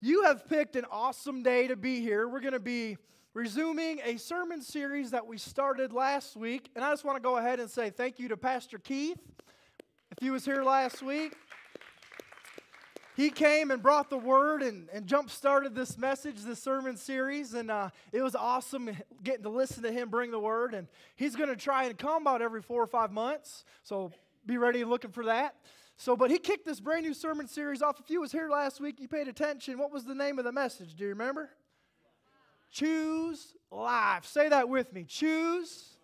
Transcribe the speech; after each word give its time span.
You 0.00 0.22
have 0.22 0.48
picked 0.48 0.76
an 0.76 0.84
awesome 0.92 1.42
day 1.42 1.66
to 1.66 1.74
be 1.74 2.00
here. 2.00 2.28
We're 2.28 2.38
going 2.38 2.52
to 2.52 2.60
be 2.60 2.98
resuming 3.34 4.00
a 4.04 4.16
sermon 4.16 4.62
series 4.62 5.10
that 5.10 5.26
we 5.26 5.38
started 5.38 5.92
last 5.92 6.36
week. 6.36 6.70
And 6.76 6.84
I 6.84 6.92
just 6.92 7.04
want 7.04 7.16
to 7.16 7.20
go 7.20 7.36
ahead 7.36 7.58
and 7.58 7.68
say 7.68 7.90
thank 7.90 8.20
you 8.20 8.28
to 8.28 8.36
Pastor 8.36 8.78
Keith. 8.78 9.18
If 10.12 10.18
he 10.20 10.30
was 10.30 10.44
here 10.44 10.62
last 10.62 11.02
week, 11.02 11.34
he 13.16 13.28
came 13.28 13.72
and 13.72 13.82
brought 13.82 14.08
the 14.08 14.18
word 14.18 14.62
and, 14.62 14.88
and 14.92 15.04
jump 15.04 15.30
started 15.30 15.74
this 15.74 15.98
message, 15.98 16.44
this 16.44 16.62
sermon 16.62 16.96
series. 16.96 17.54
And 17.54 17.68
uh, 17.68 17.90
it 18.12 18.22
was 18.22 18.36
awesome 18.36 18.90
getting 19.24 19.42
to 19.42 19.50
listen 19.50 19.82
to 19.82 19.90
him 19.90 20.10
bring 20.10 20.30
the 20.30 20.38
word. 20.38 20.74
And 20.74 20.86
he's 21.16 21.34
going 21.34 21.48
to 21.48 21.56
try 21.56 21.86
and 21.86 21.98
come 21.98 22.22
about 22.22 22.40
every 22.40 22.62
four 22.62 22.80
or 22.80 22.86
five 22.86 23.10
months. 23.10 23.64
So 23.82 24.12
be 24.46 24.58
ready 24.58 24.84
looking 24.84 25.10
for 25.10 25.24
that. 25.24 25.56
So, 26.00 26.16
but 26.16 26.30
he 26.30 26.38
kicked 26.38 26.64
this 26.64 26.78
brand 26.78 27.04
new 27.04 27.12
sermon 27.12 27.48
series 27.48 27.82
off. 27.82 27.98
If 27.98 28.08
you 28.08 28.20
was 28.20 28.30
here 28.30 28.48
last 28.48 28.80
week, 28.80 29.00
you 29.00 29.08
paid 29.08 29.26
attention. 29.26 29.78
What 29.78 29.92
was 29.92 30.04
the 30.04 30.14
name 30.14 30.38
of 30.38 30.44
the 30.44 30.52
message? 30.52 30.94
Do 30.94 31.02
you 31.02 31.10
remember? 31.10 31.50
Choose 32.70 33.54
life. 33.72 34.24
Say 34.24 34.48
that 34.48 34.68
with 34.68 34.92
me. 34.92 35.02
Choose 35.02 35.96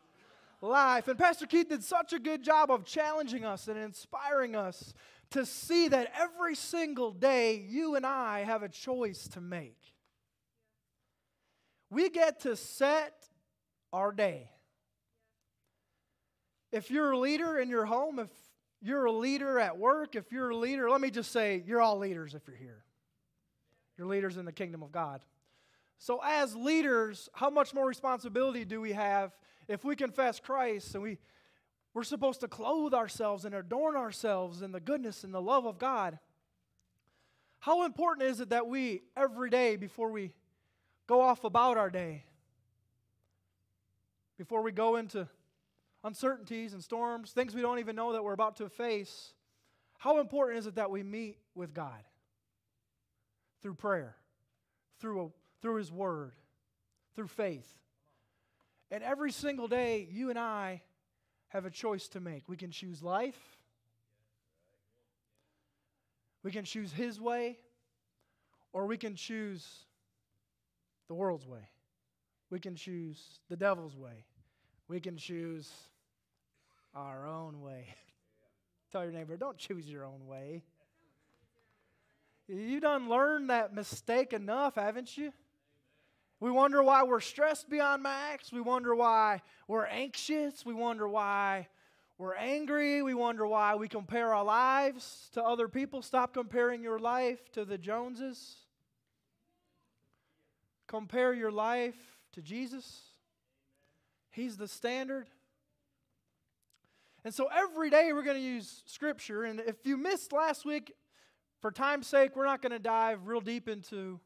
life. 0.61 1.07
And 1.07 1.17
Pastor 1.17 1.47
Keith 1.47 1.69
did 1.69 1.85
such 1.85 2.13
a 2.13 2.19
good 2.19 2.43
job 2.43 2.73
of 2.73 2.85
challenging 2.85 3.45
us 3.45 3.69
and 3.69 3.79
inspiring 3.79 4.57
us 4.57 4.95
to 5.31 5.47
see 5.47 5.87
that 5.87 6.13
every 6.19 6.57
single 6.57 7.13
day 7.13 7.65
you 7.69 7.95
and 7.95 8.05
I 8.05 8.41
have 8.41 8.65
a 8.65 8.69
choice 8.69 9.29
to 9.29 9.41
make. 9.41 9.79
We 11.89 12.11
get 12.11 12.41
to 12.41 12.57
set 12.57 13.15
our 13.93 14.11
day. 14.11 14.51
If 16.73 16.91
you're 16.91 17.13
a 17.13 17.19
leader 17.19 17.61
in 17.61 17.69
your 17.69 17.85
home, 17.85 18.19
if 18.19 18.29
you're 18.85 19.07
a 19.07 19.13
leader 19.13 19.59
at 19.59 19.79
work, 19.79 20.15
if 20.15 20.31
you're 20.31 20.51
a 20.51 20.57
leader, 20.57 20.91
let 20.91 21.01
me 21.01 21.11
just 21.11 21.33
say, 21.33 21.63
you're 21.67 21.81
all 21.81 21.99
leaders 21.99 22.35
if 22.35 22.43
you're 22.47 22.57
here. 22.57 22.85
You're 23.97 24.07
leaders 24.07 24.37
in 24.37 24.45
the 24.45 24.53
kingdom 24.53 24.83
of 24.83 24.93
God. 24.93 25.23
So, 25.99 26.21
as 26.23 26.55
leaders, 26.55 27.31
how 27.33 27.49
much 27.49 27.73
more 27.73 27.87
responsibility 27.87 28.67
do 28.67 28.83
we 28.83 28.93
have 28.93 29.33
if 29.69 29.85
we 29.85 29.97
confess 29.97 30.39
Christ 30.39 30.95
and 30.95 31.03
we, 31.03 31.17
we're 31.95 32.03
supposed 32.03 32.41
to 32.41 32.49
clothe 32.49 32.93
ourselves 32.93 33.47
and 33.47 33.55
adorn 33.55 33.97
ourselves 33.97 34.61
in 34.61 34.71
the 34.71 34.81
goodness 34.81 35.25
and 35.25 35.33
the 35.33 35.41
love 35.41 35.65
of 35.65 35.79
God? 35.79 36.19
How 37.61 37.87
important 37.87 38.29
is 38.29 38.41
it 38.41 38.51
that 38.51 38.67
we, 38.67 39.01
every 39.17 39.49
day 39.49 39.77
before 39.77 40.11
we 40.11 40.35
go 41.07 41.23
off 41.23 41.45
about 41.45 41.79
our 41.79 41.89
day, 41.89 42.25
before 44.37 44.61
we 44.61 44.73
go 44.73 44.97
into 44.97 45.27
uncertainties 46.05 46.75
and 46.75 46.85
storms, 46.85 47.33
things 47.33 47.55
we 47.55 47.63
don't 47.63 47.79
even 47.79 47.97
know 47.97 48.13
that 48.13 48.23
we're 48.23 48.35
about 48.35 48.57
to 48.57 48.69
face, 48.69 49.33
how 49.99 50.21
important 50.21 50.59
is 50.59 50.67
it 50.67 50.75
that 50.75 50.91
we 50.91 51.03
meet 51.03 51.39
with 51.55 51.73
God 51.73 52.05
through 53.63 53.75
prayer, 53.75 54.15
through, 55.01 55.25
a, 55.25 55.29
through 55.63 55.77
His 55.77 55.91
Word, 55.91 56.33
through 57.17 57.29
faith? 57.29 57.67
And 58.91 59.03
every 59.03 59.33
single 59.33 59.67
day, 59.67 60.07
you 60.13 60.31
and 60.31 60.39
I 60.39 60.83
have 61.49 61.65
a 61.65 61.71
choice 61.71 62.07
to 62.09 62.21
make. 62.21 62.49
We 62.49 62.57
can 62.57 62.71
choose 62.71 63.03
life, 63.03 63.41
we 66.43 66.53
can 66.53 66.65
choose 66.65 66.93
His 66.93 67.19
way, 67.19 67.59
or 68.75 68.87
we 68.87 68.99
can 68.99 69.15
choose 69.15 69.67
the 71.09 71.15
world's 71.15 71.47
way. 71.47 71.71
We 72.51 72.61
can 72.61 72.77
choose 72.77 73.41
the 73.49 73.57
devil's 73.57 73.97
way. 73.97 74.27
We 74.87 75.01
can 75.01 75.17
choose 75.17 75.71
our 76.95 77.27
own 77.27 77.61
way. 77.61 77.87
Tell 78.93 79.03
your 79.03 79.13
neighbor, 79.13 79.37
don't 79.37 79.59
choose 79.59 79.89
your 79.89 80.05
own 80.05 80.27
way. 80.27 80.63
You 82.47 82.81
done 82.81 83.09
learned 83.09 83.51
that 83.51 83.75
mistake 83.75 84.33
enough, 84.33 84.75
haven't 84.75 85.17
you? 85.17 85.33
We 86.41 86.51
wonder 86.51 86.83
why 86.83 87.03
we're 87.05 87.21
stressed 87.21 87.71
beyond 87.71 88.03
max. 88.03 88.53
We 88.53 88.61
wonder 88.61 88.95
why 88.95 89.41
we're 89.67 89.87
anxious. 89.87 90.65
We 90.67 90.75
wonder 90.75 91.09
why 91.09 91.69
we're 92.19 92.35
angry. 92.35 93.03
We 93.03 93.15
wonder 93.15 93.47
why 93.47 93.77
we 93.77 93.89
compare 93.89 94.35
our 94.35 94.45
lives 94.45 95.31
to 95.33 95.43
other 95.43 95.69
people. 95.69 96.03
Stop 96.03 96.35
comparing 96.35 96.83
your 96.83 96.99
life 96.99 97.51
to 97.53 97.65
the 97.65 97.79
Joneses. 97.79 98.57
Compare 100.87 101.33
your 101.33 101.51
life 101.51 101.97
to 102.33 102.43
Jesus. 102.43 103.01
He's 104.31 104.57
the 104.57 104.69
standard. 104.69 105.29
And 107.25 107.33
so 107.33 107.49
every 107.55 107.89
day 107.89 108.13
we're 108.13 108.23
going 108.23 108.37
to 108.37 108.43
use 108.43 108.83
Scripture. 108.85 109.45
And 109.45 109.61
if 109.61 109.77
you 109.85 109.97
missed 109.97 110.33
last 110.33 110.67
week, 110.67 110.93
for 111.61 111.71
time's 111.71 112.07
sake, 112.07 112.37
we're 112.37 112.45
not 112.45 112.61
going 112.61 112.73
to 112.73 112.79
dive 112.79 113.27
real 113.27 113.41
deep 113.41 113.69
into 113.69 114.21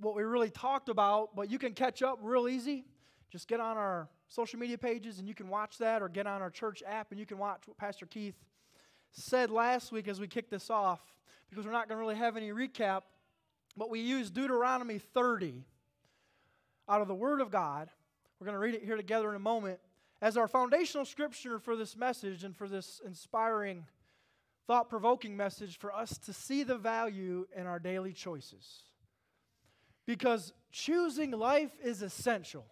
what 0.00 0.14
we 0.14 0.22
really 0.22 0.50
talked 0.50 0.88
about, 0.88 1.34
but 1.34 1.50
you 1.50 1.58
can 1.58 1.72
catch 1.72 2.02
up 2.02 2.20
real 2.22 2.48
easy. 2.48 2.84
Just 3.30 3.48
get 3.48 3.58
on 3.58 3.76
our 3.76 4.08
social 4.28 4.58
media 4.58 4.78
pages 4.78 5.18
and 5.18 5.26
you 5.26 5.34
can 5.34 5.48
watch 5.48 5.78
that, 5.78 6.02
or 6.02 6.08
get 6.08 6.26
on 6.28 6.42
our 6.42 6.50
church 6.50 6.82
app 6.86 7.10
and 7.10 7.18
you 7.18 7.26
can 7.26 7.38
watch 7.38 7.62
what 7.66 7.76
Pastor 7.76 8.06
Keith 8.06 8.36
said 9.10 9.50
last 9.50 9.90
week 9.90 10.06
as 10.06 10.20
we 10.20 10.28
kicked 10.28 10.50
this 10.50 10.70
off, 10.70 11.00
because 11.50 11.64
we're 11.64 11.72
not 11.72 11.88
going 11.88 11.96
to 11.96 12.00
really 12.00 12.14
have 12.14 12.36
any 12.36 12.50
recap. 12.50 13.02
But 13.76 13.90
we 13.90 14.00
use 14.00 14.30
Deuteronomy 14.30 14.98
30 14.98 15.64
out 16.88 17.00
of 17.00 17.08
the 17.08 17.14
Word 17.14 17.40
of 17.40 17.50
God. 17.50 17.88
We're 18.38 18.44
going 18.44 18.54
to 18.54 18.60
read 18.60 18.74
it 18.74 18.84
here 18.84 18.96
together 18.96 19.28
in 19.30 19.34
a 19.34 19.40
moment 19.40 19.80
as 20.22 20.36
our 20.36 20.48
foundational 20.48 21.04
scripture 21.04 21.58
for 21.58 21.76
this 21.76 21.96
message 21.96 22.44
and 22.44 22.56
for 22.56 22.68
this 22.68 23.00
inspiring, 23.04 23.84
thought 24.66 24.88
provoking 24.88 25.36
message 25.36 25.78
for 25.78 25.94
us 25.94 26.18
to 26.18 26.32
see 26.32 26.62
the 26.62 26.76
value 26.76 27.46
in 27.54 27.66
our 27.66 27.78
daily 27.78 28.12
choices. 28.12 28.82
Because 30.06 30.52
choosing 30.72 31.32
life 31.32 31.72
is 31.84 32.02
essential. 32.02 32.64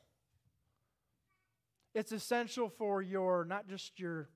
It's 1.95 2.13
essential 2.13 2.69
for 2.69 3.03
your, 3.03 3.45
not 3.45 3.69
just 3.69 4.01
your, 4.01 4.29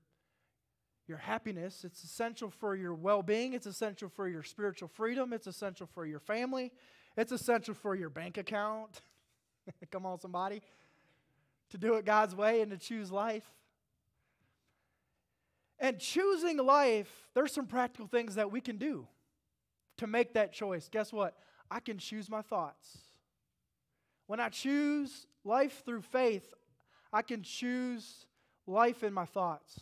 your 1.07 1.17
happiness, 1.17 1.83
it's 1.83 2.03
essential 2.03 2.49
for 2.49 2.75
your 2.75 2.93
well 2.93 3.23
being, 3.23 3.53
it's 3.53 3.65
essential 3.65 4.07
for 4.07 4.29
your 4.29 4.43
spiritual 4.43 4.87
freedom, 4.87 5.33
it's 5.33 5.47
essential 5.47 5.87
for 5.87 6.05
your 6.05 6.19
family, 6.19 6.71
it's 7.17 7.31
essential 7.31 7.73
for 7.73 7.95
your 7.95 8.09
bank 8.09 8.37
account. 8.37 9.01
Come 9.91 10.05
on, 10.05 10.19
somebody 10.19 10.61
to 11.69 11.77
do 11.77 11.95
it 11.95 12.05
God's 12.05 12.35
way 12.35 12.61
and 12.61 12.71
to 12.71 12.77
choose 12.77 13.11
life. 13.11 13.45
And 15.79 15.97
choosing 15.99 16.57
life, 16.57 17.09
there's 17.33 17.53
some 17.53 17.65
practical 17.65 18.07
things 18.07 18.35
that 18.35 18.51
we 18.51 18.59
can 18.59 18.77
do 18.77 19.07
to 19.97 20.07
make 20.07 20.33
that 20.33 20.51
choice. 20.51 20.89
Guess 20.89 21.13
what? 21.13 21.35
I 21.71 21.79
can 21.79 21.97
choose 21.97 22.29
my 22.29 22.41
thoughts. 22.41 22.97
When 24.27 24.39
I 24.39 24.49
choose 24.49 25.25
life 25.43 25.83
through 25.85 26.01
faith, 26.01 26.53
I 27.11 27.21
can 27.21 27.43
choose 27.43 28.25
life 28.67 29.03
in 29.03 29.13
my 29.13 29.25
thoughts. 29.25 29.79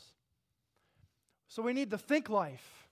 So 1.47 1.61
we 1.61 1.73
need 1.73 1.91
to 1.91 1.97
think 1.97 2.29
life. 2.29 2.87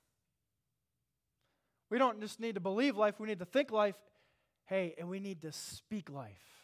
We 1.89 1.97
don't 1.97 2.19
just 2.19 2.39
need 2.39 2.56
to 2.56 2.62
believe 2.62 2.97
life, 2.97 3.19
we 3.19 3.27
need 3.27 3.39
to 3.39 3.45
think 3.45 3.72
life. 3.72 3.95
Hey, 4.66 4.95
and 4.97 5.07
we 5.07 5.19
need 5.19 5.41
to 5.44 5.51
speak 5.51 6.09
life. 6.09 6.54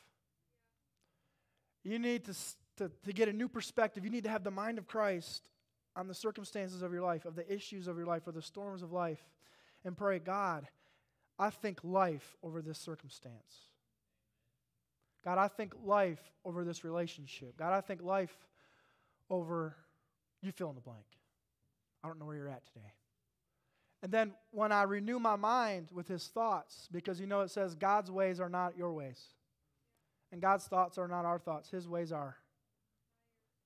You 1.83 1.99
need 1.99 2.25
to, 2.25 2.33
to, 2.77 2.91
to 3.03 3.13
get 3.13 3.27
a 3.27 3.33
new 3.33 3.47
perspective. 3.47 4.03
You 4.03 4.11
need 4.11 4.23
to 4.23 4.29
have 4.29 4.43
the 4.43 4.51
mind 4.51 4.77
of 4.77 4.87
Christ 4.87 5.49
on 5.95 6.07
the 6.07 6.13
circumstances 6.13 6.81
of 6.81 6.93
your 6.93 7.01
life, 7.01 7.25
of 7.25 7.35
the 7.35 7.51
issues 7.51 7.87
of 7.87 7.97
your 7.97 8.05
life, 8.05 8.27
or 8.27 8.31
the 8.31 8.41
storms 8.41 8.81
of 8.81 8.91
life, 8.91 9.23
and 9.83 9.97
pray, 9.97 10.19
God, 10.19 10.67
I 11.37 11.49
think 11.49 11.79
life 11.83 12.37
over 12.43 12.61
this 12.61 12.77
circumstance. 12.77 13.71
God, 15.25 15.37
I 15.37 15.47
think 15.47 15.73
life 15.83 16.21
over 16.45 16.63
this 16.63 16.83
relationship. 16.83 17.57
God, 17.57 17.73
I 17.73 17.81
think 17.81 18.01
life 18.01 18.35
over 19.29 19.75
you 20.41 20.51
fill 20.51 20.69
in 20.69 20.75
the 20.75 20.81
blank. 20.81 21.05
I 22.03 22.07
don't 22.07 22.19
know 22.19 22.25
where 22.25 22.35
you're 22.35 22.49
at 22.49 22.65
today. 22.65 22.93
And 24.03 24.11
then 24.11 24.33
when 24.49 24.71
I 24.71 24.83
renew 24.83 25.19
my 25.19 25.35
mind 25.35 25.89
with 25.91 26.07
his 26.07 26.27
thoughts, 26.27 26.87
because 26.91 27.19
you 27.19 27.27
know 27.27 27.41
it 27.41 27.51
says 27.51 27.75
God's 27.75 28.09
ways 28.09 28.39
are 28.39 28.49
not 28.49 28.75
your 28.75 28.91
ways. 28.93 29.21
And 30.31 30.41
God's 30.41 30.65
thoughts 30.65 30.97
are 30.97 31.07
not 31.07 31.25
our 31.25 31.39
thoughts, 31.39 31.69
His 31.69 31.87
ways 31.87 32.11
are. 32.11 32.37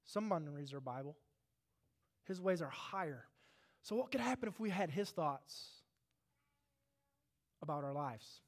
Someone 0.06 0.50
reads 0.50 0.71
their 0.71 0.79
Bible. 0.79 1.15
His 2.25 2.41
ways 2.41 2.62
are 2.62 2.69
higher. 2.69 3.25
So, 3.83 3.95
what 3.95 4.12
could 4.12 4.21
happen 4.21 4.50
if 4.50 4.59
we 4.59 4.69
had 4.69 4.89
His 4.89 5.12
thoughts 5.12 5.69
about 7.62 7.83
our 7.83 7.94
lives? 7.94 8.41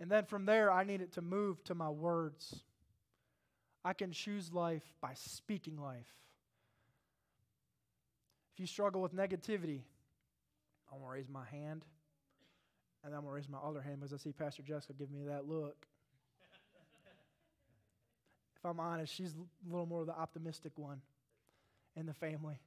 And 0.00 0.10
then 0.10 0.24
from 0.24 0.44
there, 0.44 0.70
I 0.70 0.84
need 0.84 1.00
it 1.00 1.12
to 1.12 1.22
move 1.22 1.62
to 1.64 1.74
my 1.74 1.88
words. 1.88 2.62
I 3.84 3.92
can 3.92 4.12
choose 4.12 4.52
life 4.52 4.82
by 5.00 5.14
speaking 5.14 5.76
life. 5.80 6.06
If 8.54 8.60
you 8.60 8.66
struggle 8.66 9.00
with 9.00 9.14
negativity, 9.14 9.82
I'm 10.90 10.98
going 10.98 11.10
to 11.10 11.14
raise 11.14 11.28
my 11.28 11.44
hand, 11.44 11.84
and 13.04 13.14
I'm 13.14 13.20
going 13.20 13.30
to 13.30 13.36
raise 13.36 13.48
my 13.48 13.58
other 13.58 13.80
hand 13.80 14.00
because 14.00 14.12
I 14.12 14.16
see 14.16 14.32
Pastor 14.32 14.62
Jessica 14.62 14.94
give 14.94 15.10
me 15.10 15.24
that 15.26 15.46
look 15.46 15.86
if 18.58 18.64
I'm 18.68 18.80
honest, 18.80 19.14
she's 19.14 19.34
a 19.34 19.70
little 19.70 19.86
more 19.86 20.00
of 20.00 20.06
the 20.06 20.18
optimistic 20.18 20.72
one 20.76 21.00
in 21.96 22.06
the 22.06 22.14
family. 22.14 22.60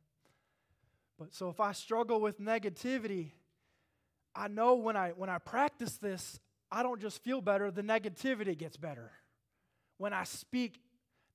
But 1.20 1.34
so 1.34 1.50
if 1.50 1.60
I 1.60 1.74
struggle 1.74 2.20
with 2.22 2.40
negativity, 2.40 3.32
I 4.34 4.48
know 4.48 4.76
when 4.76 4.96
I 4.96 5.10
when 5.10 5.30
I 5.30 5.38
practice 5.38 5.98
this, 5.98 6.40
I 6.72 6.84
don't 6.84 7.02
just 7.02 7.24
feel 7.24 7.42
better, 7.42 7.70
the 7.70 7.84
negativity 7.84 8.58
gets 8.58 8.78
better. 8.78 9.12
When 9.98 10.14
I 10.14 10.24
speak 10.24 10.80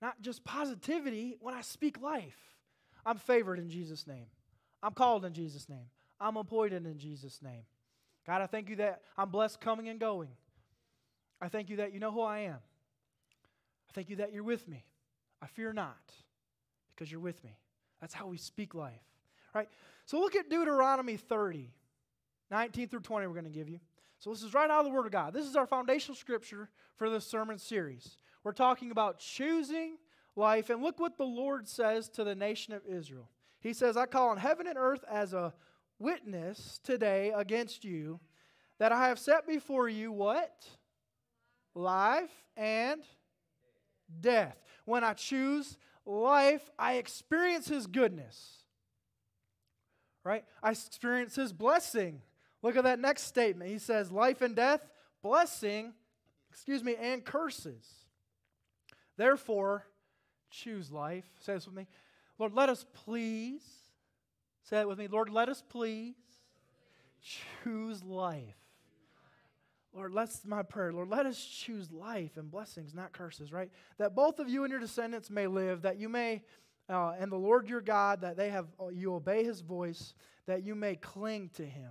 not 0.00 0.20
just 0.20 0.44
positivity, 0.44 1.36
when 1.40 1.54
I 1.54 1.60
speak 1.60 2.00
life, 2.00 2.38
I'm 3.04 3.18
favored 3.18 3.58
in 3.58 3.68
Jesus' 3.70 4.06
name. 4.06 4.26
I'm 4.82 4.92
called 4.92 5.24
in 5.24 5.32
Jesus' 5.32 5.68
name. 5.68 5.86
I'm 6.20 6.36
appointed 6.36 6.86
in 6.86 6.98
Jesus' 6.98 7.40
name. 7.42 7.62
God, 8.26 8.42
I 8.42 8.46
thank 8.46 8.68
you 8.68 8.76
that 8.76 9.02
I'm 9.16 9.30
blessed 9.30 9.60
coming 9.60 9.88
and 9.88 10.00
going. 10.00 10.30
I 11.40 11.48
thank 11.48 11.68
you 11.70 11.76
that 11.76 11.92
you 11.92 12.00
know 12.00 12.10
who 12.10 12.22
I 12.22 12.40
am. 12.40 12.58
I 13.90 13.92
thank 13.92 14.08
you 14.10 14.16
that 14.16 14.32
you're 14.32 14.42
with 14.42 14.68
me. 14.68 14.84
I 15.42 15.46
fear 15.46 15.72
not 15.72 16.12
because 16.94 17.10
you're 17.10 17.20
with 17.20 17.42
me. 17.44 17.58
That's 18.00 18.14
how 18.14 18.26
we 18.26 18.36
speak 18.36 18.74
life. 18.74 19.02
Right? 19.54 19.68
So 20.04 20.20
look 20.20 20.36
at 20.36 20.50
Deuteronomy 20.50 21.16
30, 21.16 21.70
19 22.50 22.88
through 22.88 23.00
20, 23.00 23.26
we're 23.26 23.32
going 23.32 23.44
to 23.44 23.50
give 23.50 23.68
you. 23.68 23.80
So 24.18 24.30
this 24.30 24.42
is 24.42 24.54
right 24.54 24.70
out 24.70 24.80
of 24.80 24.86
the 24.86 24.92
Word 24.92 25.06
of 25.06 25.12
God. 25.12 25.32
This 25.32 25.46
is 25.46 25.56
our 25.56 25.66
foundational 25.66 26.16
scripture 26.16 26.68
for 26.96 27.10
this 27.10 27.26
sermon 27.26 27.58
series. 27.58 28.18
We're 28.44 28.52
talking 28.52 28.90
about 28.90 29.18
choosing 29.18 29.96
life. 30.36 30.70
And 30.70 30.82
look 30.82 31.00
what 31.00 31.16
the 31.16 31.24
Lord 31.24 31.66
says 31.66 32.08
to 32.10 32.24
the 32.24 32.34
nation 32.34 32.72
of 32.74 32.82
Israel. 32.86 33.28
He 33.60 33.72
says, 33.72 33.96
I 33.96 34.06
call 34.06 34.28
on 34.28 34.36
heaven 34.36 34.66
and 34.66 34.78
earth 34.78 35.04
as 35.10 35.32
a 35.32 35.52
witness 35.98 36.80
today 36.84 37.32
against 37.34 37.84
you 37.84 38.20
that 38.78 38.92
I 38.92 39.08
have 39.08 39.18
set 39.18 39.46
before 39.46 39.88
you 39.88 40.12
what? 40.12 40.66
Life 41.74 42.44
and 42.56 43.02
death. 44.20 44.56
When 44.84 45.04
I 45.04 45.14
choose 45.14 45.76
life, 46.04 46.70
I 46.78 46.94
experience 46.94 47.68
His 47.68 47.86
goodness. 47.86 48.62
Right? 50.24 50.44
I 50.62 50.70
experience 50.70 51.36
His 51.36 51.52
blessing. 51.52 52.22
Look 52.62 52.76
at 52.76 52.84
that 52.84 52.98
next 52.98 53.22
statement. 53.22 53.70
He 53.70 53.78
says, 53.78 54.10
Life 54.10 54.42
and 54.42 54.56
death, 54.56 54.88
blessing, 55.22 55.92
excuse 56.50 56.82
me, 56.82 56.96
and 57.00 57.24
curses. 57.24 57.86
Therefore, 59.16 59.86
choose 60.50 60.90
life. 60.90 61.24
Say 61.40 61.54
this 61.54 61.66
with 61.66 61.76
me. 61.76 61.86
Lord, 62.38 62.52
let 62.54 62.68
us 62.68 62.84
please, 62.92 63.62
say 64.62 64.80
it 64.80 64.88
with 64.88 64.98
me. 64.98 65.08
Lord, 65.08 65.30
let 65.30 65.48
us 65.48 65.62
please 65.68 66.14
choose 67.22 68.04
life. 68.04 68.65
Lord, 69.96 70.12
that's 70.14 70.44
my 70.44 70.62
prayer. 70.62 70.92
Lord, 70.92 71.08
let 71.08 71.24
us 71.24 71.42
choose 71.42 71.90
life 71.90 72.36
and 72.36 72.50
blessings, 72.50 72.94
not 72.94 73.12
curses, 73.12 73.50
right? 73.50 73.70
That 73.98 74.14
both 74.14 74.38
of 74.38 74.48
you 74.48 74.62
and 74.62 74.70
your 74.70 74.80
descendants 74.80 75.30
may 75.30 75.46
live, 75.46 75.82
that 75.82 75.98
you 75.98 76.10
may, 76.10 76.42
uh, 76.88 77.14
and 77.18 77.32
the 77.32 77.36
Lord 77.36 77.66
your 77.66 77.80
God, 77.80 78.20
that 78.20 78.36
they 78.36 78.50
have, 78.50 78.66
uh, 78.78 78.88
you 78.88 79.14
obey 79.14 79.42
his 79.42 79.62
voice, 79.62 80.12
that 80.46 80.62
you 80.62 80.74
may 80.74 80.96
cling 80.96 81.50
to 81.54 81.64
him. 81.64 81.90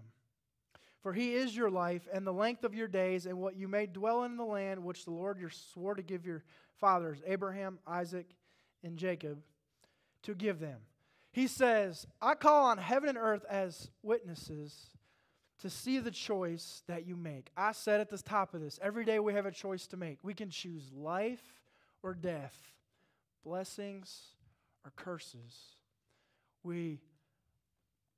For 1.01 1.13
he 1.13 1.33
is 1.33 1.55
your 1.55 1.71
life 1.71 2.07
and 2.13 2.25
the 2.25 2.33
length 2.33 2.63
of 2.63 2.75
your 2.75 2.87
days, 2.87 3.25
and 3.25 3.39
what 3.39 3.55
you 3.55 3.67
may 3.67 3.87
dwell 3.87 4.23
in 4.23 4.37
the 4.37 4.45
land 4.45 4.83
which 4.83 5.05
the 5.05 5.11
Lord 5.11 5.39
your 5.39 5.49
swore 5.49 5.95
to 5.95 6.03
give 6.03 6.25
your 6.25 6.43
fathers, 6.79 7.21
Abraham, 7.25 7.79
Isaac, 7.87 8.27
and 8.83 8.97
Jacob, 8.97 9.39
to 10.23 10.35
give 10.35 10.59
them. 10.59 10.79
He 11.31 11.47
says, 11.47 12.05
I 12.21 12.35
call 12.35 12.65
on 12.65 12.77
heaven 12.77 13.09
and 13.09 13.17
earth 13.17 13.45
as 13.49 13.89
witnesses 14.03 14.94
to 15.61 15.69
see 15.69 15.99
the 15.99 16.11
choice 16.11 16.83
that 16.87 17.07
you 17.07 17.15
make. 17.15 17.49
I 17.55 17.71
said 17.71 18.01
at 18.01 18.09
the 18.09 18.17
top 18.17 18.53
of 18.53 18.61
this 18.61 18.79
every 18.81 19.05
day 19.05 19.19
we 19.19 19.33
have 19.33 19.45
a 19.45 19.51
choice 19.51 19.87
to 19.87 19.97
make. 19.97 20.19
We 20.23 20.33
can 20.33 20.49
choose 20.49 20.91
life 20.93 21.43
or 22.03 22.13
death, 22.13 22.57
blessings 23.43 24.21
or 24.83 24.91
curses. 24.95 25.55
We 26.63 26.99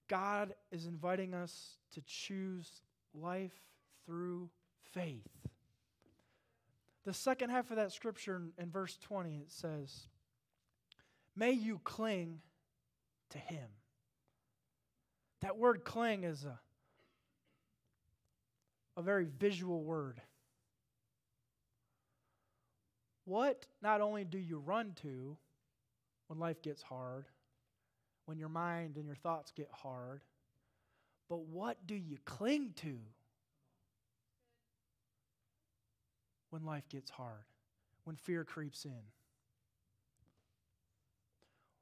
God 0.07 0.53
is 0.71 0.85
inviting 0.85 1.33
us 1.33 1.75
to 1.93 2.01
choose 2.01 2.81
life 3.13 3.51
through 4.05 4.49
faith. 4.93 5.27
The 7.05 7.13
second 7.13 7.49
half 7.49 7.69
of 7.71 7.77
that 7.77 7.91
scripture 7.91 8.41
in, 8.57 8.69
verse 8.69 8.97
20 8.97 9.37
it 9.37 9.51
says, 9.51 10.07
May 11.35 11.51
you 11.51 11.79
cling 11.83 12.39
to 13.29 13.37
him. 13.37 13.67
That 15.41 15.57
word 15.57 15.83
cling 15.83 16.23
is 16.23 16.45
a 16.45 16.59
a 18.97 19.01
very 19.01 19.27
visual 19.39 19.83
word. 19.83 20.19
What 23.25 23.67
not 23.81 24.01
only 24.01 24.25
do 24.25 24.39
you 24.39 24.57
run 24.57 24.93
to 25.03 25.37
when 26.27 26.39
life 26.39 26.61
gets 26.61 26.81
hard, 26.81 27.25
when 28.25 28.39
your 28.39 28.49
mind 28.49 28.97
and 28.97 29.05
your 29.05 29.15
thoughts 29.15 29.51
get 29.51 29.69
hard, 29.71 30.23
but 31.29 31.41
what 31.45 31.85
do 31.85 31.93
you 31.93 32.17
cling 32.25 32.73
to 32.77 32.97
when 36.49 36.65
life 36.65 36.87
gets 36.89 37.11
hard, 37.11 37.43
when 38.05 38.15
fear 38.15 38.43
creeps 38.43 38.85
in? 38.85 39.03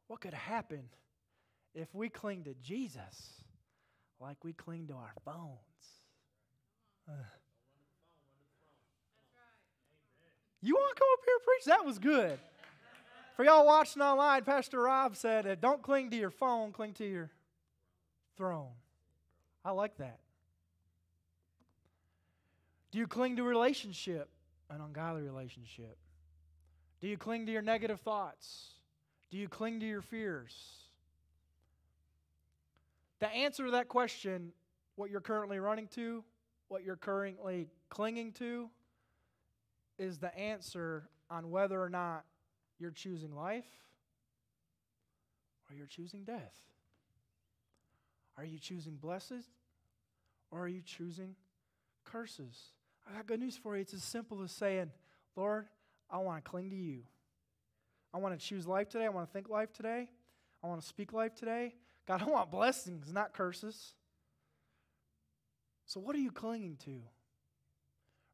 What 0.08 0.20
could 0.20 0.34
happen 0.34 0.90
if 1.74 1.94
we 1.96 2.10
cling 2.10 2.44
to 2.44 2.54
Jesus 2.62 3.44
like 4.20 4.44
we 4.44 4.54
cling 4.54 4.88
to 4.88 4.94
our 4.96 5.14
phones? 5.24 5.75
You 10.66 10.74
want 10.74 10.96
to 10.96 11.00
come 11.00 11.08
up 11.14 11.20
here 11.24 11.36
and 11.36 11.44
preach? 11.44 11.66
That 11.66 11.86
was 11.86 12.00
good. 12.00 12.40
For 13.36 13.46
y'all 13.46 13.68
watching 13.68 14.02
online, 14.02 14.44
Pastor 14.44 14.82
Rob 14.82 15.16
said, 15.16 15.62
Don't 15.62 15.84
cling 15.84 16.10
to 16.10 16.18
your 16.18 16.32
phone, 16.32 16.72
cling 16.72 16.94
to 16.94 17.06
your 17.06 17.30
throne. 18.36 18.72
I 19.64 19.72
like 19.72 19.98
that. 19.98 20.20
Do 22.92 22.98
you 22.98 23.06
cling 23.06 23.36
to 23.36 23.44
relationship, 23.44 24.28
an 24.72 24.82
ungodly 24.82 25.22
relationship? 25.22 25.98
Do 27.00 27.08
you 27.08 27.18
cling 27.18 27.46
to 27.46 27.52
your 27.52 27.62
negative 27.62 28.00
thoughts? 28.00 28.72
Do 29.30 29.38
you 29.38 29.48
cling 29.48 29.82
to 29.82 29.86
your 29.86 30.02
fears? 30.02 30.56
The 33.20 33.28
answer 33.28 33.66
to 33.66 33.72
that 33.72 33.88
question, 33.88 34.52
what 34.96 35.12
you're 35.12 35.22
currently 35.22 35.60
running 35.60 35.88
to, 35.90 36.24
what 36.68 36.84
you're 36.84 36.96
currently 36.96 37.68
clinging 37.90 38.32
to 38.34 38.70
is 39.98 40.18
the 40.18 40.36
answer 40.38 41.10
on 41.30 41.50
whether 41.52 41.82
or 41.82 41.90
not 41.90 42.26
you're 42.80 42.92
choosing 42.92 43.36
life 43.36 43.66
or 45.70 45.76
you're 45.76 45.88
choosing 45.88 46.24
death. 46.24 46.56
Are 48.38 48.46
you 48.46 48.60
choosing 48.60 48.96
blessings 48.96 49.46
or 50.52 50.62
are 50.62 50.68
you 50.68 50.82
choosing 50.82 51.36
curses? 52.04 52.74
I 53.08 53.16
got 53.16 53.28
good 53.28 53.40
news 53.40 53.56
for 53.56 53.76
you. 53.76 53.82
It's 53.82 53.94
as 53.94 54.04
simple 54.04 54.44
as 54.44 54.52
saying, 54.52 54.92
Lord, 55.36 55.68
I 56.10 56.18
want 56.18 56.44
to 56.44 56.50
cling 56.50 56.70
to 56.72 56.76
you. 56.76 57.04
I 58.14 58.18
want 58.18 58.38
to 58.38 58.46
choose 58.46 58.68
life 58.68 58.90
today. 58.90 59.06
I 59.06 59.10
want 59.10 59.28
to 59.28 59.34
think 59.34 59.50
life 59.50 59.72
today. 59.74 60.10
I 60.64 60.68
want 60.68 60.82
to 60.82 60.88
speak 60.88 61.14
life 61.14 61.36
today. 61.36 61.76
God, 62.08 62.22
I 62.22 62.26
want 62.26 62.52
blessings, 62.52 63.12
not 63.12 63.34
curses. 63.34 63.94
So, 65.86 66.00
what 66.00 66.16
are 66.16 66.20
you 66.20 66.32
clinging 66.32 66.78
to? 66.86 66.92
All 66.92 67.02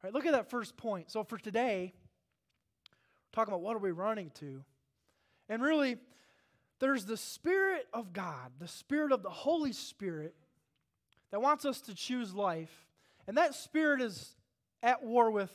right, 0.04 0.12
look 0.12 0.26
at 0.26 0.32
that 0.32 0.50
first 0.50 0.76
point. 0.76 1.10
So, 1.10 1.22
for 1.24 1.38
today, 1.38 1.92
we're 2.84 3.34
talking 3.34 3.52
about 3.52 3.62
what 3.62 3.76
are 3.76 3.80
we 3.80 3.90
running 3.90 4.30
to. 4.40 4.64
And 5.48 5.62
really, 5.62 5.96
there's 6.80 7.04
the 7.04 7.16
Spirit 7.16 7.86
of 7.92 8.12
God, 8.12 8.52
the 8.58 8.68
Spirit 8.68 9.12
of 9.12 9.22
the 9.22 9.30
Holy 9.30 9.72
Spirit 9.72 10.34
that 11.30 11.40
wants 11.40 11.64
us 11.64 11.80
to 11.82 11.94
choose 11.94 12.34
life. 12.34 12.86
And 13.26 13.36
that 13.36 13.54
Spirit 13.54 14.00
is 14.00 14.36
at 14.82 15.02
war 15.02 15.30
with 15.30 15.50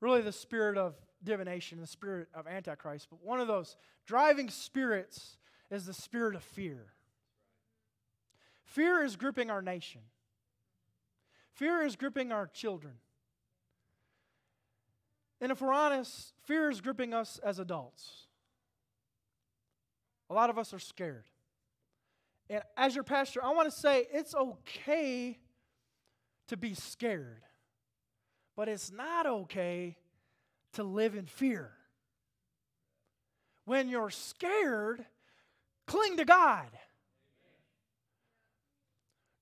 really 0.00 0.20
the 0.20 0.32
spirit 0.32 0.76
of 0.76 0.94
divination, 1.24 1.80
the 1.80 1.86
spirit 1.86 2.28
of 2.34 2.46
Antichrist. 2.46 3.08
But 3.10 3.24
one 3.24 3.40
of 3.40 3.46
those 3.46 3.76
driving 4.06 4.50
spirits 4.50 5.36
is 5.70 5.86
the 5.86 5.94
spirit 5.94 6.34
of 6.34 6.42
fear. 6.42 6.86
Fear 8.64 9.04
is 9.04 9.16
gripping 9.16 9.50
our 9.50 9.62
nation. 9.62 10.00
Fear 11.54 11.82
is 11.82 11.96
gripping 11.96 12.32
our 12.32 12.46
children. 12.46 12.94
And 15.40 15.50
if 15.50 15.60
we're 15.60 15.72
honest, 15.72 16.32
fear 16.44 16.70
is 16.70 16.80
gripping 16.80 17.12
us 17.12 17.40
as 17.44 17.58
adults. 17.58 18.26
A 20.30 20.34
lot 20.34 20.50
of 20.50 20.58
us 20.58 20.72
are 20.72 20.78
scared. 20.78 21.24
And 22.48 22.62
as 22.76 22.94
your 22.94 23.04
pastor, 23.04 23.42
I 23.44 23.52
want 23.52 23.70
to 23.70 23.76
say 23.76 24.06
it's 24.12 24.34
okay 24.34 25.38
to 26.48 26.56
be 26.56 26.74
scared, 26.74 27.42
but 28.56 28.68
it's 28.68 28.92
not 28.92 29.26
okay 29.26 29.96
to 30.74 30.84
live 30.84 31.14
in 31.14 31.26
fear. 31.26 31.72
When 33.64 33.88
you're 33.88 34.10
scared, 34.10 35.04
cling 35.86 36.16
to 36.16 36.24
God. 36.24 36.68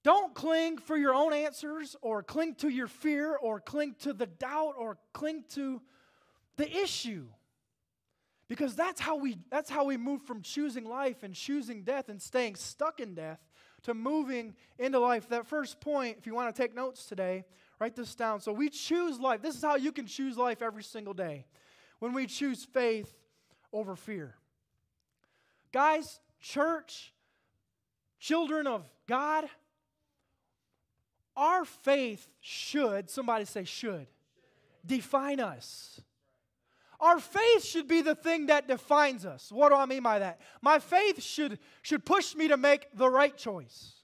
Don't 0.03 0.35
cling 0.35 0.79
for 0.79 0.97
your 0.97 1.15
own 1.15 1.33
answers 1.33 1.95
or 2.01 2.23
cling 2.23 2.55
to 2.57 2.69
your 2.69 2.87
fear 2.87 3.37
or 3.37 3.61
cling 3.61 3.97
to 4.01 4.13
the 4.13 4.27
doubt 4.27 4.75
or 4.79 4.97
cling 5.13 5.45
to 5.51 5.83
the 6.57 6.71
issue. 6.71 7.27
Because 8.49 8.75
that's 8.75 9.01
how 9.01 9.17
we 9.17 9.39
that's 9.51 9.71
how 9.71 9.85
we 9.85 9.97
move 9.97 10.23
from 10.23 10.43
choosing 10.43 10.85
life 10.85 11.23
and 11.23 11.35
choosing 11.35 11.83
death 11.83 12.09
and 12.09 12.21
staying 12.21 12.57
stuck 12.57 12.99
in 12.99 13.15
death 13.15 13.39
to 13.83 13.95
moving 13.95 14.55
into 14.79 14.99
life. 14.99 15.29
That 15.29 15.47
first 15.47 15.81
point, 15.81 16.17
if 16.19 16.27
you 16.27 16.35
want 16.35 16.55
to 16.55 16.61
take 16.63 16.75
notes 16.75 17.07
today, 17.07 17.45
write 17.79 17.95
this 17.95 18.15
down. 18.15 18.41
So 18.41 18.53
we 18.53 18.69
choose 18.69 19.21
life. 19.21 19.43
This 19.43 19.55
is 19.55 19.63
how 19.63 19.77
you 19.77 19.93
can 19.93 20.07
choose 20.07 20.37
life 20.37 20.63
every 20.63 20.83
single 20.83 21.15
day 21.15 21.47
when 21.99 22.13
we 22.13 22.27
choose 22.27 22.65
faith 22.65 23.15
over 23.73 23.95
fear. 23.95 24.35
Guys, 25.73 26.19
church, 26.41 27.13
children 28.19 28.67
of 28.67 28.85
God, 29.07 29.49
our 31.37 31.65
faith 31.65 32.27
should, 32.41 33.09
somebody 33.11 33.45
say 33.45 33.65
should, 33.65 34.07
define 34.85 35.41
us. 35.41 36.01
Our 37.01 37.19
faith 37.19 37.65
should 37.65 37.89
be 37.89 38.03
the 38.03 38.15
thing 38.15 38.47
that 38.47 38.69
defines 38.69 39.25
us. 39.25 39.51
What 39.51 39.71
do 39.71 39.77
I 39.77 39.87
mean 39.87 40.03
by 40.03 40.19
that? 40.19 40.41
My 40.61 40.79
faith 40.79 41.23
should, 41.23 41.59
should 41.81 42.05
push 42.05 42.35
me 42.35 42.49
to 42.49 42.59
make 42.59 42.89
the 42.95 43.09
right 43.09 43.37
choice. 43.37 43.95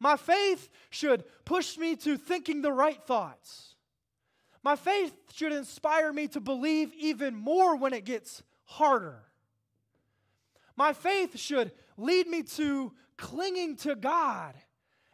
My 0.00 0.16
faith 0.16 0.68
should 0.88 1.24
push 1.44 1.78
me 1.78 1.94
to 1.96 2.16
thinking 2.16 2.62
the 2.62 2.72
right 2.72 3.00
thoughts. 3.06 3.74
My 4.62 4.74
faith 4.74 5.14
should 5.32 5.52
inspire 5.52 6.12
me 6.12 6.26
to 6.28 6.40
believe 6.40 6.92
even 6.94 7.34
more 7.34 7.76
when 7.76 7.92
it 7.92 8.04
gets 8.04 8.42
harder. 8.64 9.22
My 10.76 10.92
faith 10.92 11.38
should 11.38 11.72
lead 11.96 12.26
me 12.26 12.42
to 12.42 12.92
clinging 13.16 13.76
to 13.76 13.94
God 13.94 14.54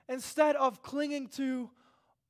instead 0.08 0.56
of 0.56 0.82
clinging 0.82 1.28
to 1.28 1.70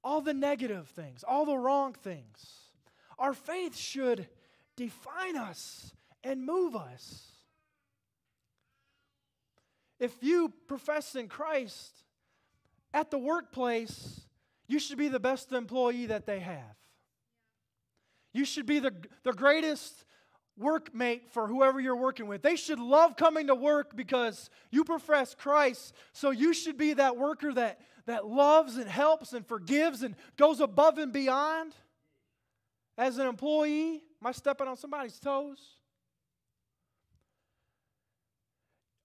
all 0.03 0.21
the 0.21 0.35
negative 0.35 0.89
things, 0.89 1.25
all 1.27 1.45
the 1.45 1.59
wrong 1.59 1.93
things. 1.93 2.71
Our 3.19 3.35
faith 3.35 3.77
should 3.77 4.29
define 4.77 5.37
us 5.37 5.93
and 6.23 6.45
move 6.45 6.77
us. 6.77 7.33
If 9.99 10.13
you 10.23 10.53
profess 10.69 11.15
in 11.15 11.29
Christ 11.29 12.05
at 12.93 13.11
the 13.11 13.19
workplace, 13.19 14.21
you 14.69 14.79
should 14.79 14.99
be 14.99 15.09
the 15.09 15.21
best 15.21 15.53
employee 15.53 16.07
that 16.07 16.27
they 16.27 16.41
have. 16.41 16.77
You 18.33 18.45
should 18.45 18.67
be 18.67 18.79
the, 18.79 18.93
the 19.23 19.33
greatest 19.33 20.05
workmate 20.61 21.29
for 21.31 21.47
whoever 21.47 21.81
you're 21.81 21.97
working 21.97 22.27
with. 22.27 22.43
They 22.43 22.57
should 22.57 22.79
love 22.79 23.17
coming 23.17 23.49
to 23.49 23.55
work 23.55 23.95
because 23.97 24.51
you 24.71 24.85
profess 24.85 25.35
Christ. 25.35 25.95
So 26.13 26.31
you 26.31 26.55
should 26.55 26.79
be 26.79 26.95
that 26.95 27.17
worker 27.17 27.53
that, 27.55 27.81
that 28.07 28.27
loves 28.27 28.77
and 28.77 28.89
helps 28.89 29.33
and 29.33 29.47
forgives 29.47 30.03
and 30.03 30.15
goes 30.37 30.61
above 30.61 30.99
and 30.99 31.13
beyond. 31.13 31.75
As 32.99 33.19
an 33.19 33.27
employee, 33.27 34.03
am 34.21 34.27
I 34.27 34.33
stepping 34.33 34.67
on 34.67 34.77
somebody's 34.77 35.19
toes? 35.19 35.59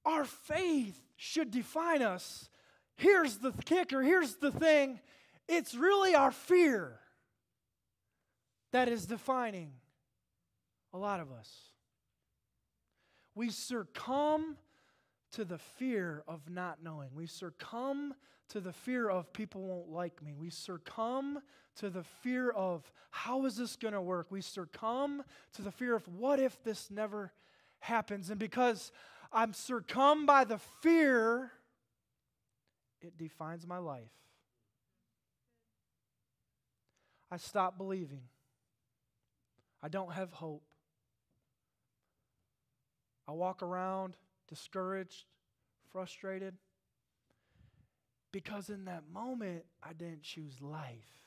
Our 0.06 0.24
faith 0.24 1.00
should 1.18 1.52
define 1.52 2.02
us. 2.02 2.50
Here's 2.96 3.38
the 3.38 3.52
kicker, 3.66 4.02
here's 4.02 4.36
the 4.36 4.52
thing 4.52 5.00
it's 5.48 5.76
really 5.76 6.16
our 6.16 6.32
fear 6.32 7.00
that 8.72 8.88
is 8.88 9.06
defining 9.06 9.74
a 10.94 10.98
lot 10.98 11.20
of 11.20 11.32
us. 11.32 11.50
We 13.36 13.50
succumb 13.50 14.58
to 15.34 15.46
the 15.46 15.58
fear 15.58 16.24
of 16.28 16.50
not 16.50 16.84
knowing. 16.84 17.10
We 17.16 17.28
succumb 17.28 18.14
to 18.50 18.60
the 18.60 18.74
fear 18.74 19.10
of 19.10 19.32
people 19.32 19.62
won't 19.64 19.90
like 19.90 20.22
me. 20.22 20.34
We 20.34 20.50
succumb 20.50 21.42
to 21.78 21.90
the 21.90 22.04
fear 22.04 22.50
of 22.50 22.92
how 23.10 23.46
is 23.46 23.56
this 23.56 23.78
going 23.78 23.94
to 23.94 24.02
work? 24.02 24.28
We 24.30 24.42
succumb 24.42 25.24
to 25.54 25.62
the 25.62 25.72
fear 25.72 25.96
of 25.96 26.06
what 26.08 26.40
if 26.40 26.62
this 26.64 26.92
never 26.92 27.32
happens? 27.80 28.30
And 28.30 28.40
because 28.40 28.92
I'm 29.32 29.54
succumbed 29.54 30.28
by 30.28 30.44
the 30.44 30.58
fear, 30.82 31.52
it 33.02 33.18
defines 33.18 33.66
my 33.66 33.78
life. 33.78 34.12
I 37.32 37.38
stop 37.38 37.78
believing. 37.78 38.24
I 39.82 39.88
don't 39.88 40.12
have 40.12 40.34
hope. 40.34 40.64
I 43.32 43.34
walk 43.34 43.64
around 43.64 44.18
discouraged, 44.50 45.24
frustrated, 45.90 46.54
because 48.34 48.70
in 48.70 48.84
that 48.86 49.04
moment, 49.10 49.64
I 49.82 49.94
didn't 49.94 50.24
choose 50.24 50.62
life. 50.62 51.24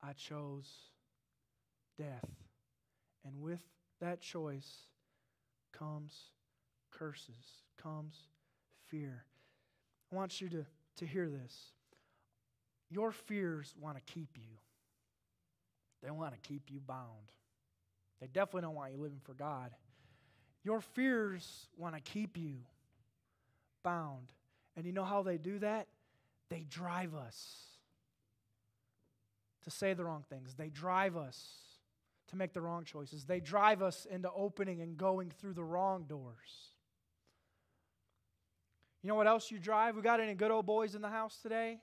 I 0.00 0.12
chose 0.12 0.70
death. 1.98 2.30
And 3.24 3.42
with 3.42 3.60
that 4.00 4.20
choice 4.20 4.82
comes 5.72 6.14
curses, 6.92 7.64
comes 7.82 8.28
fear. 8.86 9.24
I 10.12 10.14
want 10.14 10.40
you 10.40 10.48
to, 10.50 10.64
to 10.98 11.06
hear 11.06 11.28
this. 11.28 11.72
Your 12.88 13.10
fears 13.10 13.74
want 13.80 13.96
to 13.96 14.12
keep 14.12 14.36
you, 14.36 14.58
they 16.04 16.12
want 16.12 16.40
to 16.40 16.48
keep 16.48 16.70
you 16.70 16.78
bound. 16.86 17.32
They 18.20 18.28
definitely 18.28 18.62
don't 18.62 18.76
want 18.76 18.92
you 18.92 18.98
living 18.98 19.20
for 19.24 19.34
God. 19.34 19.72
Your 20.64 20.80
fears 20.80 21.68
want 21.76 21.94
to 21.94 22.00
keep 22.00 22.36
you 22.36 22.56
bound. 23.82 24.32
And 24.76 24.86
you 24.86 24.92
know 24.92 25.04
how 25.04 25.22
they 25.22 25.38
do 25.38 25.58
that? 25.60 25.86
They 26.50 26.64
drive 26.68 27.14
us 27.14 27.56
to 29.64 29.70
say 29.70 29.94
the 29.94 30.04
wrong 30.04 30.24
things. 30.28 30.54
They 30.54 30.68
drive 30.68 31.16
us 31.16 31.42
to 32.28 32.36
make 32.36 32.52
the 32.52 32.60
wrong 32.60 32.84
choices. 32.84 33.24
They 33.24 33.40
drive 33.40 33.82
us 33.82 34.06
into 34.10 34.30
opening 34.30 34.80
and 34.80 34.96
going 34.96 35.30
through 35.40 35.54
the 35.54 35.64
wrong 35.64 36.04
doors. 36.08 36.72
You 39.02 39.08
know 39.08 39.14
what 39.14 39.26
else 39.26 39.50
you 39.50 39.58
drive? 39.58 39.96
We 39.96 40.02
got 40.02 40.20
any 40.20 40.34
good 40.34 40.50
old 40.50 40.66
boys 40.66 40.94
in 40.94 41.02
the 41.02 41.08
house 41.08 41.38
today? 41.42 41.78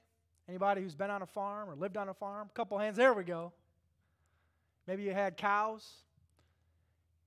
Anybody 0.47 0.81
who's 0.81 0.95
been 0.95 1.09
on 1.09 1.21
a 1.21 1.25
farm 1.25 1.69
or 1.69 1.75
lived 1.75 1.97
on 1.97 2.09
a 2.09 2.13
farm? 2.13 2.49
Couple 2.53 2.77
hands. 2.77 2.97
There 2.97 3.13
we 3.13 3.23
go. 3.23 3.51
Maybe 4.87 5.03
you 5.03 5.13
had 5.13 5.37
cows. 5.37 5.85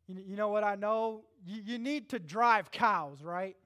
You, 0.08 0.36
know 0.36 0.48
what 0.48 0.64
I 0.64 0.74
know? 0.74 1.22
You, 1.46 1.62
you 1.64 1.78
need 1.78 2.08
to 2.10 2.18
drive 2.18 2.70
cows, 2.70 3.22
right? 3.22 3.56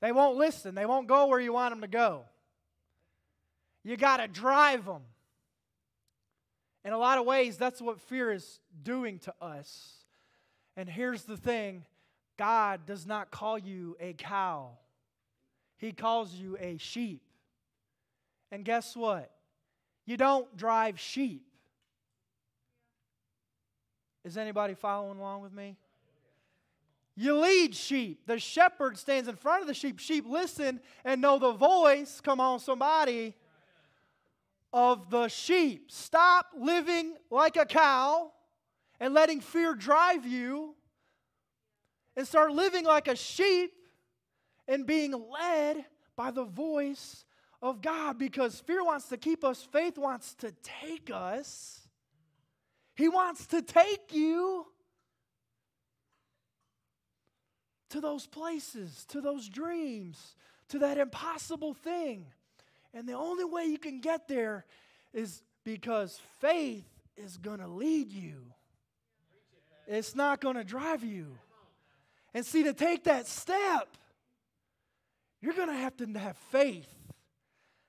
They 0.00 0.12
won't 0.12 0.36
listen, 0.36 0.74
they 0.74 0.86
won't 0.86 1.08
go 1.08 1.26
where 1.26 1.40
you 1.40 1.52
want 1.52 1.72
them 1.72 1.80
to 1.80 1.88
go. 1.88 2.24
You 3.82 3.96
got 3.96 4.18
to 4.18 4.28
drive 4.28 4.84
them. 4.84 5.02
In 6.84 6.92
a 6.92 6.98
lot 6.98 7.18
of 7.18 7.26
ways, 7.26 7.56
that's 7.56 7.80
what 7.80 8.00
fear 8.00 8.32
is 8.32 8.60
doing 8.82 9.18
to 9.20 9.34
us. 9.40 9.94
And 10.76 10.88
here's 10.88 11.24
the 11.24 11.36
thing 11.36 11.84
God 12.38 12.86
does 12.86 13.06
not 13.06 13.30
call 13.30 13.58
you 13.58 13.96
a 14.00 14.12
cow, 14.14 14.70
He 15.78 15.92
calls 15.92 16.34
you 16.34 16.56
a 16.58 16.76
sheep. 16.78 17.22
And 18.52 18.64
guess 18.64 18.96
what? 18.96 19.30
You 20.06 20.16
don't 20.16 20.56
drive 20.56 20.98
sheep. 20.98 21.49
Is 24.24 24.36
anybody 24.36 24.74
following 24.74 25.18
along 25.18 25.42
with 25.42 25.52
me? 25.52 25.76
You 27.16 27.38
lead 27.38 27.74
sheep. 27.74 28.26
The 28.26 28.38
shepherd 28.38 28.96
stands 28.96 29.28
in 29.28 29.36
front 29.36 29.62
of 29.62 29.68
the 29.68 29.74
sheep. 29.74 29.98
Sheep 29.98 30.24
listen 30.28 30.80
and 31.04 31.20
know 31.20 31.38
the 31.38 31.52
voice, 31.52 32.20
come 32.20 32.40
on, 32.40 32.60
somebody, 32.60 33.34
of 34.72 35.10
the 35.10 35.28
sheep. 35.28 35.90
Stop 35.90 36.46
living 36.56 37.16
like 37.30 37.56
a 37.56 37.66
cow 37.66 38.32
and 39.00 39.14
letting 39.14 39.40
fear 39.40 39.74
drive 39.74 40.24
you 40.24 40.74
and 42.16 42.26
start 42.26 42.52
living 42.52 42.84
like 42.84 43.08
a 43.08 43.16
sheep 43.16 43.72
and 44.68 44.86
being 44.86 45.12
led 45.12 45.84
by 46.16 46.30
the 46.30 46.44
voice 46.44 47.24
of 47.62 47.82
God 47.82 48.18
because 48.18 48.60
fear 48.60 48.84
wants 48.84 49.06
to 49.06 49.16
keep 49.16 49.44
us, 49.44 49.66
faith 49.72 49.98
wants 49.98 50.34
to 50.36 50.52
take 50.62 51.10
us. 51.12 51.79
He 53.00 53.08
wants 53.08 53.46
to 53.46 53.62
take 53.62 54.12
you 54.12 54.66
to 57.88 57.98
those 57.98 58.26
places, 58.26 59.06
to 59.06 59.22
those 59.22 59.48
dreams, 59.48 60.36
to 60.68 60.80
that 60.80 60.98
impossible 60.98 61.72
thing. 61.72 62.26
And 62.92 63.08
the 63.08 63.14
only 63.14 63.44
way 63.44 63.64
you 63.64 63.78
can 63.78 64.02
get 64.02 64.28
there 64.28 64.66
is 65.14 65.42
because 65.64 66.20
faith 66.40 66.84
is 67.16 67.38
going 67.38 67.60
to 67.60 67.68
lead 67.68 68.12
you. 68.12 68.42
It's 69.86 70.14
not 70.14 70.42
going 70.42 70.56
to 70.56 70.64
drive 70.64 71.02
you. 71.02 71.38
And 72.34 72.44
see, 72.44 72.64
to 72.64 72.74
take 72.74 73.04
that 73.04 73.26
step, 73.26 73.96
you're 75.40 75.54
going 75.54 75.68
to 75.68 75.74
have 75.74 75.96
to 75.96 76.18
have 76.18 76.36
faith 76.50 76.94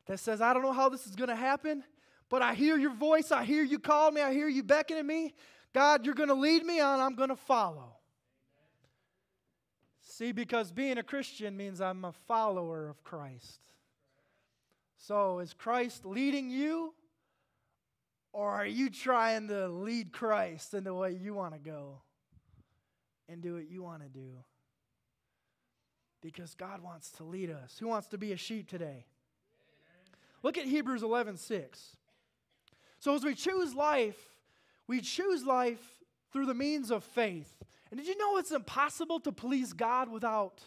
that 0.06 0.22
says, 0.22 0.40
I 0.40 0.54
don't 0.54 0.64
know 0.64 0.72
how 0.72 0.88
this 0.88 1.06
is 1.06 1.18
going 1.18 1.30
to 1.30 1.36
happen, 1.36 1.84
but 2.32 2.42
I 2.42 2.56
hear 2.56 2.78
your 2.78 2.94
voice. 2.94 3.32
I 3.32 3.44
hear 3.44 3.62
you 3.62 3.78
call 3.78 4.10
me. 4.10 4.22
I 4.22 4.34
hear 4.34 4.48
you 4.48 4.64
beckoning 4.64 5.06
me. 5.06 5.36
God, 5.74 6.06
you're 6.06 6.16
going 6.16 6.30
to 6.30 6.36
lead 6.36 6.66
me 6.66 6.80
on. 6.80 7.00
I'm 7.00 7.14
going 7.14 7.30
to 7.30 7.36
follow. 7.36 7.98
See, 10.02 10.32
because 10.32 10.72
being 10.72 10.98
a 10.98 11.04
Christian 11.04 11.56
means 11.56 11.80
I'm 11.80 12.04
a 12.04 12.12
follower 12.28 12.90
of 12.90 13.04
Christ. 13.04 13.60
So 14.98 15.38
is 15.40 15.54
Christ 15.54 16.06
leading 16.06 16.50
you? 16.50 16.96
Or 18.34 18.50
are 18.50 18.66
you 18.66 18.90
trying 18.90 19.50
to 19.50 19.68
lead 19.68 20.12
Christ 20.12 20.74
in 20.74 20.86
the 20.86 20.94
way 20.94 21.12
you 21.12 21.36
want 21.36 21.54
to 21.54 21.60
go 21.60 22.02
and 23.30 23.42
do 23.42 23.54
what 23.54 23.70
you 23.70 23.84
want 23.84 24.02
to 24.02 24.10
do? 24.10 24.38
because 26.22 26.54
God 26.54 26.82
wants 26.82 27.12
to 27.14 27.24
lead 27.24 27.50
us. 27.50 27.78
Who 27.80 27.88
wants 27.88 28.08
to 28.10 28.18
be 28.18 28.32
a 28.32 28.38
sheep 28.38 28.70
today? 28.70 29.06
Look 30.44 30.58
at 30.58 30.66
Hebrews 30.66 31.04
11 31.04 31.38
6. 31.38 31.98
So, 33.02 33.16
as 33.16 33.24
we 33.24 33.34
choose 33.34 33.74
life, 33.74 34.38
we 34.88 35.02
choose 35.02 35.44
life 35.44 35.82
through 36.32 36.46
the 36.46 36.54
means 36.54 36.92
of 36.92 37.04
faith. 37.04 37.52
And 37.90 38.00
did 38.00 38.08
you 38.08 38.16
know 38.16 38.38
it's 38.38 38.52
impossible 38.52 39.20
to 39.22 39.32
please 39.32 39.74
God 39.74 40.08
without 40.08 40.62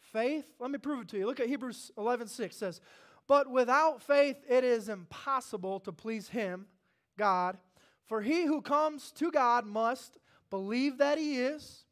faith? 0.00 0.46
Let 0.58 0.70
me 0.70 0.78
prove 0.78 1.02
it 1.02 1.08
to 1.08 1.18
you. 1.18 1.26
Look 1.26 1.40
at 1.40 1.48
Hebrews 1.48 1.92
11 1.98 2.28
6 2.28 2.56
says, 2.56 2.80
But 3.28 3.50
without 3.50 4.02
faith 4.02 4.38
it 4.48 4.64
is 4.64 4.88
impossible 4.88 5.78
to 5.80 5.92
please 5.92 6.30
Him, 6.30 6.68
God. 7.18 7.58
For 8.06 8.22
he 8.22 8.46
who 8.46 8.62
comes 8.62 9.12
to 9.12 9.30
God 9.30 9.66
must 9.66 10.16
believe 10.48 10.96
that 10.98 11.18
He 11.18 11.36
is, 11.36 11.84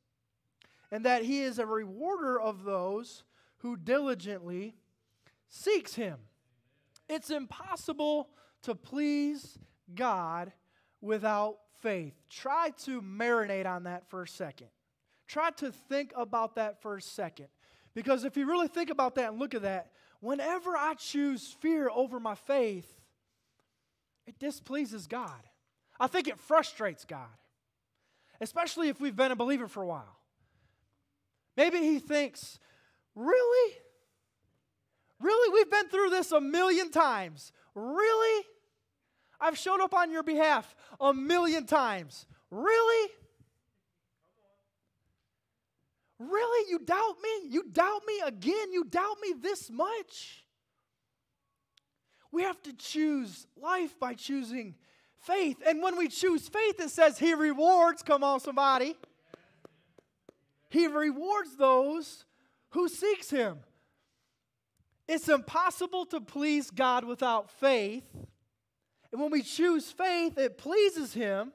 and 0.91 1.05
that 1.05 1.23
He 1.23 1.43
is 1.43 1.59
a 1.59 1.67
rewarder 1.67 2.41
of 2.41 2.65
those 2.65 3.25
who 3.59 3.77
diligently 3.77 4.77
seeks 5.49 5.97
Him. 5.97 6.17
It's 7.11 7.29
impossible 7.29 8.31
to 8.63 8.75
please 8.75 9.59
God 9.95 10.53
without 11.01 11.59
faith. 11.81 12.15
Try 12.29 12.71
to 12.85 13.01
marinate 13.01 13.67
on 13.67 13.85
that 13.85 14.09
for 14.09 14.23
a 14.23 14.29
second. 14.29 14.69
Try 15.27 15.51
to 15.53 15.73
think 15.73 16.13
about 16.17 16.57
that 16.57 16.83
for 16.83 16.97
a 16.97 17.03
second. 17.03 17.49
Because 17.95 18.25
if 18.25 18.37
you 18.37 18.47
really 18.47 18.69
think 18.69 18.91
about 18.91 19.15
that 19.17 19.31
and 19.31 19.39
look 19.39 19.55
at 19.55 19.63
that, 19.63 19.93
whenever 20.21 20.77
I 20.77 20.95
choose 20.95 21.55
fear 21.61 21.91
over 21.93 22.21
my 22.21 22.35
faith, 22.35 23.01
it 24.27 24.39
displeases 24.39 25.07
God. 25.07 25.43
I 25.99 26.07
think 26.07 26.29
it 26.29 26.39
frustrates 26.39 27.05
God, 27.05 27.29
especially 28.41 28.89
if 28.89 29.01
we've 29.01 29.17
been 29.17 29.33
a 29.33 29.37
believer 29.37 29.69
for 29.69 29.83
a 29.83 29.87
while. 29.87 30.17
Maybe 31.57 31.79
He 31.79 31.99
thinks, 31.99 32.59
Really? 33.15 33.77
Really? 35.19 35.53
We've 35.53 35.71
been 35.71 35.89
through 35.89 36.11
this 36.11 36.33
a 36.33 36.41
million 36.41 36.91
times. 36.91 37.53
Really? 37.75 38.45
I've 39.41 39.57
showed 39.57 39.81
up 39.81 39.95
on 39.95 40.11
your 40.11 40.23
behalf 40.23 40.75
a 41.01 41.15
million 41.15 41.67
times. 41.67 42.27
Really? 42.51 43.11
Really? 46.19 46.71
You 46.71 46.79
doubt 46.81 47.17
me? 47.23 47.49
You 47.49 47.65
doubt 47.73 48.03
me 48.07 48.21
again? 48.25 48.73
You 48.73 48.85
doubt 48.85 49.17
me 49.23 49.35
this 49.41 49.71
much? 49.71 50.45
We 52.31 52.43
have 52.43 52.63
to 52.63 52.73
choose 52.75 53.47
life 53.57 53.99
by 53.99 54.15
choosing 54.15 54.75
faith. 55.19 55.57
And 55.67 55.83
when 55.83 55.97
we 55.97 56.09
choose 56.09 56.49
faith, 56.49 56.79
it 56.79 56.91
says 56.91 57.19
He 57.19 57.35
rewards. 57.35 58.03
Come 58.03 58.23
on, 58.23 58.41
somebody. 58.41 58.97
He 60.69 60.87
rewards 60.87 61.57
those 61.57 62.25
who 62.71 62.89
seeks 62.89 63.31
Him. 63.31 63.59
It's 65.13 65.29
impossible 65.29 66.07
to 66.07 66.21
please 66.21 66.71
God 66.71 67.05
without 67.05 67.51
faith. 67.51 68.05
And 69.11 69.21
when 69.21 69.33
we 69.33 69.43
choose 69.43 69.91
faith, 69.91 70.39
it 70.39 70.57
pleases 70.57 71.13
Him. 71.13 71.51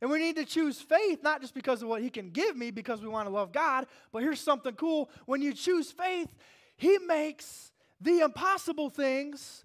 And 0.00 0.10
we 0.10 0.18
need 0.18 0.34
to 0.34 0.44
choose 0.44 0.80
faith 0.80 1.22
not 1.22 1.40
just 1.40 1.54
because 1.54 1.82
of 1.82 1.88
what 1.88 2.02
He 2.02 2.10
can 2.10 2.30
give 2.30 2.56
me, 2.56 2.72
because 2.72 3.00
we 3.00 3.06
want 3.06 3.28
to 3.28 3.32
love 3.32 3.52
God, 3.52 3.86
but 4.10 4.24
here's 4.24 4.40
something 4.40 4.74
cool. 4.74 5.08
When 5.26 5.40
you 5.40 5.52
choose 5.52 5.92
faith, 5.92 6.34
He 6.76 6.98
makes 6.98 7.70
the 8.00 8.22
impossible 8.22 8.90
things 8.90 9.64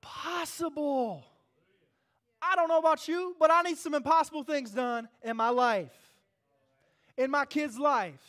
possible. 0.00 1.22
I 2.42 2.56
don't 2.56 2.66
know 2.66 2.80
about 2.80 3.06
you, 3.06 3.36
but 3.38 3.52
I 3.52 3.62
need 3.62 3.78
some 3.78 3.94
impossible 3.94 4.42
things 4.42 4.72
done 4.72 5.08
in 5.22 5.36
my 5.36 5.50
life, 5.50 5.94
in 7.16 7.30
my 7.30 7.44
kids' 7.44 7.78
life, 7.78 8.20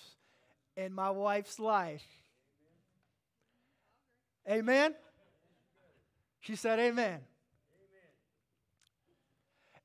in 0.77 0.93
my 0.93 1.09
wife's 1.09 1.57
life. 1.57 2.05
Amen? 4.49 4.93
She 6.39 6.55
said, 6.55 6.79
Amen. 6.79 7.05
Amen. 7.05 7.21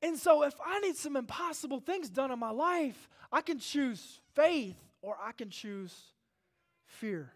And 0.03 0.17
so, 0.17 0.43
if 0.43 0.55
I 0.65 0.81
need 0.81 0.97
some 0.97 1.17
impossible 1.17 1.81
things 1.81 2.11
done 2.11 2.31
in 2.31 2.39
my 2.39 2.51
life, 2.51 3.09
I 3.31 3.41
can 3.41 3.59
choose 3.59 4.21
faith 4.35 4.77
or 5.03 5.17
I 5.23 5.33
can 5.33 5.51
choose 5.51 5.95
fear. 6.85 7.33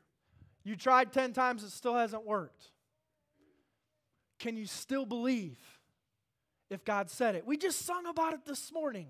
You 0.64 0.77
tried 0.77 1.12
10 1.12 1.33
times, 1.33 1.62
it 1.62 1.70
still 1.70 1.94
hasn't 1.94 2.25
worked. 2.25 2.70
Can 4.38 4.57
you 4.57 4.66
still 4.66 5.07
believe 5.07 5.59
if 6.70 6.85
God 6.85 7.11
said 7.11 7.35
it? 7.35 7.47
We 7.47 7.57
just 7.57 7.85
sung 7.85 8.07
about 8.07 8.33
it 8.33 8.44
this 8.44 8.73
morning. 8.73 9.09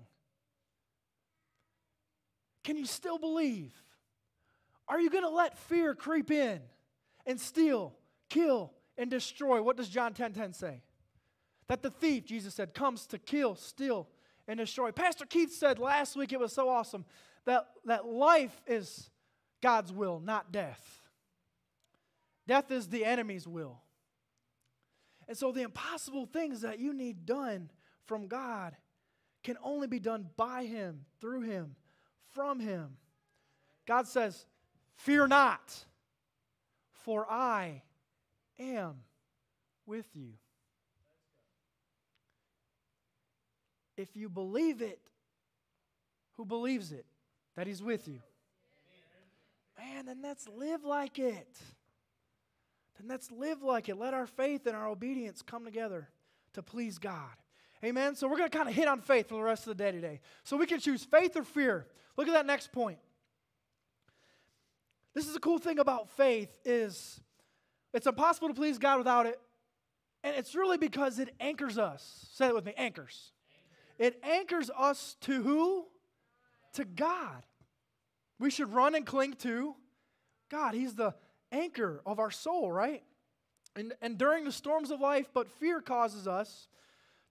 Can 2.63 2.77
you 2.77 2.85
still 2.85 3.17
believe? 3.17 3.73
Are 4.87 4.99
you 4.99 5.09
going 5.09 5.23
to 5.23 5.29
let 5.29 5.57
fear 5.57 5.95
creep 5.95 6.29
in 6.29 6.61
and 7.25 7.39
steal, 7.39 7.93
kill, 8.33 8.73
and 8.97 9.09
destroy? 9.09 9.61
What 9.61 9.77
does 9.77 9.89
John 9.89 10.13
10 10.13 10.33
10 10.33 10.53
say? 10.53 10.81
That 11.67 11.81
the 11.81 11.89
thief, 11.89 12.25
Jesus 12.25 12.53
said, 12.53 12.73
comes 12.73 13.05
to 13.07 13.17
kill, 13.17 13.55
steal, 13.55 14.09
and 14.47 14.59
destroy. 14.59 14.91
Pastor 14.91 15.25
Keith 15.25 15.53
said 15.53 15.79
last 15.79 16.15
week, 16.15 16.33
it 16.33 16.39
was 16.39 16.51
so 16.51 16.67
awesome, 16.67 17.05
that, 17.45 17.67
that 17.85 18.05
life 18.05 18.61
is 18.67 19.09
God's 19.61 19.93
will, 19.93 20.19
not 20.19 20.51
death. 20.51 21.09
Death 22.47 22.71
is 22.71 22.89
the 22.89 23.05
enemy's 23.05 23.47
will. 23.47 23.79
And 25.27 25.37
so 25.37 25.51
the 25.51 25.61
impossible 25.61 26.25
things 26.25 26.61
that 26.61 26.79
you 26.79 26.93
need 26.93 27.25
done 27.25 27.69
from 28.05 28.27
God 28.27 28.75
can 29.43 29.57
only 29.63 29.87
be 29.87 29.99
done 29.99 30.27
by 30.35 30.65
Him, 30.65 31.05
through 31.21 31.41
Him, 31.41 31.75
from 32.33 32.59
Him. 32.59 32.97
God 33.85 34.07
says, 34.07 34.45
Fear 34.95 35.27
not, 35.27 35.85
for 36.91 37.25
I 37.29 37.83
am 38.59 38.95
with 39.85 40.05
you. 40.13 40.33
If 43.95 44.15
you 44.15 44.29
believe 44.29 44.81
it, 44.81 44.99
who 46.37 46.45
believes 46.45 46.91
it? 46.91 47.05
That 47.55 47.67
He's 47.67 47.83
with 47.83 48.07
you. 48.07 48.19
Man, 49.77 50.05
then 50.05 50.19
let's 50.21 50.47
live 50.47 50.83
like 50.83 51.19
it. 51.19 51.59
Then 52.97 53.07
let's 53.07 53.31
live 53.31 53.61
like 53.61 53.89
it. 53.89 53.97
Let 53.97 54.13
our 54.13 54.25
faith 54.25 54.65
and 54.65 54.75
our 54.75 54.87
obedience 54.87 55.41
come 55.41 55.65
together 55.65 56.09
to 56.53 56.63
please 56.63 56.97
God. 56.97 57.29
Amen. 57.83 58.15
So 58.15 58.27
we're 58.27 58.37
going 58.37 58.49
to 58.49 58.57
kind 58.57 58.69
of 58.69 58.75
hit 58.75 58.87
on 58.87 59.01
faith 59.01 59.29
for 59.29 59.35
the 59.35 59.43
rest 59.43 59.67
of 59.67 59.77
the 59.77 59.83
day 59.83 59.91
today. 59.91 60.21
So 60.43 60.57
we 60.57 60.65
can 60.65 60.79
choose 60.79 61.03
faith 61.03 61.35
or 61.35 61.43
fear. 61.43 61.85
Look 62.15 62.27
at 62.27 62.33
that 62.33 62.45
next 62.45 62.71
point. 62.71 62.99
This 65.13 65.27
is 65.27 65.33
the 65.33 65.39
cool 65.39 65.59
thing 65.59 65.79
about 65.79 66.09
faith 66.09 66.57
is 66.65 67.19
it's 67.93 68.07
impossible 68.07 68.47
to 68.47 68.53
please 68.53 68.77
God 68.77 68.97
without 68.97 69.25
it. 69.25 69.39
And 70.23 70.35
it's 70.35 70.55
really 70.55 70.77
because 70.77 71.19
it 71.19 71.35
anchors 71.39 71.77
us. 71.77 72.27
Say 72.33 72.47
it 72.47 72.55
with 72.55 72.65
me, 72.65 72.73
anchors. 72.77 73.31
It 73.99 74.19
anchors 74.23 74.71
us 74.77 75.17
to 75.21 75.43
who? 75.43 75.85
To 76.73 76.85
God. 76.85 77.45
We 78.39 78.49
should 78.49 78.73
run 78.73 78.95
and 78.95 79.05
cling 79.05 79.33
to 79.41 79.75
God. 80.49 80.73
He's 80.73 80.95
the 80.95 81.13
anchor 81.51 82.01
of 82.05 82.19
our 82.19 82.31
soul, 82.31 82.71
right? 82.71 83.03
And, 83.75 83.93
and 84.01 84.17
during 84.17 84.45
the 84.45 84.51
storms 84.51 84.91
of 84.91 84.99
life, 84.99 85.27
but 85.33 85.49
fear 85.49 85.81
causes 85.81 86.27
us 86.27 86.67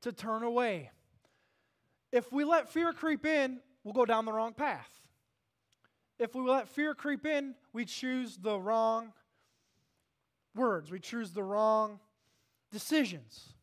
to 0.02 0.12
turn 0.12 0.42
away. 0.42 0.90
If 2.12 2.30
we 2.32 2.44
let 2.44 2.70
fear 2.70 2.92
creep 2.92 3.24
in, 3.24 3.60
we'll 3.84 3.94
go 3.94 4.04
down 4.04 4.26
the 4.26 4.32
wrong 4.32 4.52
path. 4.52 4.88
If 6.18 6.34
we 6.34 6.42
let 6.42 6.68
fear 6.68 6.94
creep 6.94 7.26
in, 7.26 7.54
we 7.72 7.84
choose 7.84 8.36
the 8.36 8.58
wrong 8.58 9.12
words, 10.54 10.90
we 10.90 11.00
choose 11.00 11.30
the 11.30 11.42
wrong 11.42 12.00
decisions. 12.70 13.54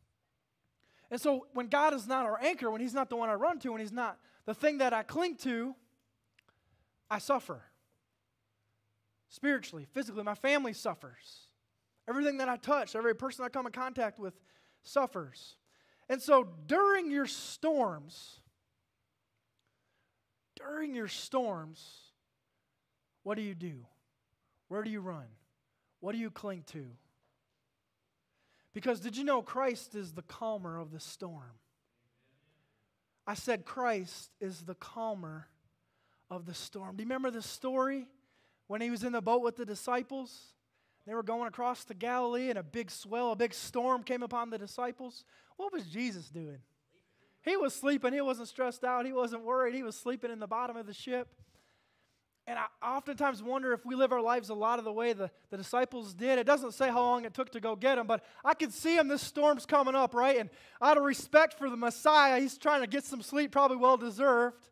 And 1.12 1.20
so 1.20 1.48
when 1.54 1.68
God 1.68 1.94
is 1.94 2.08
not 2.08 2.26
our 2.26 2.40
anchor, 2.42 2.70
when 2.70 2.82
He's 2.82 2.94
not 2.94 3.10
the 3.10 3.16
one 3.16 3.30
I 3.30 3.34
run 3.34 3.60
to, 3.60 3.72
when 3.72 3.82
He's 3.82 3.92
not 3.92 4.18
the 4.46 4.54
thing 4.54 4.80
that 4.80 4.94
I 4.94 5.04
cling 5.04 5.36
to, 5.38 5.76
I 7.10 7.20
suffer. 7.20 7.62
Spiritually, 9.30 9.86
physically, 9.94 10.24
my 10.24 10.36
family 10.36 10.74
suffers. 10.74 11.48
Everything 12.08 12.38
that 12.38 12.50
I 12.50 12.58
touch, 12.58 12.96
every 12.96 13.16
person 13.16 13.46
I 13.46 13.50
come 13.50 13.66
in 13.66 13.72
contact 13.72 14.20
with 14.20 14.34
suffers. 14.84 15.56
And 16.08 16.22
so 16.22 16.48
during 16.66 17.12
your 17.12 17.28
storms, 17.28 18.40
during 20.56 20.96
your 20.96 21.08
storms, 21.08 22.00
what 23.24 23.36
do 23.36 23.44
you 23.44 23.54
do? 23.54 23.86
Where 24.68 24.84
do 24.84 24.90
you 24.90 25.02
run? 25.02 25.28
What 26.00 26.14
do 26.14 26.18
you 26.18 26.32
cling 26.32 26.64
to? 26.72 26.86
Because 28.74 29.00
did 29.00 29.18
you 29.18 29.24
know 29.24 29.42
Christ 29.42 29.96
is 29.96 30.14
the 30.14 30.22
calmer 30.22 30.78
of 30.78 30.92
the 30.92 31.00
storm? 31.00 31.60
I 33.26 33.34
said 33.34 33.66
Christ 33.66 34.32
is 34.40 34.62
the 34.62 34.76
calmer 34.76 35.48
of 36.30 36.46
the 36.46 36.54
storm. 36.54 36.96
Do 36.96 37.04
you 37.04 37.06
remember 37.06 37.32
the 37.32 37.42
story 37.42 38.08
when 38.68 38.82
he 38.82 38.90
was 38.90 39.04
in 39.04 39.12
the 39.12 39.22
boat 39.22 39.42
with 39.42 39.56
the 39.56 39.66
disciples? 39.66 40.54
They 41.06 41.14
were 41.14 41.24
going 41.24 41.48
across 41.48 41.84
the 41.84 41.94
Galilee 41.94 42.50
and 42.50 42.60
a 42.60 42.64
big 42.64 42.92
swell, 42.92 43.32
a 43.32 43.36
big 43.36 43.54
storm 43.54 44.04
came 44.04 44.24
upon 44.24 44.50
the 44.50 44.58
disciples. 44.58 45.26
What 45.58 45.74
was 45.74 45.86
Jesus 45.86 46.30
doing? 46.30 46.60
He 47.42 47.58
was 47.58 47.74
sleeping. 47.74 48.14
He 48.14 48.22
wasn't 48.22 48.48
stressed 48.48 48.84
out. 48.84 49.06
He 49.06 49.14
wasn't 49.14 49.44
worried. 49.44 49.74
He 49.74 49.84
was 49.84 49.96
sleeping 49.96 50.32
in 50.32 50.40
the 50.40 50.48
bottom 50.48 50.78
of 50.78 50.86
the 50.86 50.94
ship. 50.94 51.30
And 52.50 52.58
I 52.58 52.66
oftentimes 52.84 53.44
wonder 53.44 53.74
if 53.74 53.86
we 53.86 53.94
live 53.94 54.12
our 54.12 54.22
lives 54.22 54.50
a 54.50 54.56
lot 54.56 54.80
of 54.80 54.86
the 54.86 54.92
way 54.92 55.14
the, 55.14 55.30
the 55.52 55.58
disciples 55.58 56.16
did. 56.16 56.40
It 56.40 56.48
doesn't 56.48 56.74
say 56.74 56.88
how 56.88 57.04
long 57.04 57.24
it 57.24 57.36
took 57.36 57.52
to 57.52 57.60
go 57.60 57.76
get 57.76 57.96
them, 57.96 58.08
but 58.08 58.24
I 58.44 58.56
could 58.56 58.74
see 58.74 58.96
them. 58.96 59.08
This 59.08 59.22
storm's 59.22 59.68
coming 59.68 59.94
up, 59.94 60.16
right? 60.16 60.40
And 60.40 60.50
out 60.82 60.98
of 60.98 61.04
respect 61.04 61.60
for 61.60 61.70
the 61.70 61.78
Messiah, 61.78 62.42
he's 62.42 62.58
trying 62.58 62.82
to 62.82 62.88
get 62.88 63.04
some 63.04 63.22
sleep, 63.22 63.52
probably 63.52 63.78
well 63.78 63.98
deserved. 63.98 64.68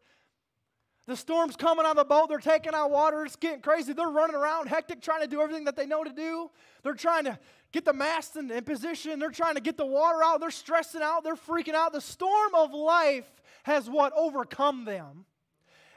The 1.06 1.16
storm's 1.16 1.56
coming 1.56 1.86
on 1.86 1.96
the 1.96 2.04
boat. 2.04 2.30
They're 2.30 2.40
taking 2.40 2.74
out 2.74 2.90
water. 2.90 3.24
It's 3.24 3.36
getting 3.36 3.62
crazy. 3.62 3.94
They're 3.94 4.10
running 4.10 4.36
around 4.36 4.70
hectic, 4.70 5.00
trying 5.00 5.22
to 5.22 5.28
do 5.28 5.40
everything 5.40 5.66
that 5.66 5.76
they 5.76 5.86
know 5.86 6.04
to 6.04 6.12
do. 6.12 6.50
They're 6.82 6.96
trying 6.96 7.26
to 7.26 7.38
get 7.72 7.86
the 7.86 7.94
mast 7.94 8.38
in, 8.38 8.50
in 8.50 8.64
position. 8.64 9.20
They're 9.20 9.30
trying 9.30 9.54
to 9.54 9.62
get 9.62 9.78
the 9.78 9.86
water 9.86 10.24
out. 10.24 10.40
They're 10.40 10.50
stressing 10.50 11.04
out. 11.04 11.24
They're 11.24 11.36
freaking 11.36 11.76
out. 11.76 11.94
The 11.94 12.02
storm 12.02 12.56
of 12.56 12.74
life 12.74 13.30
has 13.66 13.88
what? 13.88 14.14
Overcome 14.16 14.86
them. 14.86 15.26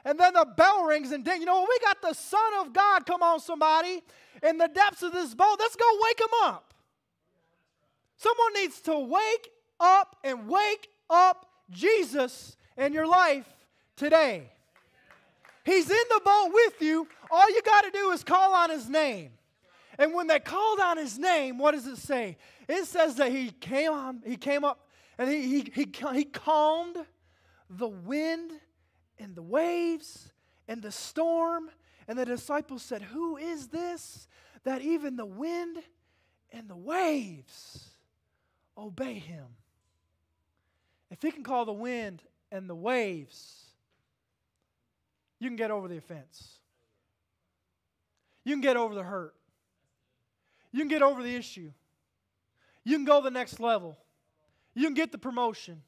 And 0.03 0.19
then 0.19 0.33
the 0.33 0.45
bell 0.57 0.83
rings 0.83 1.11
and 1.11 1.23
ding. 1.23 1.41
You 1.41 1.45
know, 1.45 1.65
we 1.67 1.79
got 1.79 2.01
the 2.01 2.13
Son 2.13 2.39
of 2.61 2.73
God, 2.73 3.05
come 3.05 3.21
on, 3.21 3.39
somebody, 3.39 4.01
in 4.41 4.57
the 4.57 4.67
depths 4.67 5.03
of 5.03 5.13
this 5.13 5.33
boat. 5.35 5.57
Let's 5.59 5.75
go 5.75 5.85
wake 6.03 6.19
him 6.19 6.27
up. 6.43 6.73
Someone 8.17 8.53
needs 8.53 8.79
to 8.81 8.99
wake 8.99 9.49
up 9.79 10.15
and 10.23 10.47
wake 10.47 10.89
up 11.09 11.47
Jesus 11.69 12.55
in 12.77 12.93
your 12.93 13.07
life 13.07 13.47
today. 13.95 14.49
He's 15.63 15.89
in 15.89 16.03
the 16.09 16.21
boat 16.23 16.51
with 16.53 16.81
you. 16.81 17.07
All 17.29 17.49
you 17.49 17.61
got 17.61 17.83
to 17.83 17.91
do 17.91 18.11
is 18.11 18.23
call 18.23 18.53
on 18.53 18.69
his 18.69 18.89
name. 18.89 19.31
And 19.97 20.13
when 20.13 20.27
they 20.27 20.39
called 20.39 20.79
on 20.79 20.97
his 20.97 21.19
name, 21.19 21.57
what 21.57 21.71
does 21.71 21.85
it 21.85 21.97
say? 21.97 22.37
It 22.67 22.85
says 22.85 23.15
that 23.15 23.31
he 23.31 23.51
came 23.51 23.91
on, 23.91 24.21
he 24.25 24.37
came 24.37 24.63
up 24.63 24.87
and 25.17 25.29
he, 25.29 25.41
he, 25.41 25.71
he, 25.73 25.93
he 26.13 26.23
calmed 26.23 26.97
the 27.69 27.87
wind 27.87 28.51
and 29.21 29.35
the 29.35 29.41
waves 29.41 30.31
and 30.67 30.81
the 30.81 30.91
storm. 30.91 31.69
And 32.07 32.17
the 32.17 32.25
disciples 32.25 32.81
said, 32.81 33.01
Who 33.01 33.37
is 33.37 33.67
this 33.67 34.27
that 34.63 34.81
even 34.81 35.15
the 35.15 35.25
wind 35.25 35.77
and 36.51 36.67
the 36.67 36.75
waves 36.75 37.91
obey 38.77 39.13
him? 39.13 39.45
If 41.09 41.21
he 41.21 41.31
can 41.31 41.43
call 41.43 41.65
the 41.65 41.73
wind 41.73 42.23
and 42.51 42.69
the 42.69 42.75
waves, 42.75 43.65
you 45.39 45.49
can 45.49 45.57
get 45.57 45.71
over 45.71 45.87
the 45.87 45.97
offense. 45.97 46.57
You 48.43 48.53
can 48.53 48.61
get 48.61 48.77
over 48.77 48.95
the 48.95 49.03
hurt. 49.03 49.35
You 50.71 50.79
can 50.79 50.87
get 50.87 51.01
over 51.01 51.21
the 51.21 51.35
issue. 51.35 51.71
You 52.83 52.97
can 52.97 53.05
go 53.05 53.21
the 53.21 53.29
next 53.29 53.59
level. 53.59 53.97
You 54.73 54.85
can 54.85 54.93
get 54.93 55.11
the 55.11 55.17
promotion. 55.17 55.81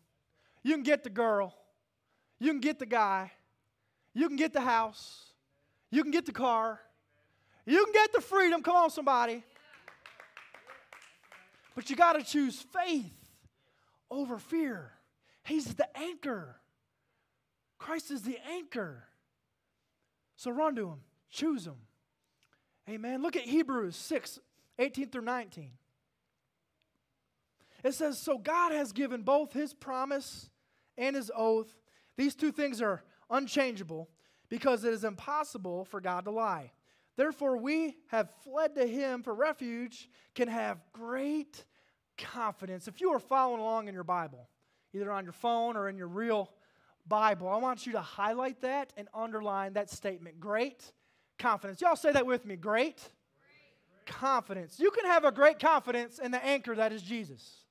You 0.61 0.73
can 0.73 0.83
get 0.83 1.03
the 1.03 1.09
girl. 1.09 1.55
You 2.43 2.49
can 2.49 2.60
get 2.60 2.77
the 2.77 2.86
guy. 2.86 3.32
You 4.13 4.27
can 4.27 4.36
get 4.36 4.51
the 4.51 4.60
house. 4.60 5.27
You 5.91 6.01
can 6.01 6.12
get 6.12 6.25
the 6.25 6.34
car. 6.34 6.82
You 7.65 7.86
can 7.86 7.93
get 7.93 8.12
the 8.12 8.19
freedom. 8.19 8.62
Come 8.62 8.75
on, 8.75 8.89
somebody. 8.89 9.45
But 11.73 11.89
you 11.89 11.95
got 11.95 12.13
to 12.13 12.23
choose 12.23 12.62
faith 12.62 13.15
over 14.12 14.38
fear. 14.38 14.91
He's 15.45 15.73
the 15.73 15.88
anchor. 15.97 16.58
Christ 17.77 18.12
is 18.12 18.23
the 18.23 18.38
anchor. 18.51 19.06
So 20.36 20.51
run 20.51 20.75
to 20.75 20.89
him, 20.89 20.99
choose 21.29 21.65
him. 21.65 21.77
Amen. 22.89 23.21
Look 23.21 23.38
at 23.38 23.43
Hebrews 23.43 23.95
6 23.95 24.39
18 24.77 25.10
through 25.12 25.21
19. 25.21 25.69
It 27.86 27.93
says, 27.93 28.19
So 28.19 28.38
God 28.38 28.73
has 28.73 28.91
given 28.91 29.21
both 29.21 29.53
his 29.53 29.73
promise 29.73 30.49
and 30.97 31.15
his 31.15 31.32
oath 31.34 31.73
these 32.17 32.36
two 32.36 32.52
things 32.52 32.82
are 32.82 33.04
unchangeable 33.30 34.10
because 34.49 34.84
it 34.84 34.93
is 34.93 35.04
impossible 35.04 35.86
for 35.86 35.99
God 35.99 36.26
to 36.26 36.32
lie. 36.32 36.71
Therefore, 37.15 37.58
we 37.58 37.97
have 38.08 38.30
fled 38.43 38.76
to 38.76 38.86
him 38.86 39.23
for 39.23 39.34
refuge, 39.34 40.10
can 40.36 40.47
have 40.47 40.80
great 40.93 41.65
confidence. 42.17 42.88
If 42.88 43.02
you 43.02 43.12
are 43.13 43.19
following 43.19 43.62
along 43.62 43.88
in 43.88 43.93
your 43.93 44.04
Bible, 44.04 44.49
either 44.93 45.12
on 45.12 45.23
your 45.23 45.34
phone 45.34 45.76
or 45.76 45.89
in 45.89 45.97
your 45.97 46.08
real 46.08 46.52
Bible, 47.08 47.47
I 47.47 47.58
want 47.58 47.86
you 47.86 47.93
to 47.93 48.02
highlight 48.02 48.62
that 48.62 48.93
and 48.97 49.08
underline 49.13 49.73
that 49.73 49.89
statement. 49.89 50.39
Great 50.39 50.91
confidence. 51.38 51.82
Y'all 51.82 51.95
say 51.95 52.12
that 52.12 52.26
with 52.26 52.45
me. 52.45 52.56
Great, 52.56 52.97
great. 52.97 54.06
confidence. 54.06 54.80
You 54.80 54.89
can 54.91 55.06
have 55.06 55.26
a 55.26 55.32
great 55.32 55.60
confidence 55.60 56.19
in 56.19 56.32
the 56.32 56.43
anchor 56.43 56.76
that 56.76 56.91
is 56.91 57.02
Jesus 57.02 57.62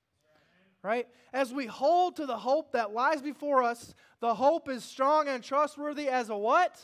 right? 0.82 1.06
As 1.32 1.52
we 1.52 1.66
hold 1.66 2.16
to 2.16 2.26
the 2.26 2.36
hope 2.36 2.72
that 2.72 2.92
lies 2.92 3.22
before 3.22 3.62
us, 3.62 3.94
the 4.20 4.34
hope 4.34 4.68
is 4.68 4.84
strong 4.84 5.28
and 5.28 5.42
trustworthy 5.42 6.08
as 6.08 6.28
a 6.30 6.36
what? 6.36 6.80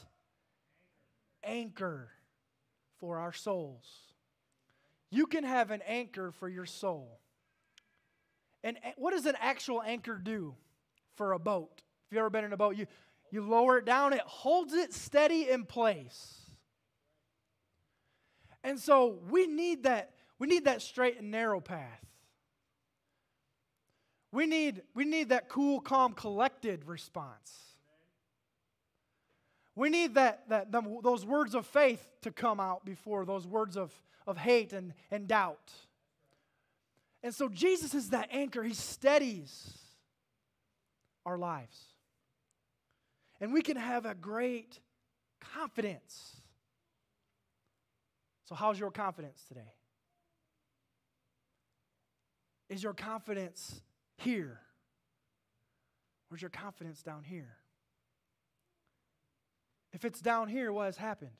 Anchor 1.42 2.08
for 2.98 3.18
our 3.18 3.32
souls. 3.32 3.86
You 5.10 5.26
can 5.26 5.44
have 5.44 5.70
an 5.70 5.82
anchor 5.86 6.32
for 6.32 6.48
your 6.48 6.66
soul. 6.66 7.20
And 8.62 8.76
what 8.96 9.12
does 9.12 9.26
an 9.26 9.36
actual 9.40 9.82
anchor 9.82 10.20
do 10.22 10.54
for 11.14 11.32
a 11.32 11.38
boat? 11.38 11.82
If 12.06 12.12
you've 12.12 12.18
ever 12.18 12.30
been 12.30 12.44
in 12.44 12.52
a 12.52 12.56
boat, 12.56 12.76
you, 12.76 12.86
you 13.30 13.42
lower 13.42 13.78
it 13.78 13.84
down, 13.84 14.12
it 14.12 14.20
holds 14.20 14.74
it 14.74 14.92
steady 14.92 15.48
in 15.48 15.64
place. 15.64 16.38
And 18.64 18.78
so 18.78 19.18
we 19.30 19.46
need 19.46 19.84
that, 19.84 20.12
we 20.38 20.46
need 20.46 20.64
that 20.64 20.82
straight 20.82 21.18
and 21.18 21.30
narrow 21.30 21.60
path. 21.60 22.07
We 24.38 24.46
need, 24.46 24.82
we 24.94 25.04
need 25.04 25.30
that 25.30 25.48
cool, 25.48 25.80
calm, 25.80 26.12
collected 26.12 26.84
response. 26.84 27.52
We 29.74 29.90
need 29.90 30.14
that, 30.14 30.48
that 30.48 30.70
the, 30.70 30.80
those 31.02 31.26
words 31.26 31.56
of 31.56 31.66
faith 31.66 32.08
to 32.22 32.30
come 32.30 32.60
out 32.60 32.84
before 32.84 33.24
those 33.24 33.48
words 33.48 33.76
of, 33.76 33.92
of 34.28 34.38
hate 34.38 34.72
and, 34.72 34.94
and 35.10 35.26
doubt. 35.26 35.72
And 37.24 37.34
so 37.34 37.48
Jesus 37.48 37.94
is 37.94 38.10
that 38.10 38.28
anchor. 38.30 38.62
He 38.62 38.74
steadies 38.74 39.76
our 41.26 41.36
lives. 41.36 41.76
And 43.40 43.52
we 43.52 43.60
can 43.60 43.76
have 43.76 44.06
a 44.06 44.14
great 44.14 44.78
confidence. 45.52 46.36
So, 48.44 48.54
how's 48.54 48.78
your 48.78 48.92
confidence 48.92 49.42
today? 49.48 49.72
Is 52.68 52.84
your 52.84 52.94
confidence 52.94 53.80
here? 54.18 54.60
Where's 56.28 56.42
your 56.42 56.50
confidence 56.50 57.02
down 57.02 57.24
here? 57.24 57.56
If 59.92 60.04
it's 60.04 60.20
down 60.20 60.48
here, 60.48 60.72
what 60.72 60.86
has 60.86 60.96
happened? 60.96 61.30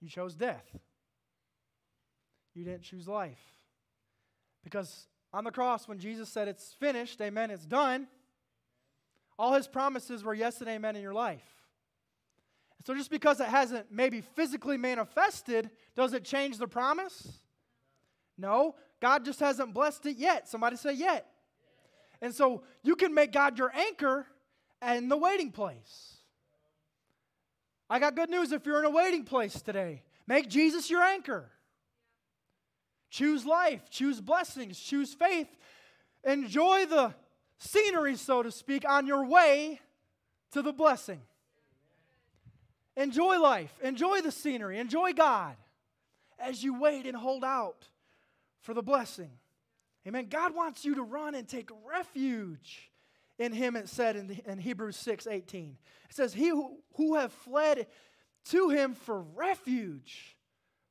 You 0.00 0.08
chose 0.08 0.34
death. 0.34 0.64
You 2.54 2.64
didn't 2.64 2.82
choose 2.82 3.06
life. 3.06 3.42
Because 4.64 5.06
on 5.32 5.44
the 5.44 5.50
cross, 5.50 5.86
when 5.86 5.98
Jesus 5.98 6.28
said 6.28 6.48
it's 6.48 6.74
finished, 6.78 7.20
amen, 7.20 7.50
it's 7.50 7.66
done, 7.66 8.06
all 9.38 9.54
his 9.54 9.66
promises 9.66 10.24
were 10.24 10.34
yes 10.34 10.60
and 10.60 10.68
amen 10.68 10.96
in 10.96 11.02
your 11.02 11.14
life. 11.14 11.42
So 12.86 12.94
just 12.94 13.10
because 13.10 13.40
it 13.40 13.46
hasn't 13.46 13.92
maybe 13.92 14.20
physically 14.20 14.76
manifested, 14.76 15.70
does 15.94 16.12
it 16.12 16.24
change 16.24 16.58
the 16.58 16.66
promise? 16.66 17.38
No, 18.36 18.74
God 19.02 19.24
just 19.24 19.40
hasn't 19.40 19.74
blessed 19.74 20.06
it 20.06 20.16
yet. 20.16 20.48
Somebody 20.48 20.76
say 20.76 20.92
yet. 20.92 21.26
And 22.20 22.32
so 22.32 22.62
you 22.84 22.94
can 22.94 23.12
make 23.12 23.32
God 23.32 23.58
your 23.58 23.74
anchor 23.74 24.26
in 24.80 25.08
the 25.08 25.16
waiting 25.16 25.50
place. 25.50 26.18
I 27.90 27.98
got 27.98 28.14
good 28.14 28.30
news 28.30 28.52
if 28.52 28.64
you're 28.64 28.78
in 28.78 28.84
a 28.84 28.90
waiting 28.90 29.24
place 29.24 29.60
today. 29.60 30.04
Make 30.28 30.48
Jesus 30.48 30.88
your 30.88 31.02
anchor. 31.02 31.50
Choose 33.10 33.44
life, 33.44 33.90
choose 33.90 34.20
blessings, 34.20 34.78
choose 34.78 35.12
faith. 35.12 35.48
Enjoy 36.22 36.86
the 36.86 37.12
scenery, 37.58 38.14
so 38.14 38.44
to 38.44 38.52
speak, 38.52 38.88
on 38.88 39.08
your 39.08 39.26
way 39.26 39.80
to 40.52 40.62
the 40.62 40.72
blessing. 40.72 41.20
Enjoy 42.96 43.40
life, 43.40 43.74
enjoy 43.82 44.20
the 44.20 44.30
scenery, 44.30 44.78
enjoy 44.78 45.12
God 45.12 45.56
as 46.38 46.62
you 46.62 46.78
wait 46.78 47.04
and 47.04 47.16
hold 47.16 47.42
out 47.42 47.88
for 48.62 48.74
the 48.74 48.82
blessing. 48.82 49.30
Amen. 50.06 50.26
God 50.28 50.54
wants 50.54 50.84
you 50.84 50.96
to 50.96 51.02
run 51.02 51.34
and 51.34 51.46
take 51.46 51.70
refuge 51.86 52.90
in 53.38 53.52
Him, 53.52 53.76
it 53.76 53.88
said 53.88 54.16
in, 54.16 54.40
in 54.46 54.58
Hebrews 54.58 54.96
6 54.96 55.26
18. 55.26 55.76
It 56.08 56.16
says, 56.16 56.32
He 56.34 56.48
who, 56.48 56.78
who 56.96 57.16
have 57.16 57.32
fled 57.32 57.86
to 58.46 58.70
Him 58.70 58.94
for 58.94 59.20
refuge 59.20 60.36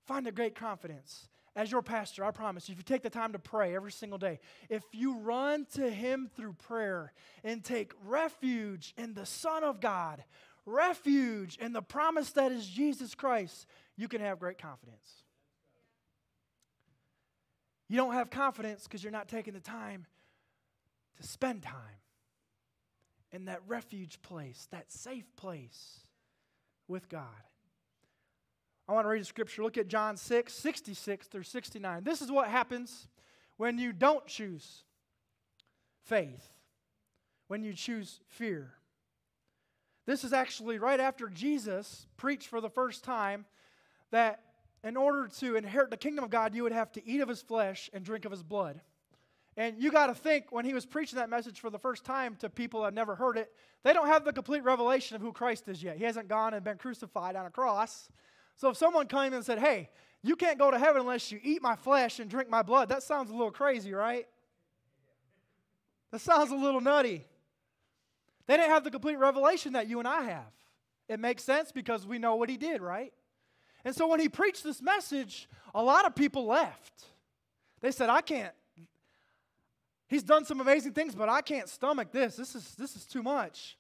find 0.05 0.27
a 0.27 0.31
great 0.31 0.55
confidence. 0.55 1.27
As 1.53 1.69
your 1.69 1.81
pastor, 1.81 2.23
I 2.23 2.31
promise 2.31 2.69
you, 2.69 2.73
if 2.73 2.79
you 2.79 2.84
take 2.84 3.03
the 3.03 3.10
time 3.10 3.34
to 3.34 3.39
pray 3.39 3.75
every 3.75 3.91
single 3.91 4.17
day, 4.17 4.39
if 4.69 4.84
you 4.93 5.17
run 5.17 5.65
to 5.73 5.89
Him 5.89 6.29
through 6.36 6.53
prayer 6.53 7.12
and 7.43 7.62
take 7.62 7.91
refuge 8.05 8.93
in 8.97 9.13
the 9.13 9.25
Son 9.25 9.63
of 9.63 9.81
God, 9.81 10.23
refuge 10.65 11.57
in 11.57 11.73
the 11.73 11.81
promise 11.81 12.31
that 12.31 12.53
is 12.53 12.65
Jesus 12.67 13.15
Christ, 13.15 13.67
you 13.97 14.07
can 14.07 14.21
have 14.21 14.39
great 14.39 14.57
confidence. 14.57 15.20
You 17.91 17.97
don't 17.97 18.13
have 18.13 18.30
confidence 18.30 18.86
because 18.86 19.04
you're 19.04 19.12
not 19.12 19.27
taking 19.27 19.54
the 19.54 19.60
time 19.60 20.06
to 21.17 21.23
spend 21.27 21.62
time 21.62 21.75
in 23.34 23.45
that 23.45 23.60
refuge 23.67 24.21
place, 24.21 24.69
that 24.71 24.89
safe 24.93 25.25
place 25.36 25.99
with 26.88 27.10
God. 27.10 27.25
I 28.88 28.93
want 28.93 29.04
to 29.04 29.10
read 29.10 29.21
a 29.21 29.25
scripture. 29.25 29.62
Look 29.62 29.77
at 29.77 29.89
John 29.89 30.15
6, 30.15 30.54
66 30.54 31.27
through 31.27 31.43
69. 31.43 32.06
This 32.06 32.21
is 32.21 32.32
what 32.32 32.47
happens 32.47 33.10
when 33.58 33.77
you 33.77 33.91
don't 33.91 34.25
choose 34.25 34.86
faith, 36.06 36.47
when 37.49 37.62
you 37.62 37.73
choose 37.73 38.21
fear. 38.30 38.71
This 40.06 40.23
is 40.23 40.32
actually 40.32 40.80
right 40.80 41.01
after 41.01 41.27
Jesus 41.27 42.08
preached 42.15 42.47
for 42.47 42.62
the 42.62 42.69
first 42.69 43.04
time 43.04 43.43
that 44.12 44.45
in 44.83 44.97
order 44.97 45.27
to 45.27 45.55
inherit 45.55 45.91
the 45.91 45.97
kingdom 45.97 46.23
of 46.23 46.31
God, 46.31 46.55
you 46.55 46.63
would 46.63 46.71
have 46.71 46.91
to 46.93 47.07
eat 47.07 47.21
of 47.21 47.29
his 47.29 47.41
flesh 47.41 47.89
and 47.93 48.03
drink 48.03 48.25
of 48.25 48.31
his 48.31 48.43
blood. 48.43 48.81
And 49.57 49.81
you 49.81 49.91
got 49.91 50.07
to 50.07 50.15
think 50.15 50.51
when 50.51 50.65
he 50.65 50.73
was 50.73 50.85
preaching 50.85 51.17
that 51.17 51.29
message 51.29 51.59
for 51.59 51.69
the 51.69 51.77
first 51.77 52.05
time 52.05 52.35
to 52.37 52.49
people 52.49 52.83
that 52.83 52.93
never 52.93 53.15
heard 53.15 53.37
it, 53.37 53.51
they 53.83 53.93
don't 53.93 54.07
have 54.07 54.23
the 54.23 54.33
complete 54.33 54.63
revelation 54.63 55.15
of 55.15 55.21
who 55.21 55.33
Christ 55.33 55.67
is 55.67 55.83
yet. 55.83 55.97
He 55.97 56.03
hasn't 56.03 56.29
gone 56.29 56.53
and 56.53 56.63
been 56.63 56.77
crucified 56.77 57.35
on 57.35 57.45
a 57.45 57.49
cross. 57.49 58.09
So 58.55 58.69
if 58.69 58.77
someone 58.77 59.07
came 59.07 59.33
and 59.33 59.45
said, 59.45 59.59
Hey, 59.59 59.89
you 60.23 60.35
can't 60.35 60.57
go 60.57 60.71
to 60.71 60.79
heaven 60.79 61.01
unless 61.01 61.31
you 61.31 61.39
eat 61.43 61.61
my 61.61 61.75
flesh 61.75 62.19
and 62.19 62.29
drink 62.29 62.49
my 62.49 62.61
blood, 62.61 62.89
that 62.89 63.03
sounds 63.03 63.29
a 63.29 63.33
little 63.33 63.51
crazy, 63.51 63.93
right? 63.93 64.25
That 66.11 66.21
sounds 66.21 66.51
a 66.51 66.55
little 66.55 66.81
nutty. 66.81 67.25
They 68.47 68.57
didn't 68.57 68.69
have 68.69 68.83
the 68.83 68.91
complete 68.91 69.17
revelation 69.17 69.73
that 69.73 69.87
you 69.87 69.99
and 69.99 70.07
I 70.07 70.23
have. 70.23 70.51
It 71.07 71.19
makes 71.19 71.43
sense 71.43 71.71
because 71.71 72.05
we 72.05 72.19
know 72.19 72.35
what 72.35 72.49
he 72.49 72.57
did, 72.57 72.81
right? 72.81 73.13
And 73.83 73.95
so 73.95 74.07
when 74.07 74.19
he 74.19 74.29
preached 74.29 74.63
this 74.63 74.81
message, 74.81 75.49
a 75.73 75.83
lot 75.83 76.05
of 76.05 76.15
people 76.15 76.45
left. 76.45 77.05
They 77.81 77.91
said, 77.91 78.09
I 78.09 78.21
can't. 78.21 78.53
He's 80.07 80.23
done 80.23 80.45
some 80.45 80.59
amazing 80.59 80.93
things, 80.93 81.15
but 81.15 81.29
I 81.29 81.41
can't 81.41 81.69
stomach 81.69 82.11
this. 82.11 82.35
This 82.35 82.53
is, 82.53 82.75
this 82.75 82.95
is 82.95 83.05
too 83.05 83.23
much. 83.23 83.77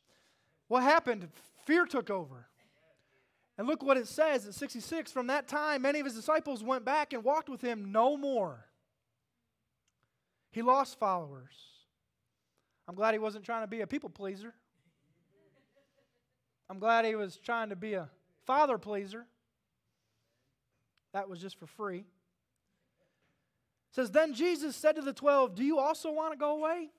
What 0.67 0.83
happened? 0.83 1.27
Fear 1.65 1.85
took 1.85 2.09
over. 2.09 2.47
And 3.57 3.67
look 3.67 3.83
what 3.83 3.97
it 3.97 4.07
says 4.07 4.47
at 4.47 4.55
66 4.55 5.11
From 5.11 5.27
that 5.27 5.47
time, 5.47 5.81
many 5.81 5.99
of 5.99 6.05
his 6.05 6.15
disciples 6.15 6.63
went 6.63 6.85
back 6.85 7.13
and 7.13 7.23
walked 7.23 7.49
with 7.49 7.61
him 7.61 7.91
no 7.91 8.17
more. 8.17 8.65
He 10.51 10.61
lost 10.61 10.97
followers. 10.99 11.53
I'm 12.87 12.95
glad 12.95 13.13
he 13.13 13.19
wasn't 13.19 13.45
trying 13.45 13.63
to 13.63 13.67
be 13.67 13.81
a 13.81 13.87
people 13.87 14.09
pleaser. 14.09 14.53
I'm 16.69 16.79
glad 16.79 17.05
he 17.05 17.15
was 17.15 17.37
trying 17.37 17.69
to 17.69 17.75
be 17.75 17.93
a 17.93 18.09
father 18.45 18.77
pleaser. 18.77 19.25
That 21.13 21.29
was 21.29 21.39
just 21.39 21.59
for 21.59 21.67
free. 21.67 21.99
It 21.99 22.05
says, 23.95 24.11
Then 24.11 24.33
Jesus 24.33 24.75
said 24.75 24.95
to 24.95 25.01
the 25.01 25.13
twelve, 25.13 25.55
Do 25.55 25.63
you 25.63 25.79
also 25.79 26.11
want 26.11 26.33
to 26.33 26.37
go 26.37 26.57
away? 26.57 26.89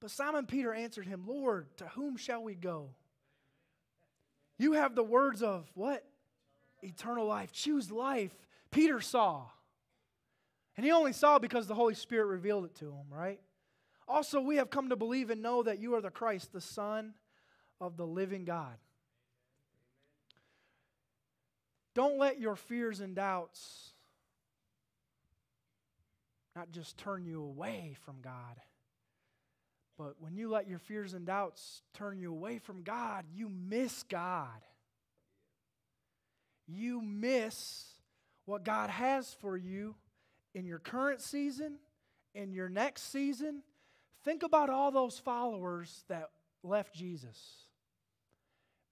But 0.00 0.10
Simon 0.10 0.46
Peter 0.46 0.72
answered 0.72 1.06
him, 1.06 1.24
Lord, 1.26 1.76
to 1.76 1.86
whom 1.88 2.16
shall 2.16 2.42
we 2.42 2.54
go? 2.54 2.90
You 4.58 4.72
have 4.72 4.94
the 4.94 5.04
words 5.04 5.42
of 5.42 5.70
what? 5.74 6.04
Eternal 6.82 7.26
life. 7.26 7.52
Choose 7.52 7.90
life. 7.90 8.32
Peter 8.70 9.00
saw. 9.00 9.44
And 10.76 10.86
he 10.86 10.92
only 10.92 11.12
saw 11.12 11.38
because 11.38 11.66
the 11.66 11.74
Holy 11.74 11.94
Spirit 11.94 12.26
revealed 12.26 12.64
it 12.64 12.74
to 12.76 12.86
him, 12.86 13.06
right? 13.10 13.40
Also, 14.08 14.40
we 14.40 14.56
have 14.56 14.70
come 14.70 14.88
to 14.88 14.96
believe 14.96 15.28
and 15.28 15.42
know 15.42 15.62
that 15.62 15.78
you 15.78 15.94
are 15.94 16.00
the 16.00 16.10
Christ, 16.10 16.52
the 16.52 16.60
Son 16.60 17.14
of 17.80 17.96
the 17.96 18.06
living 18.06 18.44
God. 18.44 18.76
Don't 21.94 22.18
let 22.18 22.40
your 22.40 22.56
fears 22.56 23.00
and 23.00 23.14
doubts 23.14 23.90
not 26.56 26.70
just 26.72 26.98
turn 26.98 27.24
you 27.24 27.42
away 27.42 27.96
from 28.04 28.16
God, 28.20 28.60
but 29.96 30.14
when 30.18 30.36
you 30.36 30.50
let 30.50 30.68
your 30.68 30.78
fears 30.78 31.14
and 31.14 31.26
doubts 31.26 31.82
turn 31.94 32.18
you 32.18 32.30
away 32.32 32.58
from 32.58 32.82
God, 32.82 33.24
you 33.34 33.48
miss 33.48 34.02
God. 34.04 34.48
You 36.66 37.02
miss 37.02 37.84
what 38.46 38.64
God 38.64 38.90
has 38.90 39.34
for 39.40 39.56
you 39.56 39.94
in 40.54 40.66
your 40.66 40.78
current 40.78 41.20
season, 41.20 41.78
in 42.34 42.52
your 42.52 42.68
next 42.68 43.12
season. 43.12 43.62
Think 44.24 44.42
about 44.42 44.70
all 44.70 44.90
those 44.90 45.18
followers 45.18 46.04
that 46.08 46.30
left 46.62 46.94
Jesus. 46.94 47.38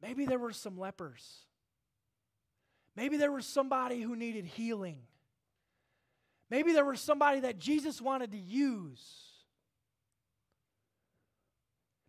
Maybe 0.03 0.27
there 0.27 0.39
were 0.39 0.53
some 0.53 0.79
lepers. 0.79 1.45
Maybe 2.99 3.17
there 3.17 3.31
was 3.31 3.47
somebody 3.47 4.03
who 4.03 4.17
needed 4.17 4.45
healing. 4.45 4.99
Maybe 6.51 6.73
there 6.73 6.85
was 6.85 7.01
somebody 7.01 7.39
that 7.41 7.61
Jesus 7.61 8.01
wanted 8.01 8.33
to 8.33 8.37
use. 8.37 9.01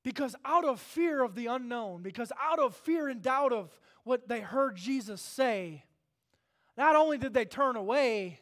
Because 0.01 0.35
out 0.43 0.65
of 0.65 0.79
fear 0.79 1.23
of 1.23 1.35
the 1.35 1.45
unknown, 1.45 2.01
because 2.01 2.31
out 2.41 2.57
of 2.57 2.75
fear 2.75 3.07
and 3.07 3.21
doubt 3.21 3.53
of 3.53 3.69
what 4.03 4.27
they 4.27 4.39
heard 4.39 4.77
Jesus 4.77 5.21
say, 5.21 5.83
not 6.75 6.95
only 6.95 7.19
did 7.19 7.35
they 7.35 7.45
turn 7.45 7.75
away, 7.75 8.39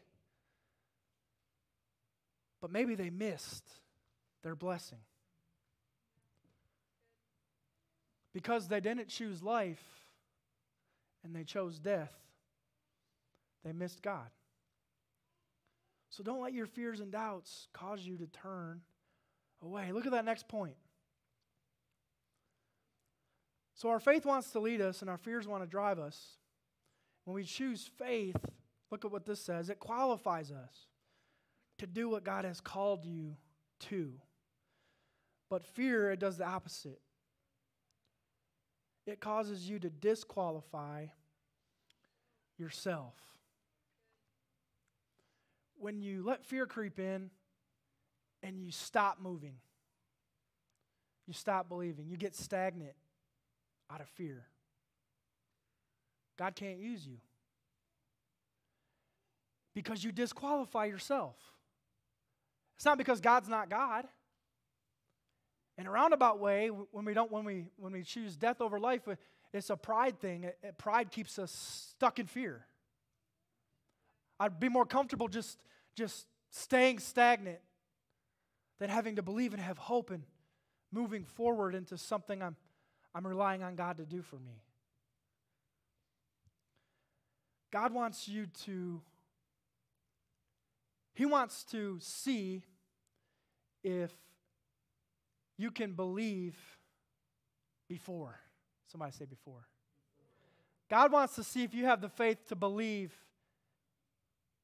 but 2.61 2.71
maybe 2.71 2.95
they 2.95 3.09
missed 3.09 3.67
their 4.41 4.55
blessing. 4.55 4.99
Because 8.31 8.69
they 8.69 8.79
didn't 8.79 9.09
choose 9.09 9.43
life 9.43 9.83
and 11.25 11.35
they 11.35 11.43
chose 11.43 11.77
death, 11.77 12.13
they 13.67 13.73
missed 13.73 14.01
God. 14.01 14.29
So 16.09 16.23
don't 16.23 16.41
let 16.41 16.53
your 16.53 16.65
fears 16.65 16.99
and 16.99 17.11
doubts 17.11 17.67
cause 17.73 18.01
you 18.01 18.17
to 18.17 18.27
turn 18.27 18.81
away. 19.61 19.91
Look 19.91 20.05
at 20.05 20.13
that 20.13 20.25
next 20.25 20.47
point. 20.47 20.75
So 23.75 23.89
our 23.89 23.99
faith 23.99 24.25
wants 24.25 24.51
to 24.51 24.59
lead 24.59 24.81
us 24.81 25.01
and 25.01 25.09
our 25.09 25.17
fears 25.17 25.47
want 25.47 25.63
to 25.63 25.69
drive 25.69 25.99
us. 25.99 26.37
When 27.25 27.35
we 27.35 27.43
choose 27.43 27.89
faith, 27.97 28.37
look 28.89 29.05
at 29.05 29.11
what 29.11 29.25
this 29.25 29.41
says 29.41 29.69
it 29.69 29.79
qualifies 29.79 30.51
us 30.51 30.87
to 31.77 31.85
do 31.85 32.09
what 32.09 32.23
God 32.23 32.45
has 32.45 32.61
called 32.61 33.05
you 33.05 33.35
to. 33.81 34.13
But 35.49 35.65
fear, 35.65 36.11
it 36.11 36.19
does 36.19 36.37
the 36.37 36.47
opposite. 36.47 37.01
It 39.05 39.19
causes 39.19 39.69
you 39.69 39.77
to 39.79 39.89
disqualify 39.89 41.07
yourself 42.57 43.36
when 45.87 46.01
you 46.01 46.21
let 46.21 46.43
fear 46.43 46.65
creep 46.65 46.99
in 46.99 47.29
and 48.43 48.59
you 48.59 48.71
stop 48.71 49.19
moving, 49.21 49.53
you 51.25 51.33
stop 51.33 51.69
believing, 51.69 52.09
you 52.09 52.17
get 52.17 52.35
stagnant 52.35 52.91
out 53.89 54.01
of 54.01 54.09
fear. 54.09 54.43
God 56.37 56.57
can't 56.57 56.77
use 56.77 57.07
you 57.07 57.19
because 59.73 60.03
you 60.03 60.11
disqualify 60.11 60.83
yourself. 60.83 61.37
It's 62.75 62.83
not 62.83 62.97
because 62.97 63.21
God's 63.21 63.47
not 63.47 63.69
God. 63.69 64.03
In 65.77 65.87
a 65.87 65.91
roundabout 65.91 66.37
way, 66.37 66.67
when 66.67 67.05
we 67.05 67.13
don't, 67.13 67.31
when 67.31 67.45
we 67.45 67.67
when 67.77 67.93
we 67.93 68.03
choose 68.03 68.35
death 68.35 68.59
over 68.59 68.77
life, 68.77 69.07
uh, 69.07 69.15
it's 69.53 69.69
a 69.69 69.77
pride 69.77 70.19
thing. 70.19 70.49
Pride 70.77 71.11
keeps 71.11 71.39
us 71.39 71.93
stuck 71.95 72.19
in 72.19 72.25
fear. 72.25 72.65
I'd 74.39 74.59
be 74.59 74.69
more 74.69 74.85
comfortable 74.85 75.27
just, 75.27 75.57
just 75.97 76.27
staying 76.51 76.99
stagnant 76.99 77.59
than 78.79 78.89
having 78.89 79.15
to 79.15 79.23
believe 79.23 79.53
and 79.53 79.61
have 79.61 79.77
hope 79.77 80.11
and 80.11 80.23
moving 80.91 81.25
forward 81.25 81.73
into 81.73 81.97
something 81.97 82.41
I'm, 82.41 82.55
I'm 83.13 83.25
relying 83.25 83.63
on 83.63 83.75
God 83.75 83.97
to 83.97 84.05
do 84.05 84.21
for 84.21 84.37
me. 84.37 84.61
God 87.71 87.91
wants 87.91 88.27
you 88.27 88.45
to, 88.65 89.01
He 91.15 91.25
wants 91.25 91.63
to 91.71 91.97
see 91.99 92.63
if 93.83 94.11
you 95.57 95.71
can 95.71 95.93
believe 95.93 96.55
before. 97.89 98.39
Somebody 98.85 99.11
say 99.11 99.25
before. 99.25 99.67
God 100.89 101.11
wants 101.11 101.35
to 101.35 101.43
see 101.43 101.63
if 101.63 101.73
you 101.73 101.85
have 101.85 101.99
the 101.99 102.09
faith 102.09 102.47
to 102.47 102.55
believe 102.55 103.13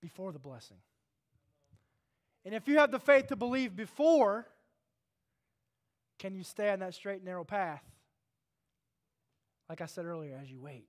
before 0.02 0.32
the 0.32 0.40
blessing. 0.40 0.78
And 2.46 2.54
if 2.54 2.68
you 2.68 2.80
have 2.80 2.92
the 2.92 3.00
faith 3.00 3.28
to 3.28 3.36
believe 3.36 3.76
before, 3.76 4.48
can 6.20 6.36
you 6.36 6.44
stay 6.44 6.70
on 6.70 6.80
that 6.80 6.94
straight 6.94 7.18
and 7.18 7.26
narrow 7.26 7.44
path? 7.44 7.84
Like 9.70 9.82
I 9.82 9.86
said 9.86 10.06
earlier, 10.06 10.40
as 10.42 10.52
you 10.52 10.60
wait. 10.60 10.88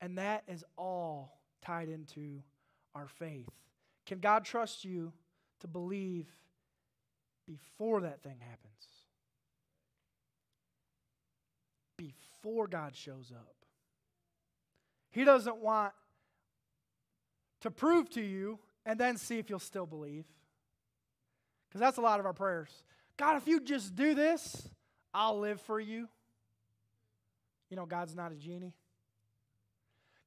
And 0.00 0.18
that 0.18 0.44
is 0.48 0.64
all 0.76 1.38
tied 1.62 1.88
into 1.88 2.42
our 2.94 3.08
faith. 3.08 3.48
Can 4.06 4.20
God 4.20 4.44
trust 4.44 4.84
you 4.84 5.12
to 5.60 5.68
believe 5.68 6.26
before 7.46 8.00
that 8.02 8.22
thing 8.22 8.36
happens? 8.40 8.72
Before 11.96 12.66
God 12.66 12.94
shows 12.94 13.32
up. 13.34 13.54
He 15.10 15.24
doesn't 15.24 15.56
want 15.56 15.92
to 17.60 17.70
prove 17.70 18.08
to 18.10 18.20
you 18.20 18.58
and 18.88 18.98
then 18.98 19.18
see 19.18 19.38
if 19.38 19.50
you'll 19.50 19.58
still 19.58 19.84
believe. 19.84 20.24
Because 21.68 21.78
that's 21.78 21.98
a 21.98 22.00
lot 22.00 22.20
of 22.20 22.26
our 22.26 22.32
prayers. 22.32 22.70
God, 23.18 23.36
if 23.36 23.46
you 23.46 23.60
just 23.60 23.94
do 23.94 24.14
this, 24.14 24.66
I'll 25.12 25.38
live 25.38 25.60
for 25.60 25.78
you. 25.78 26.08
You 27.68 27.76
know, 27.76 27.84
God's 27.84 28.16
not 28.16 28.32
a 28.32 28.34
genie. 28.34 28.74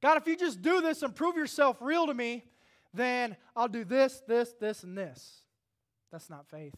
God, 0.00 0.16
if 0.16 0.28
you 0.28 0.36
just 0.36 0.62
do 0.62 0.80
this 0.80 1.02
and 1.02 1.12
prove 1.12 1.36
yourself 1.36 1.78
real 1.80 2.06
to 2.06 2.14
me, 2.14 2.44
then 2.94 3.36
I'll 3.56 3.68
do 3.68 3.84
this, 3.84 4.22
this, 4.28 4.54
this, 4.60 4.84
and 4.84 4.96
this. 4.96 5.42
That's 6.12 6.30
not 6.30 6.46
faith. 6.46 6.74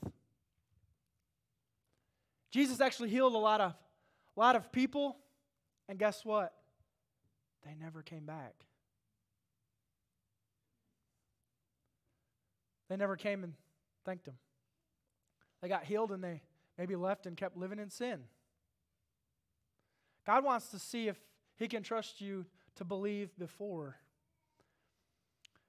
Jesus 2.51 2.81
actually 2.81 3.11
healed 3.11 3.35
a 3.35 3.39
lot 3.39 3.61
of, 3.61 3.73
a 3.73 4.41
lot 4.41 4.57
of 4.57 4.73
people, 4.73 5.19
and 5.87 5.99
guess 5.99 6.25
what? 6.25 6.55
They 7.63 7.75
never 7.79 8.01
came 8.01 8.25
back. 8.25 8.55
They 12.89 12.97
never 12.97 13.17
came 13.17 13.45
and 13.45 13.55
thanked 14.05 14.27
him. 14.27 14.35
They 15.63 15.69
got 15.69 15.85
healed 15.85 16.13
and 16.13 16.23
they 16.23 16.43
maybe 16.77 16.97
left 16.97 17.27
and 17.27 17.37
kept 17.37 17.57
living 17.57 17.79
in 17.79 17.91
sin. 17.91 18.25
God 20.27 20.45
wants 20.45 20.69
to 20.69 20.79
see 20.79 21.09
if 21.09 21.19
He 21.57 21.69
can 21.69 21.83
trust 21.83 22.21
you 22.21 22.47
to 22.77 22.85
believe 22.85 23.37
before. 23.39 23.97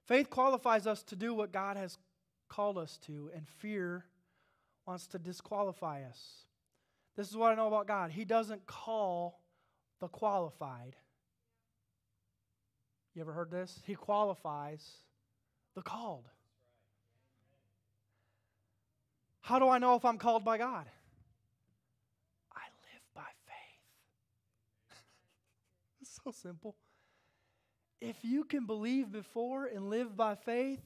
Faith 0.06 0.30
qualifies 0.30 0.86
us 0.86 1.02
to 1.04 1.16
do 1.16 1.34
what 1.34 1.52
God 1.52 1.76
has 1.76 1.98
called 2.48 2.78
us 2.78 2.98
to, 3.06 3.30
and 3.34 3.46
fear 3.48 4.04
wants 4.86 5.06
to 5.08 5.18
disqualify 5.18 6.02
us. 6.04 6.44
This 7.16 7.28
is 7.28 7.36
what 7.36 7.52
I 7.52 7.54
know 7.54 7.66
about 7.66 7.86
God 7.86 8.10
He 8.10 8.24
doesn't 8.24 8.66
call 8.66 9.40
the 10.00 10.08
qualified. 10.08 10.96
You 13.14 13.22
ever 13.22 13.32
heard 13.32 13.50
this? 13.50 13.80
He 13.86 13.94
qualifies 13.94 14.86
the 15.74 15.82
called. 15.82 16.28
How 19.46 19.60
do 19.60 19.68
I 19.68 19.78
know 19.78 19.94
if 19.94 20.04
I'm 20.04 20.18
called 20.18 20.44
by 20.44 20.58
God? 20.58 20.86
I 22.52 22.66
live 22.82 23.02
by 23.14 23.22
faith. 23.46 24.98
it's 26.00 26.18
so 26.24 26.32
simple. 26.32 26.74
If 28.00 28.16
you 28.24 28.42
can 28.42 28.66
believe 28.66 29.12
before 29.12 29.66
and 29.66 29.88
live 29.88 30.16
by 30.16 30.34
faith, 30.34 30.80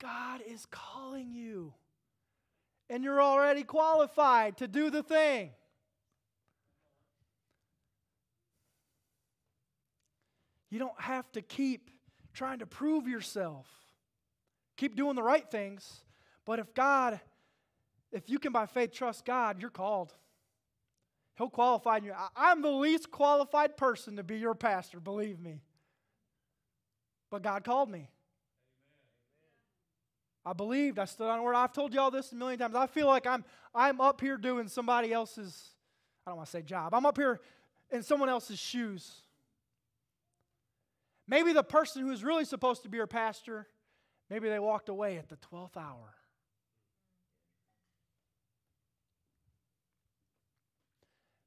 God 0.00 0.40
is 0.44 0.66
calling 0.68 1.32
you. 1.32 1.74
And 2.90 3.04
you're 3.04 3.22
already 3.22 3.62
qualified 3.62 4.56
to 4.56 4.66
do 4.66 4.90
the 4.90 5.04
thing. 5.04 5.50
You 10.70 10.80
don't 10.80 11.00
have 11.00 11.30
to 11.32 11.40
keep 11.40 11.88
trying 12.34 12.58
to 12.58 12.66
prove 12.66 13.06
yourself. 13.06 13.68
Keep 14.76 14.96
doing 14.96 15.14
the 15.14 15.22
right 15.22 15.48
things. 15.48 16.02
But 16.44 16.58
if 16.58 16.74
God 16.74 17.20
if 18.16 18.30
you 18.30 18.38
can 18.38 18.52
by 18.52 18.66
faith 18.66 18.92
trust 18.92 19.24
God, 19.24 19.60
you're 19.60 19.70
called. 19.70 20.14
He'll 21.36 21.50
qualify 21.50 21.98
you. 21.98 22.12
I'm 22.34 22.62
the 22.62 22.70
least 22.70 23.10
qualified 23.10 23.76
person 23.76 24.16
to 24.16 24.22
be 24.22 24.38
your 24.38 24.54
pastor, 24.54 25.00
believe 25.00 25.38
me. 25.38 25.60
But 27.30 27.42
God 27.42 27.62
called 27.62 27.90
me. 27.90 28.08
I 30.46 30.52
believed. 30.52 30.98
I 30.98 31.04
stood 31.04 31.28
on 31.28 31.42
word. 31.42 31.56
I've 31.56 31.72
told 31.72 31.92
you 31.92 32.00
all 32.00 32.10
this 32.10 32.32
a 32.32 32.36
million 32.36 32.58
times. 32.58 32.74
I 32.74 32.86
feel 32.86 33.06
like 33.06 33.26
I'm, 33.26 33.44
I'm 33.74 34.00
up 34.00 34.20
here 34.20 34.36
doing 34.36 34.68
somebody 34.68 35.12
else's, 35.12 35.70
I 36.26 36.30
don't 36.30 36.38
want 36.38 36.46
to 36.46 36.50
say 36.52 36.62
job. 36.62 36.94
I'm 36.94 37.04
up 37.04 37.18
here 37.18 37.40
in 37.90 38.02
someone 38.02 38.28
else's 38.28 38.58
shoes. 38.58 39.22
Maybe 41.28 41.52
the 41.52 41.64
person 41.64 42.02
who 42.02 42.12
is 42.12 42.22
really 42.22 42.44
supposed 42.44 42.84
to 42.84 42.88
be 42.88 42.96
your 42.96 43.08
pastor, 43.08 43.66
maybe 44.30 44.48
they 44.48 44.60
walked 44.60 44.88
away 44.88 45.18
at 45.18 45.28
the 45.28 45.36
12th 45.52 45.76
hour. 45.76 46.14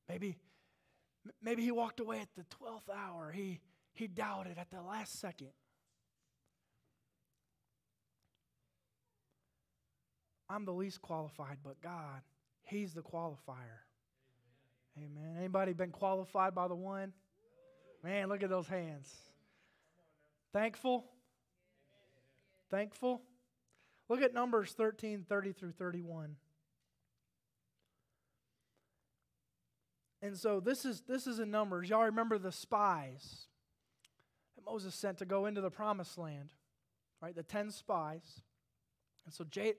Maybe, 0.10 0.38
maybe 1.42 1.62
he 1.62 1.72
walked 1.72 2.00
away 2.00 2.20
at 2.20 2.30
the 2.36 2.44
12th 2.56 2.94
hour. 2.94 3.32
He, 3.32 3.62
he 3.94 4.08
doubted 4.08 4.58
at 4.58 4.72
the 4.72 4.82
last 4.82 5.20
second. 5.20 5.52
I'm 10.50 10.66
the 10.66 10.74
least 10.74 11.02
qualified, 11.02 11.58
but 11.64 11.80
God, 11.80 12.22
He's 12.64 12.94
the 12.94 13.02
qualifier. 13.02 13.86
Amen. 14.98 15.10
Amen. 15.18 15.36
Anybody 15.38 15.74
been 15.74 15.92
qualified 15.92 16.54
by 16.54 16.68
the 16.68 16.76
one? 16.76 17.14
Man, 18.04 18.30
look 18.30 18.44
at 18.44 18.50
those 18.50 18.68
hands. 18.68 19.14
Thankful? 20.54 21.06
Thankful? 22.70 23.22
Look 24.08 24.22
at 24.22 24.34
Numbers 24.34 24.72
13 24.74 25.26
30 25.28 25.52
through 25.54 25.72
31. 25.74 26.36
And 30.22 30.38
so 30.38 30.60
this 30.60 30.86
is 30.86 31.02
this 31.08 31.28
is 31.28 31.40
in 31.40 31.50
Numbers. 31.50 31.90
Y'all 31.90 32.06
remember 32.06 32.38
the 32.38 32.52
spies 32.52 33.48
that 34.56 34.70
Moses 34.70 34.94
sent 34.94 35.20
to 35.20 35.26
go 35.26 35.46
into 35.46 35.62
the 35.62 35.70
promised 35.70 36.18
land, 36.18 36.50
right? 37.22 37.36
The 37.36 37.44
10 37.44 37.72
spies. 37.72 38.42
And 39.26 39.34
so 39.34 39.46
J- 39.46 39.76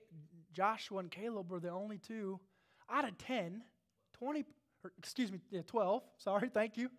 Joshua 0.53 0.99
and 0.99 1.11
Caleb 1.11 1.51
were 1.51 1.59
the 1.59 1.69
only 1.69 1.97
two 1.97 2.39
out 2.89 3.07
of 3.07 3.17
10, 3.19 3.61
20, 4.13 4.45
or 4.83 4.91
excuse 4.97 5.31
me, 5.31 5.39
yeah, 5.51 5.61
12. 5.67 6.03
Sorry, 6.17 6.49
thank 6.49 6.77
you. 6.77 6.89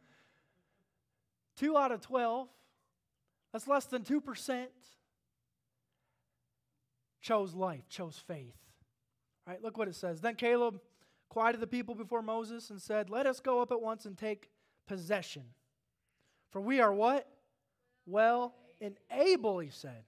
Two 1.56 1.76
out 1.76 1.92
of 1.92 2.00
12. 2.00 2.48
That's 3.52 3.66
less 3.66 3.84
than 3.86 4.02
2%. 4.02 4.66
Chose 7.20 7.54
life, 7.54 7.88
chose 7.88 8.22
faith. 8.26 8.56
Right? 9.46 9.62
Look 9.62 9.76
what 9.76 9.88
it 9.88 9.94
says. 9.94 10.20
Then 10.20 10.34
Caleb 10.36 10.80
quieted 11.32 11.62
the 11.62 11.66
people 11.66 11.94
before 11.94 12.20
Moses 12.20 12.68
and 12.68 12.80
said, 12.80 13.08
Let 13.08 13.26
us 13.26 13.40
go 13.40 13.62
up 13.62 13.72
at 13.72 13.80
once 13.80 14.04
and 14.04 14.18
take 14.18 14.50
possession. 14.86 15.44
For 16.50 16.60
we 16.60 16.78
are 16.80 16.92
what? 16.92 17.26
Well 18.04 18.54
and 18.82 18.98
able, 19.10 19.58
he 19.58 19.70
said. 19.70 20.04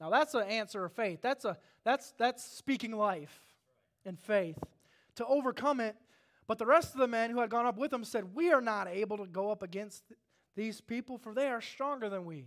Now 0.00 0.08
that's 0.08 0.32
an 0.32 0.44
answer 0.44 0.82
of 0.86 0.92
faith. 0.92 1.18
That's, 1.20 1.44
a, 1.44 1.58
that's, 1.84 2.14
that's 2.16 2.42
speaking 2.42 2.92
life 2.92 3.38
and 4.06 4.18
faith 4.18 4.56
to 5.16 5.26
overcome 5.26 5.80
it. 5.80 5.96
But 6.46 6.56
the 6.56 6.66
rest 6.66 6.94
of 6.94 7.00
the 7.00 7.08
men 7.08 7.30
who 7.30 7.40
had 7.40 7.50
gone 7.50 7.66
up 7.66 7.76
with 7.76 7.92
him 7.92 8.02
said, 8.02 8.34
We 8.34 8.50
are 8.50 8.62
not 8.62 8.88
able 8.88 9.18
to 9.18 9.26
go 9.26 9.50
up 9.50 9.62
against 9.62 10.02
these 10.56 10.80
people, 10.80 11.18
for 11.18 11.34
they 11.34 11.48
are 11.48 11.60
stronger 11.60 12.08
than 12.08 12.24
we. 12.24 12.46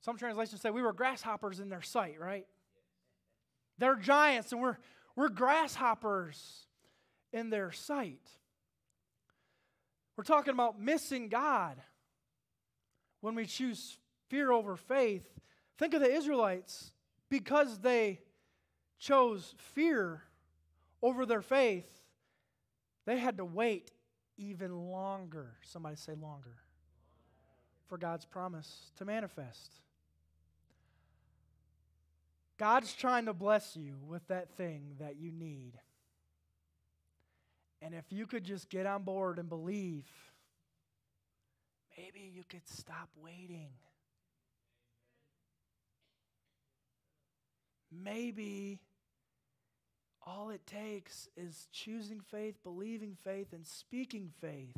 Some 0.00 0.16
translations 0.16 0.60
say 0.60 0.70
we 0.70 0.82
were 0.82 0.92
grasshoppers 0.92 1.58
in 1.58 1.70
their 1.70 1.82
sight, 1.82 2.20
right? 2.20 2.46
They're 3.78 3.96
giants 3.96 4.52
and 4.52 4.60
we're, 4.60 4.78
we're 5.16 5.28
grasshoppers 5.28 6.67
in 7.32 7.50
their 7.50 7.72
sight. 7.72 8.30
We're 10.16 10.24
talking 10.24 10.52
about 10.52 10.80
missing 10.80 11.28
God 11.28 11.76
when 13.20 13.34
we 13.34 13.46
choose 13.46 13.98
fear 14.28 14.50
over 14.50 14.76
faith. 14.76 15.26
Think 15.78 15.94
of 15.94 16.00
the 16.00 16.12
Israelites. 16.12 16.92
Because 17.30 17.78
they 17.80 18.20
chose 18.98 19.54
fear 19.58 20.22
over 21.02 21.26
their 21.26 21.42
faith, 21.42 21.88
they 23.04 23.18
had 23.18 23.36
to 23.36 23.44
wait 23.44 23.92
even 24.38 24.90
longer. 24.90 25.56
Somebody 25.62 25.96
say 25.96 26.14
longer. 26.14 26.56
For 27.86 27.98
God's 27.98 28.24
promise 28.24 28.90
to 28.96 29.04
manifest. 29.04 29.72
God's 32.58 32.92
trying 32.92 33.26
to 33.26 33.32
bless 33.32 33.76
you 33.76 33.96
with 34.06 34.26
that 34.28 34.56
thing 34.56 34.96
that 34.98 35.16
you 35.16 35.30
need. 35.30 35.72
And 37.80 37.94
if 37.94 38.04
you 38.10 38.26
could 38.26 38.44
just 38.44 38.68
get 38.68 38.86
on 38.86 39.04
board 39.04 39.38
and 39.38 39.48
believe, 39.48 40.04
maybe 41.96 42.30
you 42.34 42.42
could 42.48 42.66
stop 42.68 43.08
waiting. 43.22 43.70
Maybe 47.90 48.80
all 50.26 50.50
it 50.50 50.66
takes 50.66 51.28
is 51.36 51.68
choosing 51.72 52.20
faith, 52.20 52.56
believing 52.62 53.16
faith, 53.24 53.52
and 53.52 53.66
speaking 53.66 54.30
faith. 54.40 54.76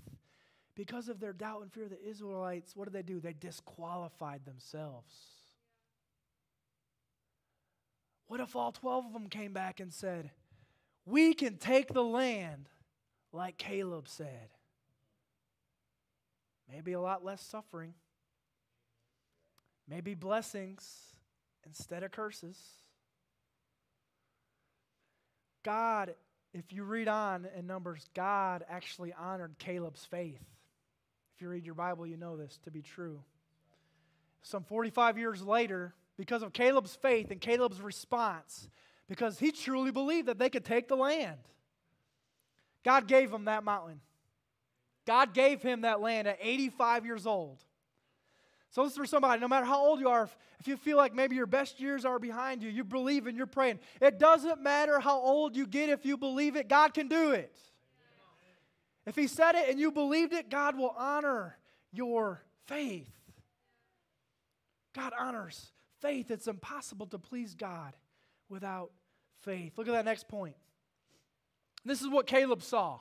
Because 0.76 1.08
of 1.08 1.18
their 1.18 1.32
doubt 1.32 1.62
and 1.62 1.72
fear, 1.72 1.88
the 1.88 2.08
Israelites, 2.08 2.76
what 2.76 2.84
did 2.84 2.94
they 2.94 3.03
do? 3.03 3.18
They 3.18 3.32
disqualified 3.32 4.44
themselves. 4.44 5.12
What 8.28 8.40
if 8.40 8.55
all 8.55 8.70
12 8.70 9.07
of 9.07 9.12
them 9.12 9.28
came 9.28 9.53
back 9.53 9.80
and 9.80 9.92
said, 9.92 10.30
We 11.05 11.34
can 11.34 11.57
take 11.57 11.92
the 11.92 12.05
land 12.05 12.68
like 13.33 13.57
Caleb 13.57 14.09
said. 14.09 14.51
Maybe 16.72 16.93
a 16.93 17.01
lot 17.01 17.24
less 17.24 17.43
suffering. 17.43 17.95
Maybe 19.89 20.14
blessings 20.14 20.87
instead 21.66 22.03
of 22.03 22.12
curses. 22.12 22.59
God, 25.62 26.14
if 26.55 26.72
you 26.72 26.85
read 26.85 27.09
on 27.09 27.47
in 27.57 27.66
Numbers, 27.66 28.09
God 28.14 28.64
actually 28.68 29.12
honored 29.12 29.57
Caleb's 29.59 30.05
faith. 30.05 30.43
If 31.35 31.43
you 31.43 31.49
read 31.49 31.66
your 31.66 31.74
Bible, 31.74 32.07
you 32.07 32.16
know 32.16 32.37
this 32.37 32.59
to 32.64 32.70
be 32.70 32.83
true. 32.83 33.20
Some 34.43 34.64
45 34.64 35.18
years 35.18 35.43
later, 35.43 35.95
because 36.16 36.43
of 36.43 36.53
Caleb's 36.53 36.97
faith 36.97 37.31
and 37.31 37.41
Caleb's 37.41 37.81
response, 37.81 38.68
because 39.09 39.39
he 39.39 39.53
truly 39.53 39.91
believed 39.91 40.28
that 40.28 40.39
they 40.39 40.51
could 40.51 40.64
take 40.64 40.89
the 40.89 40.97
land. 40.97 41.39
God 42.85 43.07
gave 43.07 43.33
him 43.33 43.45
that 43.45 43.64
mountain. 43.64 44.01
God 45.07 45.35
gave 45.35 45.62
him 45.62 45.83
that 45.83 46.01
land 46.01 46.28
at 46.28 46.39
85 46.41 47.05
years 47.05 47.26
old. 47.26 47.62
So 48.70 48.85
this 48.85 48.93
is 48.93 48.99
for 48.99 49.07
somebody, 49.07 49.41
no 49.41 49.49
matter 49.49 49.66
how 49.66 49.85
old 49.85 49.99
you 49.99 50.09
are, 50.09 50.24
if, 50.24 50.37
if 50.61 50.68
you 50.68 50.76
feel 50.76 50.97
like 50.97 51.12
maybe 51.12 51.35
your 51.35 51.47
best 51.47 51.81
years 51.81 52.05
are 52.05 52.20
behind 52.20 52.62
you, 52.62 52.70
you 52.70 52.85
believe 52.85 53.26
and 53.26 53.37
you're 53.37 53.47
praying. 53.47 53.81
It 54.01 54.18
doesn't 54.18 54.62
matter 54.62 55.01
how 55.01 55.18
old 55.20 55.57
you 55.57 55.66
get 55.66 55.91
if 55.91 56.07
you 56.07 56.16
believe 56.16 56.55
it, 56.55 56.68
God 56.68 56.95
can 56.95 57.09
do 57.09 57.33
it. 57.33 57.57
If 59.07 59.16
He 59.16 59.26
said 59.26 59.57
it 59.57 59.68
and 59.68 59.81
you 59.81 59.91
believed 59.91 60.33
it, 60.33 60.51
God 60.51 60.76
will 60.76 60.95
honor 60.97 61.57
your 61.93 62.43
faith. 62.66 63.11
God 64.95 65.12
honors 65.18 65.72
faith. 66.01 66.31
It's 66.31 66.47
impossible 66.47 67.07
to 67.09 67.18
please 67.18 67.55
God 67.55 67.97
without 68.49 68.93
faith. 69.43 69.76
Look 69.76 69.89
at 69.89 69.93
that 69.93 70.05
next 70.05 70.28
point. 70.28 70.55
This 71.85 72.03
is 72.03 72.09
what 72.09 72.26
Caleb 72.26 72.62
saw. 72.62 72.99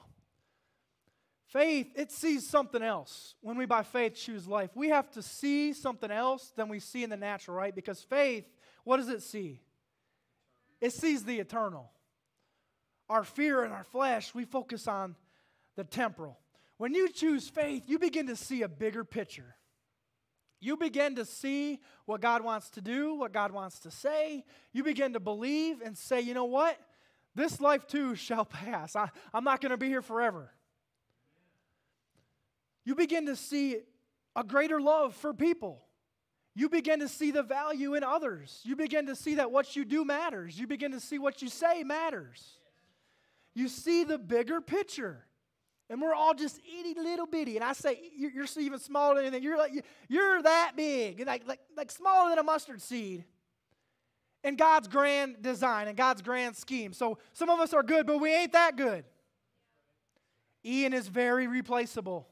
Faith, 1.47 1.87
it 1.95 2.11
sees 2.11 2.47
something 2.47 2.81
else. 2.81 3.33
When 3.41 3.57
we 3.57 3.65
by 3.65 3.81
faith 3.81 4.13
choose 4.13 4.47
life, 4.47 4.69
we 4.75 4.89
have 4.89 5.09
to 5.11 5.21
see 5.23 5.73
something 5.73 6.11
else 6.11 6.53
than 6.55 6.69
we 6.69 6.79
see 6.79 7.03
in 7.03 7.09
the 7.09 7.17
natural, 7.17 7.57
right? 7.57 7.73
Because 7.73 8.01
faith, 8.01 8.45
what 8.83 8.97
does 8.97 9.09
it 9.09 9.23
see? 9.23 9.61
It 10.79 10.93
sees 10.93 11.23
the 11.23 11.39
eternal. 11.39 11.89
Our 13.09 13.23
fear 13.23 13.63
and 13.63 13.73
our 13.73 13.83
flesh, 13.83 14.35
we 14.35 14.45
focus 14.45 14.87
on 14.87 15.15
the 15.75 15.83
temporal. 15.83 16.37
When 16.77 16.93
you 16.93 17.09
choose 17.09 17.49
faith, 17.49 17.83
you 17.87 17.97
begin 17.97 18.27
to 18.27 18.35
see 18.35 18.61
a 18.61 18.69
bigger 18.69 19.03
picture. 19.03 19.55
You 20.61 20.77
begin 20.77 21.15
to 21.15 21.25
see 21.25 21.79
what 22.05 22.21
God 22.21 22.43
wants 22.43 22.69
to 22.71 22.81
do, 22.81 23.15
what 23.15 23.33
God 23.33 23.51
wants 23.51 23.79
to 23.79 23.91
say. 23.91 24.43
You 24.71 24.83
begin 24.83 25.13
to 25.13 25.19
believe 25.19 25.81
and 25.81 25.97
say, 25.97 26.21
you 26.21 26.33
know 26.33 26.45
what? 26.45 26.77
This 27.39 27.61
life 27.61 27.87
too 27.87 28.15
shall 28.15 28.43
pass. 28.43 28.97
I, 28.97 29.09
am 29.33 29.45
not 29.45 29.61
going 29.61 29.69
to 29.69 29.77
be 29.77 29.87
here 29.87 30.01
forever. 30.01 30.51
You 32.83 32.95
begin 32.95 33.27
to 33.27 33.35
see 33.37 33.77
a 34.35 34.43
greater 34.43 34.81
love 34.81 35.15
for 35.15 35.33
people. 35.33 35.81
You 36.53 36.67
begin 36.67 36.99
to 36.99 37.07
see 37.07 37.31
the 37.31 37.43
value 37.43 37.93
in 37.95 38.03
others. 38.03 38.59
You 38.65 38.75
begin 38.75 39.05
to 39.05 39.15
see 39.15 39.35
that 39.35 39.51
what 39.51 39.77
you 39.77 39.85
do 39.85 40.03
matters. 40.03 40.59
You 40.59 40.67
begin 40.67 40.91
to 40.91 40.99
see 40.99 41.17
what 41.17 41.41
you 41.41 41.47
say 41.47 41.83
matters. 41.83 42.59
You 43.55 43.69
see 43.69 44.03
the 44.03 44.17
bigger 44.17 44.59
picture. 44.59 45.25
And 45.89 46.01
we're 46.01 46.13
all 46.13 46.33
just 46.33 46.59
itty 46.59 46.93
little 46.99 47.25
bitty. 47.25 47.55
And 47.55 47.63
I 47.63 47.71
say, 47.71 47.99
you're, 48.17 48.31
you're 48.31 48.47
even 48.59 48.79
smaller 48.79 49.15
than 49.15 49.27
anything. 49.27 49.43
You're, 49.43 49.57
like, 49.57 49.71
you're 50.09 50.41
that 50.41 50.73
big, 50.75 51.25
like, 51.25 51.47
like, 51.47 51.61
like 51.77 51.89
smaller 51.89 52.31
than 52.31 52.39
a 52.39 52.43
mustard 52.43 52.81
seed 52.81 53.23
in 54.43 54.55
God's 54.55 54.87
grand 54.87 55.41
design 55.41 55.87
and 55.87 55.97
God's 55.97 56.21
grand 56.21 56.55
scheme. 56.55 56.93
So 56.93 57.17
some 57.33 57.49
of 57.49 57.59
us 57.59 57.73
are 57.73 57.83
good, 57.83 58.07
but 58.07 58.19
we 58.19 58.33
ain't 58.33 58.53
that 58.53 58.75
good. 58.75 59.03
Ian 60.65 60.93
is 60.93 61.07
very 61.07 61.47
replaceable. 61.47 62.27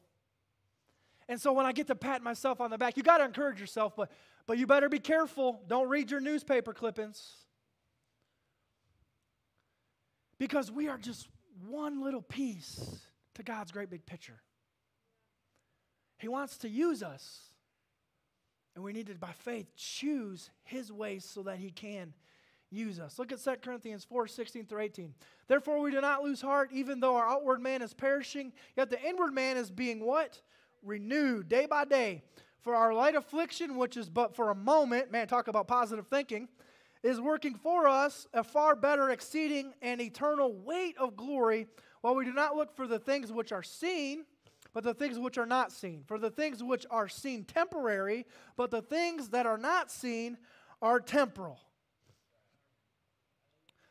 And 1.30 1.40
so 1.40 1.52
when 1.54 1.66
I 1.66 1.72
get 1.72 1.88
to 1.88 1.96
pat 1.96 2.22
myself 2.24 2.62
on 2.62 2.72
the 2.72 2.78
back, 2.78 2.96
you 2.96 3.04
got 3.04 3.18
to 3.18 3.26
encourage 3.26 3.60
yourself, 3.60 3.96
but, 3.96 4.12
but 4.46 4.58
you 4.58 4.66
better 4.66 4.90
be 4.90 5.00
careful. 5.00 5.62
Don't 5.68 5.90
read 5.90 6.10
your 6.10 6.22
newspaper 6.22 6.74
clippings. 6.74 7.36
Because 10.40 10.72
we 10.72 10.88
are 10.88 10.98
just 10.98 11.28
one 11.68 12.04
little 12.04 12.22
piece 12.22 13.00
to 13.36 13.44
God's 13.44 13.72
great 13.72 13.90
big 13.90 14.06
picture. 14.06 14.42
He 16.20 16.28
wants 16.28 16.58
to 16.60 16.70
use 16.70 17.04
us. 17.04 17.47
And 18.78 18.84
we 18.84 18.94
need 18.94 19.08
to, 19.08 19.16
by 19.16 19.32
faith, 19.32 19.76
choose 19.76 20.52
His 20.62 20.92
ways 20.92 21.26
so 21.26 21.42
that 21.42 21.58
He 21.58 21.72
can 21.72 22.14
use 22.70 23.00
us. 23.00 23.18
Look 23.18 23.32
at 23.32 23.44
2 23.44 23.56
Corinthians 23.64 24.04
4 24.04 24.28
16 24.28 24.68
through 24.68 24.82
18. 24.82 25.16
Therefore, 25.48 25.80
we 25.80 25.90
do 25.90 26.00
not 26.00 26.22
lose 26.22 26.42
heart, 26.42 26.70
even 26.72 27.00
though 27.00 27.16
our 27.16 27.28
outward 27.28 27.60
man 27.60 27.82
is 27.82 27.96
perishing, 27.96 28.54
yet 28.76 28.92
the 28.92 29.02
inward 29.02 29.34
man 29.34 29.58
is 29.58 29.72
being 29.72 30.06
what? 30.06 30.40
Renewed 30.84 31.50
day 31.50 31.66
by 31.66 31.86
day. 31.86 32.22
For 32.60 32.76
our 32.76 32.94
light 32.94 33.16
affliction, 33.16 33.78
which 33.78 33.98
is 33.98 34.10
but 34.10 34.36
for 34.36 34.52
a 34.52 34.56
moment, 34.56 35.12
man, 35.12 35.28
talk 35.28 35.48
about 35.48 35.68
positive 35.68 36.06
thinking, 36.06 36.48
is 37.02 37.20
working 37.20 37.56
for 37.56 37.88
us 37.88 38.28
a 38.32 38.44
far 38.44 38.76
better, 38.76 39.10
exceeding, 39.10 39.74
and 39.82 40.00
eternal 40.00 40.54
weight 40.54 40.96
of 41.00 41.18
glory 41.18 41.66
while 42.02 42.14
we 42.14 42.26
do 42.26 42.32
not 42.32 42.56
look 42.56 42.76
for 42.76 42.86
the 42.86 43.00
things 43.00 43.32
which 43.32 43.52
are 43.52 43.64
seen, 43.64 44.26
but 44.78 44.84
the 44.84 44.94
things 44.94 45.18
which 45.18 45.40
are 45.40 45.46
not 45.48 45.72
seen. 45.72 46.04
For 46.06 46.20
the 46.20 46.30
things 46.30 46.62
which 46.64 46.86
are 46.92 47.08
seen 47.08 47.46
temporary, 47.46 48.28
but 48.56 48.70
the 48.70 48.84
things 48.84 49.30
that 49.30 49.48
are 49.48 49.58
not 49.58 49.90
seen 49.90 50.38
are 50.84 51.00
temporal. 51.00 51.60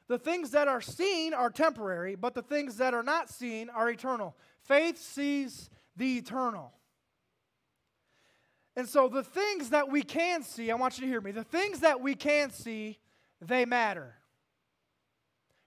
The 0.07 0.17
things 0.17 0.53
that 0.53 0.69
are 0.69 0.81
seen 0.81 1.35
are 1.35 1.51
temporary, 1.51 2.15
but 2.15 2.35
the 2.35 2.43
things 2.43 2.77
that 2.77 2.95
are 2.95 3.03
not 3.03 3.29
seen 3.31 3.69
are 3.69 3.91
eternal. 3.91 4.37
Faith 4.63 4.97
sees 4.97 5.71
the 5.97 6.19
eternal. 6.19 6.73
And 8.77 8.89
so 8.89 9.09
the 9.09 9.25
things 9.25 9.71
that 9.71 9.91
we 9.91 10.03
can 10.03 10.45
see, 10.45 10.71
I 10.71 10.77
want 10.77 10.99
you 10.99 11.01
to 11.01 11.09
hear 11.09 11.21
me, 11.21 11.33
the 11.33 11.43
things 11.43 11.81
that 11.81 12.01
we 12.01 12.15
can 12.15 12.53
see, 12.53 13.01
they 13.41 13.65
matter. 13.65 14.15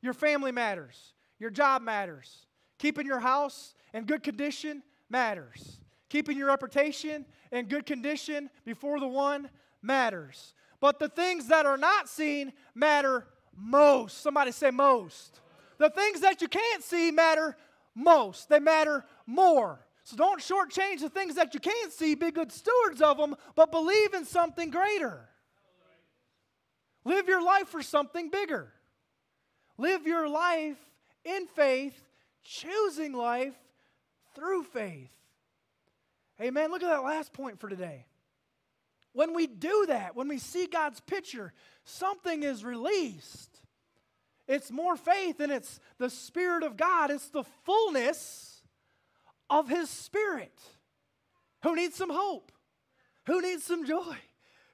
Your 0.01 0.13
family 0.13 0.53
matters. 0.53 1.11
Your 1.39 1.49
job 1.49 1.81
matters. 1.81 2.45
Keeping 2.77 3.05
your 3.05 3.19
house 3.19 3.75
in 3.93 4.05
good 4.05 4.23
condition 4.23 4.81
matters. 5.09 5.79
Keeping 6.09 6.37
your 6.37 6.47
reputation 6.47 7.25
in 7.51 7.67
good 7.67 7.85
condition 7.85 8.49
before 8.65 8.99
the 8.99 9.07
one 9.07 9.49
matters. 9.81 10.53
But 10.79 10.99
the 10.99 11.09
things 11.09 11.47
that 11.47 11.65
are 11.65 11.77
not 11.77 12.09
seen 12.09 12.53
matter 12.73 13.27
most. 13.55 14.21
Somebody 14.21 14.51
say 14.51 14.71
most. 14.71 15.41
The 15.77 15.89
things 15.89 16.21
that 16.21 16.41
you 16.41 16.47
can't 16.47 16.83
see 16.83 17.11
matter 17.11 17.55
most, 17.95 18.49
they 18.49 18.59
matter 18.59 19.05
more. 19.25 19.85
So 20.03 20.15
don't 20.15 20.41
shortchange 20.41 21.01
the 21.01 21.09
things 21.09 21.35
that 21.35 21.53
you 21.53 21.59
can't 21.59 21.91
see, 21.91 22.15
be 22.15 22.31
good 22.31 22.51
stewards 22.51 23.01
of 23.01 23.17
them, 23.17 23.35
but 23.55 23.71
believe 23.71 24.13
in 24.13 24.25
something 24.25 24.69
greater. 24.69 25.29
Live 27.05 27.27
your 27.27 27.43
life 27.43 27.67
for 27.67 27.81
something 27.81 28.29
bigger. 28.29 28.71
Live 29.77 30.05
your 30.05 30.27
life 30.27 30.77
in 31.23 31.47
faith, 31.47 32.01
choosing 32.43 33.13
life 33.13 33.53
through 34.39 34.63
faith. 34.63 35.11
Amen. 36.41 36.71
Look 36.71 36.81
at 36.81 36.89
that 36.89 37.03
last 37.03 37.33
point 37.33 37.59
for 37.59 37.67
today. 37.67 38.05
When 39.11 39.33
we 39.33 39.47
do 39.47 39.85
that, 39.87 40.15
when 40.15 40.27
we 40.27 40.37
see 40.37 40.67
God's 40.67 41.01
picture, 41.01 41.51
something 41.83 42.43
is 42.43 42.63
released. 42.63 43.59
It's 44.47 44.71
more 44.71 44.95
faith 44.95 45.39
and 45.41 45.51
it's 45.51 45.79
the 45.97 46.09
Spirit 46.09 46.63
of 46.63 46.77
God. 46.77 47.11
It's 47.11 47.29
the 47.29 47.43
fullness 47.65 48.61
of 49.49 49.67
His 49.67 49.89
Spirit. 49.89 50.57
Who 51.63 51.75
needs 51.75 51.95
some 51.95 52.09
hope? 52.09 52.51
Who 53.25 53.41
needs 53.41 53.63
some 53.63 53.85
joy? 53.85 54.15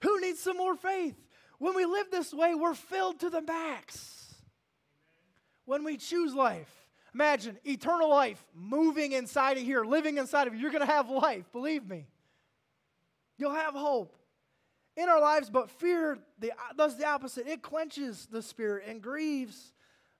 Who 0.01 0.21
needs 0.21 0.39
some 0.39 0.57
more 0.57 0.75
faith? 0.75 1.15
When 1.57 1.75
we 1.75 1.85
live 1.85 2.11
this 2.11 2.33
way, 2.33 2.53
we're 2.53 2.75
filled 2.75 3.21
to 3.21 3.29
the 3.29 3.41
max 3.41 4.35
when 5.65 5.83
we 5.83 5.97
choose 5.97 6.35
life. 6.35 6.84
Imagine 7.15 7.57
eternal 7.63 8.09
life 8.09 8.43
moving 8.53 9.13
inside 9.13 9.55
of 9.55 9.63
here, 9.63 9.85
living 9.85 10.17
inside 10.17 10.47
of 10.47 10.53
you. 10.53 10.59
You're 10.59 10.71
going 10.71 10.85
to 10.85 10.91
have 10.91 11.09
life, 11.09 11.49
believe 11.53 11.87
me. 11.87 12.07
You'll 13.37 13.53
have 13.53 13.73
hope 13.73 14.17
in 14.97 15.07
our 15.07 15.21
lives, 15.21 15.49
but 15.49 15.69
fear 15.69 16.19
the, 16.39 16.51
does 16.77 16.97
the 16.97 17.07
opposite. 17.07 17.47
It 17.47 17.61
quenches 17.61 18.25
the 18.29 18.41
spirit 18.41 18.83
and 18.85 19.01
grieves 19.01 19.71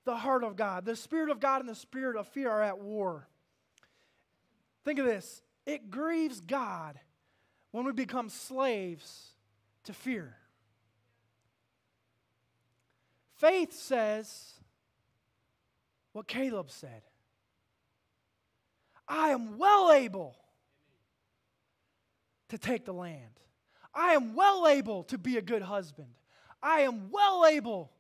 the 0.05 0.15
heart 0.15 0.45
of 0.45 0.55
God. 0.55 0.85
The 0.85 0.95
spirit 0.95 1.29
of 1.29 1.41
God 1.41 1.59
and 1.59 1.67
the 1.67 1.75
spirit 1.75 2.15
of 2.15 2.29
fear 2.29 2.49
are 2.49 2.63
at 2.63 2.79
war. 2.79 3.27
Think 4.85 4.97
of 4.97 5.05
this 5.05 5.41
it 5.65 5.91
grieves 5.91 6.39
God 6.39 6.97
when 7.71 7.83
we 7.83 7.91
become 7.91 8.29
slaves 8.29 9.33
to 9.83 9.91
fear. 9.91 10.37
Faith 13.33 13.73
says, 13.73 14.54
what 16.15 16.27
Caleb 16.27 16.71
said 16.71 17.01
I 19.05 19.31
am 19.31 19.57
well 19.57 19.91
able 19.91 20.33
to 22.47 22.57
take 22.57 22.85
the 22.85 22.93
land. 22.93 23.41
I 23.93 24.13
am 24.13 24.33
well 24.33 24.65
able 24.65 25.03
to 25.03 25.17
be 25.17 25.37
a 25.37 25.41
good 25.41 25.61
husband. 25.61 26.07
I 26.63 26.81
am 26.81 27.11
well 27.11 27.45
able 27.45 27.91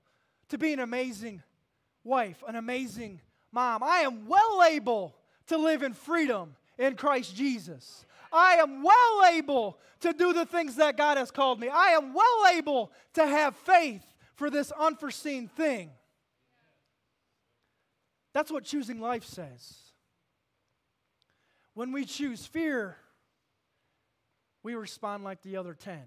to 0.47 0.57
be 0.57 0.71
an 0.71 0.79
amazing 0.79 1.43
wife, 2.05 2.41
an 2.47 2.55
amazing 2.55 3.19
mom. 3.51 3.83
I 3.83 3.97
am 3.97 4.27
well 4.27 4.63
able 4.63 5.17
to 5.47 5.57
live 5.57 5.83
in 5.83 5.93
freedom 5.93 6.55
in 6.77 6.95
Christ 6.95 7.35
Jesus. 7.35 8.05
I 8.31 8.55
am 8.55 8.81
well 8.81 9.25
able 9.33 9.77
to 9.99 10.13
do 10.13 10.31
the 10.31 10.45
things 10.45 10.77
that 10.77 10.95
God 10.95 11.17
has 11.17 11.31
called 11.31 11.59
me. 11.59 11.67
I 11.67 11.89
am 11.89 12.13
well 12.13 12.47
able 12.53 12.93
to 13.15 13.27
have 13.27 13.57
faith 13.57 14.05
for 14.35 14.49
this 14.49 14.71
unforeseen 14.71 15.49
thing. 15.49 15.91
That's 18.35 18.51
what 18.51 18.65
choosing 18.65 18.99
life 18.99 19.23
says. 19.23 19.77
When 21.73 21.93
we 21.93 22.03
choose 22.03 22.45
fear, 22.45 22.97
we 24.61 24.75
respond 24.75 25.23
like 25.23 25.41
the 25.41 25.55
other 25.55 25.73
10. 25.73 26.01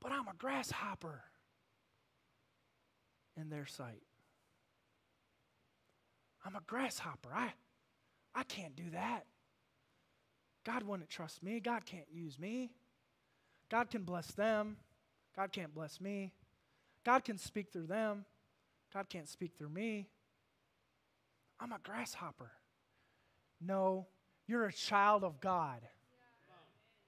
But 0.00 0.10
I'm 0.10 0.26
a 0.26 0.34
grasshopper 0.36 1.22
in 3.40 3.48
their 3.48 3.64
sight. 3.64 4.02
I'm 6.44 6.56
a 6.56 6.62
grasshopper. 6.66 7.28
I, 7.32 7.52
I 8.34 8.42
can't 8.42 8.74
do 8.74 8.90
that. 8.90 9.24
God 10.64 10.82
wouldn't 10.82 11.10
trust 11.10 11.44
me. 11.44 11.60
God 11.60 11.86
can't 11.86 12.10
use 12.12 12.40
me. 12.40 12.72
God 13.70 13.88
can 13.88 14.02
bless 14.02 14.26
them. 14.32 14.78
God 15.36 15.52
can't 15.52 15.72
bless 15.72 16.00
me. 16.00 16.32
God 17.04 17.22
can 17.24 17.38
speak 17.38 17.72
through 17.72 17.86
them. 17.86 18.24
God 18.94 19.08
can't 19.08 19.28
speak 19.28 19.52
through 19.58 19.70
me. 19.70 20.06
I'm 21.58 21.72
a 21.72 21.78
grasshopper. 21.82 22.52
No, 23.60 24.06
you're 24.46 24.66
a 24.66 24.72
child 24.72 25.24
of 25.24 25.40
God. 25.40 25.80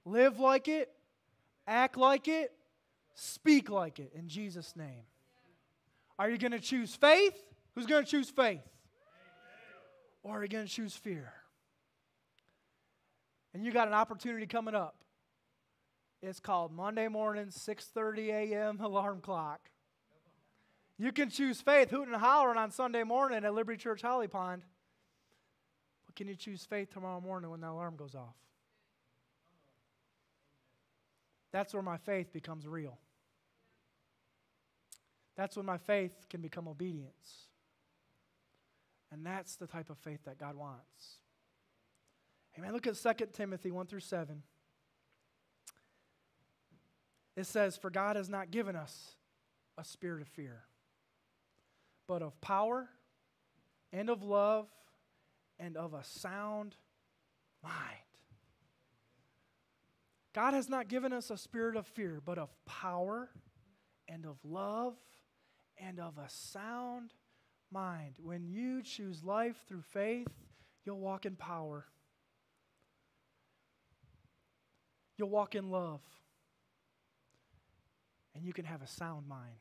Live 0.04 0.40
like 0.40 0.66
it, 0.66 0.90
act 1.66 1.96
like 1.96 2.26
it, 2.26 2.52
speak 3.14 3.70
like 3.70 4.00
it 4.00 4.12
in 4.14 4.28
Jesus' 4.28 4.74
name. 4.74 5.04
Are 6.18 6.28
you 6.28 6.38
going 6.38 6.52
to 6.52 6.60
choose 6.60 6.94
faith? 6.94 7.34
Who's 7.74 7.86
going 7.86 8.04
to 8.04 8.10
choose 8.10 8.30
faith? 8.30 8.62
Or 10.22 10.38
are 10.38 10.42
you 10.42 10.48
going 10.48 10.66
to 10.66 10.72
choose 10.72 10.94
fear? 10.94 11.32
And 13.54 13.64
you 13.64 13.70
got 13.70 13.86
an 13.86 13.94
opportunity 13.94 14.46
coming 14.46 14.74
up. 14.74 14.96
It's 16.20 16.40
called 16.40 16.72
Monday 16.72 17.08
morning, 17.08 17.46
6:30 17.46 18.28
a.m. 18.28 18.80
alarm 18.80 19.20
clock. 19.20 19.60
You 20.98 21.12
can 21.12 21.28
choose 21.28 21.60
faith, 21.60 21.90
hooting 21.90 22.14
and 22.14 22.22
hollering 22.22 22.58
on 22.58 22.70
Sunday 22.70 23.02
morning 23.02 23.44
at 23.44 23.54
Liberty 23.54 23.78
Church 23.78 24.00
Holly 24.00 24.28
Pond. 24.28 24.62
But 26.06 26.16
can 26.16 26.26
you 26.26 26.34
choose 26.34 26.64
faith 26.64 26.92
tomorrow 26.92 27.20
morning 27.20 27.50
when 27.50 27.60
the 27.60 27.68
alarm 27.68 27.96
goes 27.96 28.14
off? 28.14 28.34
That's 31.52 31.74
where 31.74 31.82
my 31.82 31.98
faith 31.98 32.32
becomes 32.32 32.66
real. 32.66 32.98
That's 35.36 35.56
when 35.56 35.66
my 35.66 35.78
faith 35.78 36.12
can 36.30 36.40
become 36.40 36.66
obedience. 36.66 37.46
And 39.12 39.24
that's 39.24 39.56
the 39.56 39.66
type 39.66 39.90
of 39.90 39.98
faith 39.98 40.20
that 40.24 40.38
God 40.38 40.56
wants. 40.56 41.18
Amen. 42.58 42.72
Look 42.72 42.86
at 42.86 42.96
2 42.96 43.26
Timothy 43.32 43.70
1 43.70 43.86
through 43.86 44.00
7. 44.00 44.42
It 47.36 47.46
says, 47.46 47.76
For 47.76 47.90
God 47.90 48.16
has 48.16 48.30
not 48.30 48.50
given 48.50 48.74
us 48.74 49.16
a 49.76 49.84
spirit 49.84 50.22
of 50.22 50.28
fear, 50.28 50.62
but 52.06 52.22
of 52.22 52.40
power 52.40 52.88
and 53.92 54.10
of 54.10 54.22
love 54.22 54.68
and 55.58 55.76
of 55.76 55.94
a 55.94 56.04
sound 56.04 56.76
mind. 57.62 57.96
God 60.34 60.52
has 60.52 60.68
not 60.68 60.88
given 60.88 61.12
us 61.12 61.30
a 61.30 61.38
spirit 61.38 61.76
of 61.76 61.86
fear, 61.86 62.20
but 62.24 62.36
of 62.36 62.50
power 62.66 63.30
and 64.06 64.26
of 64.26 64.36
love 64.44 64.94
and 65.78 65.98
of 65.98 66.18
a 66.18 66.28
sound 66.28 67.14
mind. 67.72 68.16
When 68.22 68.46
you 68.46 68.82
choose 68.82 69.24
life 69.24 69.56
through 69.66 69.82
faith, 69.82 70.28
you'll 70.84 71.00
walk 71.00 71.24
in 71.26 71.36
power. 71.36 71.86
You'll 75.16 75.30
walk 75.30 75.54
in 75.54 75.70
love. 75.70 76.02
And 78.34 78.44
you 78.44 78.52
can 78.52 78.66
have 78.66 78.82
a 78.82 78.86
sound 78.86 79.26
mind. 79.26 79.56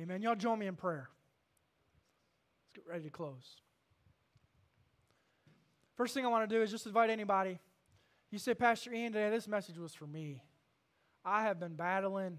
Amen. 0.00 0.22
Y'all 0.22 0.34
join 0.34 0.58
me 0.58 0.66
in 0.66 0.76
prayer. 0.76 1.10
Let's 2.64 2.72
get 2.74 2.90
ready 2.90 3.04
to 3.04 3.10
close. 3.10 3.56
First 5.96 6.14
thing 6.14 6.24
I 6.24 6.28
want 6.28 6.48
to 6.48 6.56
do 6.56 6.62
is 6.62 6.70
just 6.70 6.86
invite 6.86 7.10
anybody. 7.10 7.58
You 8.30 8.38
say, 8.38 8.54
Pastor 8.54 8.94
Ian, 8.94 9.12
today 9.12 9.28
this 9.28 9.46
message 9.46 9.76
was 9.76 9.92
for 9.92 10.06
me. 10.06 10.42
I 11.22 11.42
have 11.42 11.60
been 11.60 11.74
battling 11.74 12.38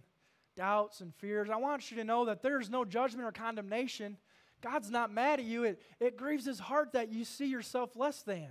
doubts 0.56 1.02
and 1.02 1.14
fears. 1.14 1.50
I 1.52 1.58
want 1.58 1.92
you 1.92 1.98
to 1.98 2.04
know 2.04 2.26
that 2.26 2.42
there's 2.42 2.70
no 2.70 2.84
judgment 2.84 3.28
or 3.28 3.32
condemnation. 3.32 4.18
God's 4.62 4.90
not 4.90 5.14
mad 5.14 5.40
at 5.40 5.46
you. 5.46 5.64
It, 5.64 5.82
it 6.00 6.18
grieves 6.18 6.46
his 6.46 6.60
heart 6.60 6.94
that 6.94 7.12
you 7.12 7.24
see 7.24 7.46
yourself 7.46 7.96
less 7.96 8.24
than. 8.24 8.50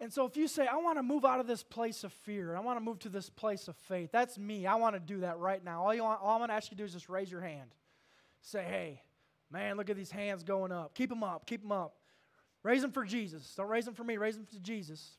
And 0.00 0.12
so 0.12 0.26
if 0.26 0.36
you 0.36 0.46
say, 0.46 0.66
I 0.66 0.76
want 0.76 0.98
to 0.98 1.02
move 1.02 1.24
out 1.24 1.40
of 1.40 1.46
this 1.46 1.62
place 1.62 2.04
of 2.04 2.12
fear, 2.12 2.54
I 2.54 2.60
want 2.60 2.78
to 2.78 2.84
move 2.84 2.98
to 3.00 3.08
this 3.08 3.30
place 3.30 3.66
of 3.66 3.76
faith, 3.76 4.10
that's 4.12 4.38
me. 4.38 4.66
I 4.66 4.74
want 4.74 4.94
to 4.94 5.00
do 5.00 5.20
that 5.20 5.38
right 5.38 5.64
now. 5.64 5.84
All, 5.84 5.94
you 5.94 6.02
want, 6.02 6.20
all 6.20 6.34
I'm 6.34 6.40
going 6.40 6.48
to 6.48 6.54
ask 6.54 6.70
you 6.70 6.76
to 6.76 6.82
do 6.82 6.84
is 6.84 6.92
just 6.92 7.08
raise 7.08 7.30
your 7.30 7.40
hand. 7.40 7.70
Say, 8.42 8.62
hey, 8.62 9.02
man, 9.50 9.76
look 9.76 9.88
at 9.88 9.96
these 9.96 10.10
hands 10.10 10.42
going 10.42 10.70
up. 10.70 10.94
Keep 10.94 11.08
them 11.08 11.24
up, 11.24 11.46
keep 11.46 11.62
them 11.62 11.72
up. 11.72 11.94
Raise 12.62 12.82
them 12.82 12.92
for 12.92 13.04
Jesus. 13.04 13.54
Don't 13.56 13.68
raise 13.68 13.84
them 13.84 13.94
for 13.94 14.04
me, 14.04 14.16
raise 14.18 14.36
them 14.36 14.46
to 14.52 14.60
Jesus. 14.60 15.16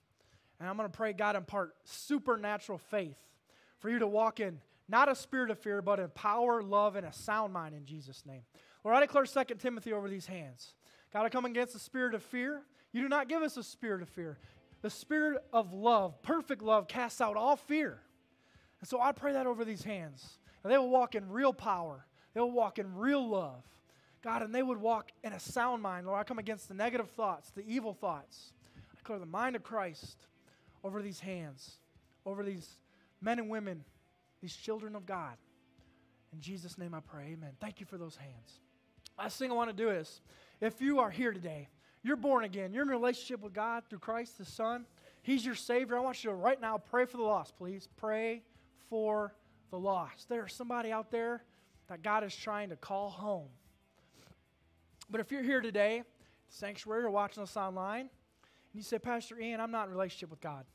And 0.59 0.69
I'm 0.69 0.77
going 0.77 0.89
to 0.89 0.95
pray 0.95 1.13
God 1.13 1.35
impart 1.35 1.75
supernatural 1.83 2.77
faith 2.77 3.17
for 3.79 3.89
you 3.89 3.99
to 3.99 4.07
walk 4.07 4.39
in 4.39 4.59
not 4.89 5.09
a 5.09 5.15
spirit 5.15 5.51
of 5.51 5.59
fear, 5.59 5.81
but 5.81 5.99
in 5.99 6.09
power, 6.09 6.61
love, 6.61 6.95
and 6.95 7.05
a 7.05 7.11
sound 7.11 7.51
mind 7.53 7.75
in 7.75 7.85
Jesus' 7.85 8.23
name. 8.25 8.41
Lord, 8.83 8.95
I 8.95 9.01
declare 9.01 9.25
2 9.25 9.55
Timothy 9.55 9.91
over 9.91 10.09
these 10.09 10.27
hands. 10.27 10.73
God, 11.11 11.25
I 11.25 11.29
come 11.29 11.45
against 11.45 11.73
the 11.73 11.79
spirit 11.79 12.13
of 12.15 12.23
fear. 12.23 12.61
You 12.93 13.01
do 13.01 13.09
not 13.09 13.27
give 13.27 13.41
us 13.41 13.57
a 13.57 13.63
spirit 13.63 14.01
of 14.01 14.09
fear. 14.09 14.37
The 14.81 14.89
spirit 14.89 15.43
of 15.51 15.73
love, 15.73 16.21
perfect 16.21 16.61
love, 16.61 16.87
casts 16.87 17.21
out 17.21 17.35
all 17.35 17.55
fear. 17.55 17.99
And 18.79 18.87
so 18.87 19.01
I 19.01 19.11
pray 19.11 19.33
that 19.33 19.47
over 19.47 19.65
these 19.65 19.83
hands. 19.83 20.37
And 20.63 20.71
they 20.71 20.77
will 20.77 20.89
walk 20.89 21.15
in 21.15 21.29
real 21.29 21.53
power, 21.53 22.05
they 22.33 22.39
will 22.39 22.51
walk 22.51 22.79
in 22.79 22.95
real 22.95 23.27
love. 23.27 23.63
God, 24.23 24.41
and 24.41 24.53
they 24.53 24.63
would 24.63 24.81
walk 24.81 25.11
in 25.23 25.31
a 25.31 25.39
sound 25.39 25.81
mind. 25.81 26.07
Lord, 26.07 26.19
I 26.19 26.23
come 26.23 26.39
against 26.39 26.67
the 26.67 26.73
negative 26.73 27.09
thoughts, 27.11 27.51
the 27.51 27.63
evil 27.65 27.93
thoughts. 27.93 28.51
I 28.75 28.97
declare 28.97 29.19
the 29.19 29.25
mind 29.25 29.55
of 29.55 29.63
Christ 29.63 30.25
over 30.83 31.01
these 31.01 31.19
hands, 31.19 31.77
over 32.25 32.43
these 32.43 32.77
men 33.21 33.39
and 33.39 33.49
women 33.49 33.85
these 34.41 34.55
children 34.55 34.95
of 34.95 35.05
God. 35.05 35.35
In 36.33 36.39
Jesus' 36.39 36.77
name 36.77 36.93
I 36.93 36.99
pray, 36.99 37.33
amen. 37.33 37.51
Thank 37.59 37.79
you 37.79 37.85
for 37.85 37.97
those 37.97 38.15
hands. 38.15 38.59
Last 39.17 39.39
thing 39.39 39.51
I 39.51 39.55
want 39.55 39.69
to 39.69 39.75
do 39.75 39.89
is 39.89 40.21
if 40.61 40.81
you 40.81 40.99
are 40.99 41.09
here 41.09 41.31
today, 41.31 41.69
you're 42.07 42.15
born 42.15 42.45
again, 42.45 42.73
you're 42.73 42.83
in 42.83 42.89
relationship 42.89 43.41
with 43.41 43.53
God 43.53 43.83
through 43.89 43.99
Christ 43.99 44.37
the 44.37 44.45
Son, 44.45 44.85
He's 45.21 45.45
your 45.45 45.55
Savior. 45.55 45.97
I 45.97 45.99
want 45.99 46.23
you 46.23 46.29
to 46.29 46.35
right 46.35 46.59
now 46.59 46.77
pray 46.77 47.05
for 47.05 47.17
the 47.17 47.23
lost, 47.23 47.57
please. 47.57 47.89
Pray 47.97 48.43
for 48.89 49.35
the 49.71 49.77
lost. 49.77 50.29
There's 50.29 50.53
somebody 50.53 50.89
out 50.91 51.11
there 51.11 51.43
that 51.89 52.01
God 52.01 52.23
is 52.23 52.33
trying 52.33 52.69
to 52.69 52.77
call 52.77 53.09
home. 53.09 53.49
But 55.09 55.19
if 55.19 55.31
you're 55.31 55.43
here 55.43 55.59
today, 55.59 56.03
sanctuary, 56.47 57.03
or 57.03 57.09
watching 57.09 57.43
us 57.43 57.57
online, 57.57 58.01
and 58.01 58.09
you 58.73 58.81
say, 58.81 58.99
Pastor 58.99 59.37
Ian, 59.37 59.59
I'm 59.59 59.71
not 59.71 59.87
in 59.87 59.93
relationship 59.93 60.29
with 60.29 60.39
God. 60.39 60.65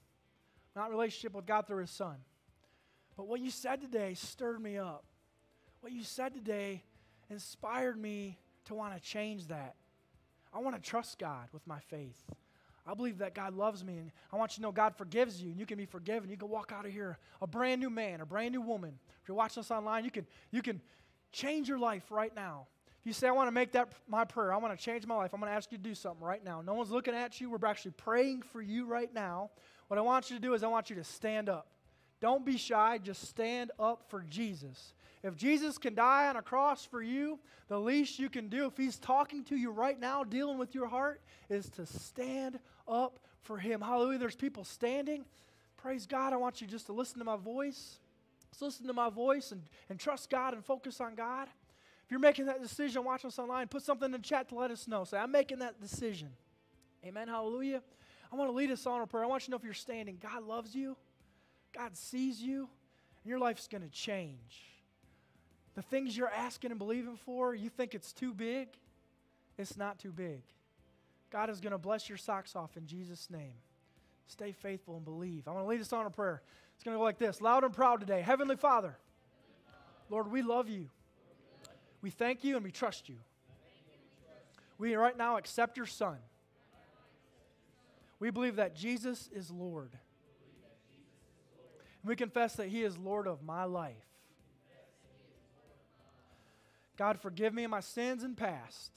I'm 0.74 0.82
not 0.82 0.86
in 0.88 0.92
relationship 0.92 1.34
with 1.34 1.46
God 1.46 1.66
through 1.66 1.80
His 1.80 1.90
Son. 1.90 2.16
But 3.16 3.26
what 3.26 3.40
you 3.40 3.50
said 3.50 3.80
today 3.80 4.14
stirred 4.14 4.60
me 4.62 4.76
up. 4.76 5.04
What 5.80 5.92
you 5.92 6.04
said 6.04 6.34
today 6.34 6.84
inspired 7.30 7.98
me 7.98 8.38
to 8.66 8.74
want 8.74 8.94
to 8.94 9.00
change 9.00 9.48
that. 9.48 9.76
I 10.52 10.58
want 10.58 10.76
to 10.76 10.82
trust 10.82 11.18
God 11.18 11.48
with 11.52 11.66
my 11.66 11.78
faith. 11.80 12.22
I 12.86 12.94
believe 12.94 13.18
that 13.18 13.34
God 13.34 13.54
loves 13.54 13.84
me, 13.84 13.98
and 13.98 14.10
I 14.32 14.36
want 14.36 14.52
you 14.52 14.56
to 14.56 14.62
know 14.62 14.72
God 14.72 14.96
forgives 14.96 15.40
you, 15.40 15.50
and 15.50 15.58
you 15.58 15.66
can 15.66 15.78
be 15.78 15.86
forgiven. 15.86 16.28
You 16.28 16.36
can 16.36 16.48
walk 16.48 16.72
out 16.74 16.84
of 16.84 16.92
here 16.92 17.18
a 17.40 17.46
brand 17.46 17.80
new 17.80 17.90
man, 17.90 18.20
a 18.20 18.26
brand 18.26 18.52
new 18.52 18.60
woman. 18.60 18.98
If 19.22 19.28
you're 19.28 19.36
watching 19.36 19.60
us 19.60 19.70
online, 19.70 20.04
you 20.04 20.10
can, 20.10 20.26
you 20.50 20.62
can 20.62 20.80
change 21.30 21.68
your 21.68 21.78
life 21.78 22.10
right 22.10 22.34
now. 22.34 22.66
If 23.00 23.06
you 23.06 23.12
say, 23.12 23.28
I 23.28 23.32
want 23.32 23.48
to 23.48 23.52
make 23.52 23.72
that 23.72 23.92
my 24.08 24.24
prayer, 24.24 24.52
I 24.52 24.56
want 24.56 24.76
to 24.76 24.84
change 24.84 25.06
my 25.06 25.16
life, 25.16 25.30
I'm 25.32 25.40
going 25.40 25.50
to 25.50 25.56
ask 25.56 25.70
you 25.70 25.78
to 25.78 25.82
do 25.84 25.94
something 25.94 26.24
right 26.24 26.44
now. 26.44 26.60
No 26.60 26.74
one's 26.74 26.90
looking 26.90 27.14
at 27.14 27.40
you. 27.40 27.50
We're 27.50 27.66
actually 27.66 27.92
praying 27.92 28.42
for 28.42 28.60
you 28.60 28.86
right 28.86 29.12
now. 29.12 29.50
What 29.88 29.98
I 29.98 30.02
want 30.02 30.30
you 30.30 30.36
to 30.36 30.42
do 30.42 30.54
is 30.54 30.62
I 30.62 30.68
want 30.68 30.90
you 30.90 30.96
to 30.96 31.04
stand 31.04 31.48
up. 31.48 31.68
Don't 32.20 32.44
be 32.46 32.56
shy, 32.56 32.98
just 32.98 33.28
stand 33.28 33.72
up 33.80 34.04
for 34.08 34.24
Jesus. 34.28 34.94
If 35.22 35.36
Jesus 35.36 35.78
can 35.78 35.94
die 35.94 36.28
on 36.28 36.36
a 36.36 36.42
cross 36.42 36.84
for 36.84 37.02
you, 37.02 37.38
the 37.68 37.78
least 37.78 38.18
you 38.18 38.28
can 38.28 38.48
do, 38.48 38.66
if 38.66 38.76
He's 38.76 38.98
talking 38.98 39.44
to 39.44 39.56
you 39.56 39.70
right 39.70 39.98
now, 39.98 40.24
dealing 40.24 40.58
with 40.58 40.74
your 40.74 40.88
heart, 40.88 41.20
is 41.48 41.68
to 41.70 41.86
stand 41.86 42.58
up 42.88 43.20
for 43.42 43.58
Him. 43.58 43.80
Hallelujah. 43.80 44.18
There's 44.18 44.34
people 44.34 44.64
standing. 44.64 45.24
Praise 45.76 46.06
God. 46.06 46.32
I 46.32 46.36
want 46.36 46.60
you 46.60 46.66
just 46.66 46.86
to 46.86 46.92
listen 46.92 47.18
to 47.18 47.24
my 47.24 47.36
voice. 47.36 47.98
Just 48.50 48.62
listen 48.62 48.86
to 48.86 48.92
my 48.92 49.10
voice 49.10 49.52
and, 49.52 49.62
and 49.88 49.98
trust 49.98 50.28
God 50.28 50.54
and 50.54 50.64
focus 50.64 51.00
on 51.00 51.14
God. 51.14 51.48
If 52.04 52.10
you're 52.10 52.20
making 52.20 52.46
that 52.46 52.60
decision, 52.60 53.04
watch 53.04 53.24
us 53.24 53.38
online, 53.38 53.68
put 53.68 53.82
something 53.82 54.06
in 54.06 54.12
the 54.12 54.18
chat 54.18 54.48
to 54.48 54.56
let 54.56 54.70
us 54.70 54.88
know. 54.88 55.04
Say, 55.04 55.18
I'm 55.18 55.30
making 55.30 55.60
that 55.60 55.80
decision. 55.80 56.30
Amen. 57.04 57.28
Hallelujah. 57.28 57.80
I 58.32 58.36
want 58.36 58.50
to 58.50 58.54
lead 58.54 58.70
us 58.70 58.86
on 58.86 59.00
a 59.00 59.06
prayer. 59.06 59.24
I 59.24 59.26
want 59.28 59.42
you 59.42 59.46
to 59.46 59.50
know 59.52 59.56
if 59.56 59.64
you're 59.64 59.72
standing, 59.72 60.18
God 60.20 60.44
loves 60.44 60.74
you. 60.74 60.96
God 61.72 61.96
sees 61.96 62.42
you, 62.42 62.68
and 63.22 63.30
your 63.30 63.38
life's 63.38 63.68
going 63.68 63.82
to 63.82 63.88
change. 63.88 64.71
The 65.74 65.82
things 65.82 66.16
you're 66.16 66.28
asking 66.28 66.70
and 66.70 66.78
believing 66.78 67.16
for, 67.16 67.54
you 67.54 67.70
think 67.70 67.94
it's 67.94 68.12
too 68.12 68.34
big, 68.34 68.68
it's 69.56 69.76
not 69.76 69.98
too 69.98 70.12
big. 70.12 70.42
God 71.30 71.48
is 71.48 71.60
going 71.60 71.72
to 71.72 71.78
bless 71.78 72.08
your 72.08 72.18
socks 72.18 72.54
off 72.54 72.76
in 72.76 72.86
Jesus' 72.86 73.28
name. 73.30 73.54
Stay 74.26 74.52
faithful 74.52 74.96
and 74.96 75.04
believe. 75.04 75.48
I 75.48 75.52
want 75.52 75.64
to 75.64 75.68
lead 75.68 75.80
us 75.80 75.92
on 75.92 76.04
a 76.04 76.10
prayer. 76.10 76.42
It's 76.74 76.84
going 76.84 76.94
to 76.94 76.98
go 76.98 77.04
like 77.04 77.18
this 77.18 77.40
loud 77.40 77.64
and 77.64 77.72
proud 77.72 78.00
today. 78.00 78.20
Heavenly 78.20 78.56
Father, 78.56 78.96
Lord, 80.10 80.30
we 80.30 80.42
love 80.42 80.68
you. 80.68 80.88
We 82.02 82.10
thank 82.10 82.44
you 82.44 82.56
and 82.56 82.64
we 82.64 82.70
trust 82.70 83.08
you. 83.08 83.16
We 84.78 84.94
right 84.94 85.16
now 85.16 85.36
accept 85.36 85.76
your 85.76 85.86
Son. 85.86 86.16
We 88.18 88.30
believe 88.30 88.56
that 88.56 88.74
Jesus 88.74 89.30
is 89.32 89.50
Lord. 89.50 89.92
And 92.02 92.08
we 92.08 92.16
confess 92.16 92.56
that 92.56 92.68
He 92.68 92.82
is 92.82 92.98
Lord 92.98 93.26
of 93.26 93.42
my 93.42 93.64
life. 93.64 94.11
God, 96.96 97.20
forgive 97.20 97.54
me 97.54 97.66
my 97.66 97.80
sins 97.80 98.22
and 98.22 98.36
past. 98.36 98.92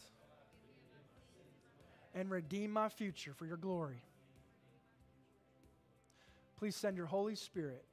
and 2.15 2.31
redeem 2.31 2.71
my 2.71 2.87
future 2.87 3.33
for 3.33 3.45
your 3.45 3.57
glory. 3.57 4.01
Please 6.57 6.75
send 6.75 6.95
your 6.95 7.05
Holy 7.05 7.35
Spirit 7.35 7.83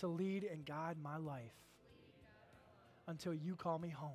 to 0.00 0.08
lead 0.08 0.44
and 0.44 0.66
guide 0.66 0.96
my 1.02 1.16
life 1.16 1.54
until 3.06 3.32
you 3.32 3.54
call 3.54 3.78
me 3.78 3.88
home. 3.88 4.10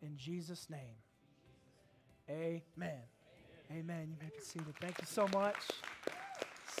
In 0.00 0.16
Jesus' 0.16 0.68
name, 0.70 0.80
amen. 2.30 2.62
Amen. 2.78 2.98
amen. 3.70 4.08
You 4.08 4.16
may 4.20 4.30
be 4.34 4.42
seated. 4.42 4.74
Thank 4.80 4.98
you 5.00 5.06
so 5.06 5.28
much. 5.34 5.56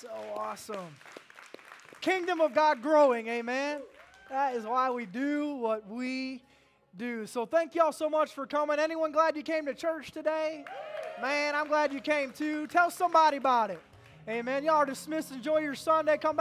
So 0.00 0.08
awesome. 0.34 0.96
Kingdom 2.00 2.40
of 2.40 2.54
God 2.54 2.82
growing, 2.82 3.28
amen. 3.28 3.82
That 4.32 4.56
is 4.56 4.64
why 4.64 4.88
we 4.88 5.04
do 5.04 5.56
what 5.56 5.86
we 5.86 6.42
do. 6.96 7.26
So 7.26 7.44
thank 7.44 7.74
y'all 7.74 7.92
so 7.92 8.08
much 8.08 8.32
for 8.32 8.46
coming. 8.46 8.78
Anyone 8.78 9.12
glad 9.12 9.36
you 9.36 9.42
came 9.42 9.66
to 9.66 9.74
church 9.74 10.10
today? 10.10 10.64
Man, 11.20 11.54
I'm 11.54 11.68
glad 11.68 11.92
you 11.92 12.00
came 12.00 12.30
too. 12.30 12.66
Tell 12.66 12.90
somebody 12.90 13.36
about 13.36 13.70
it. 13.70 13.78
Amen. 14.26 14.64
Y'all 14.64 14.76
are 14.76 14.86
dismissed. 14.86 15.32
Enjoy 15.32 15.58
your 15.58 15.74
Sunday. 15.74 16.16
Come 16.16 16.36
back. 16.36 16.40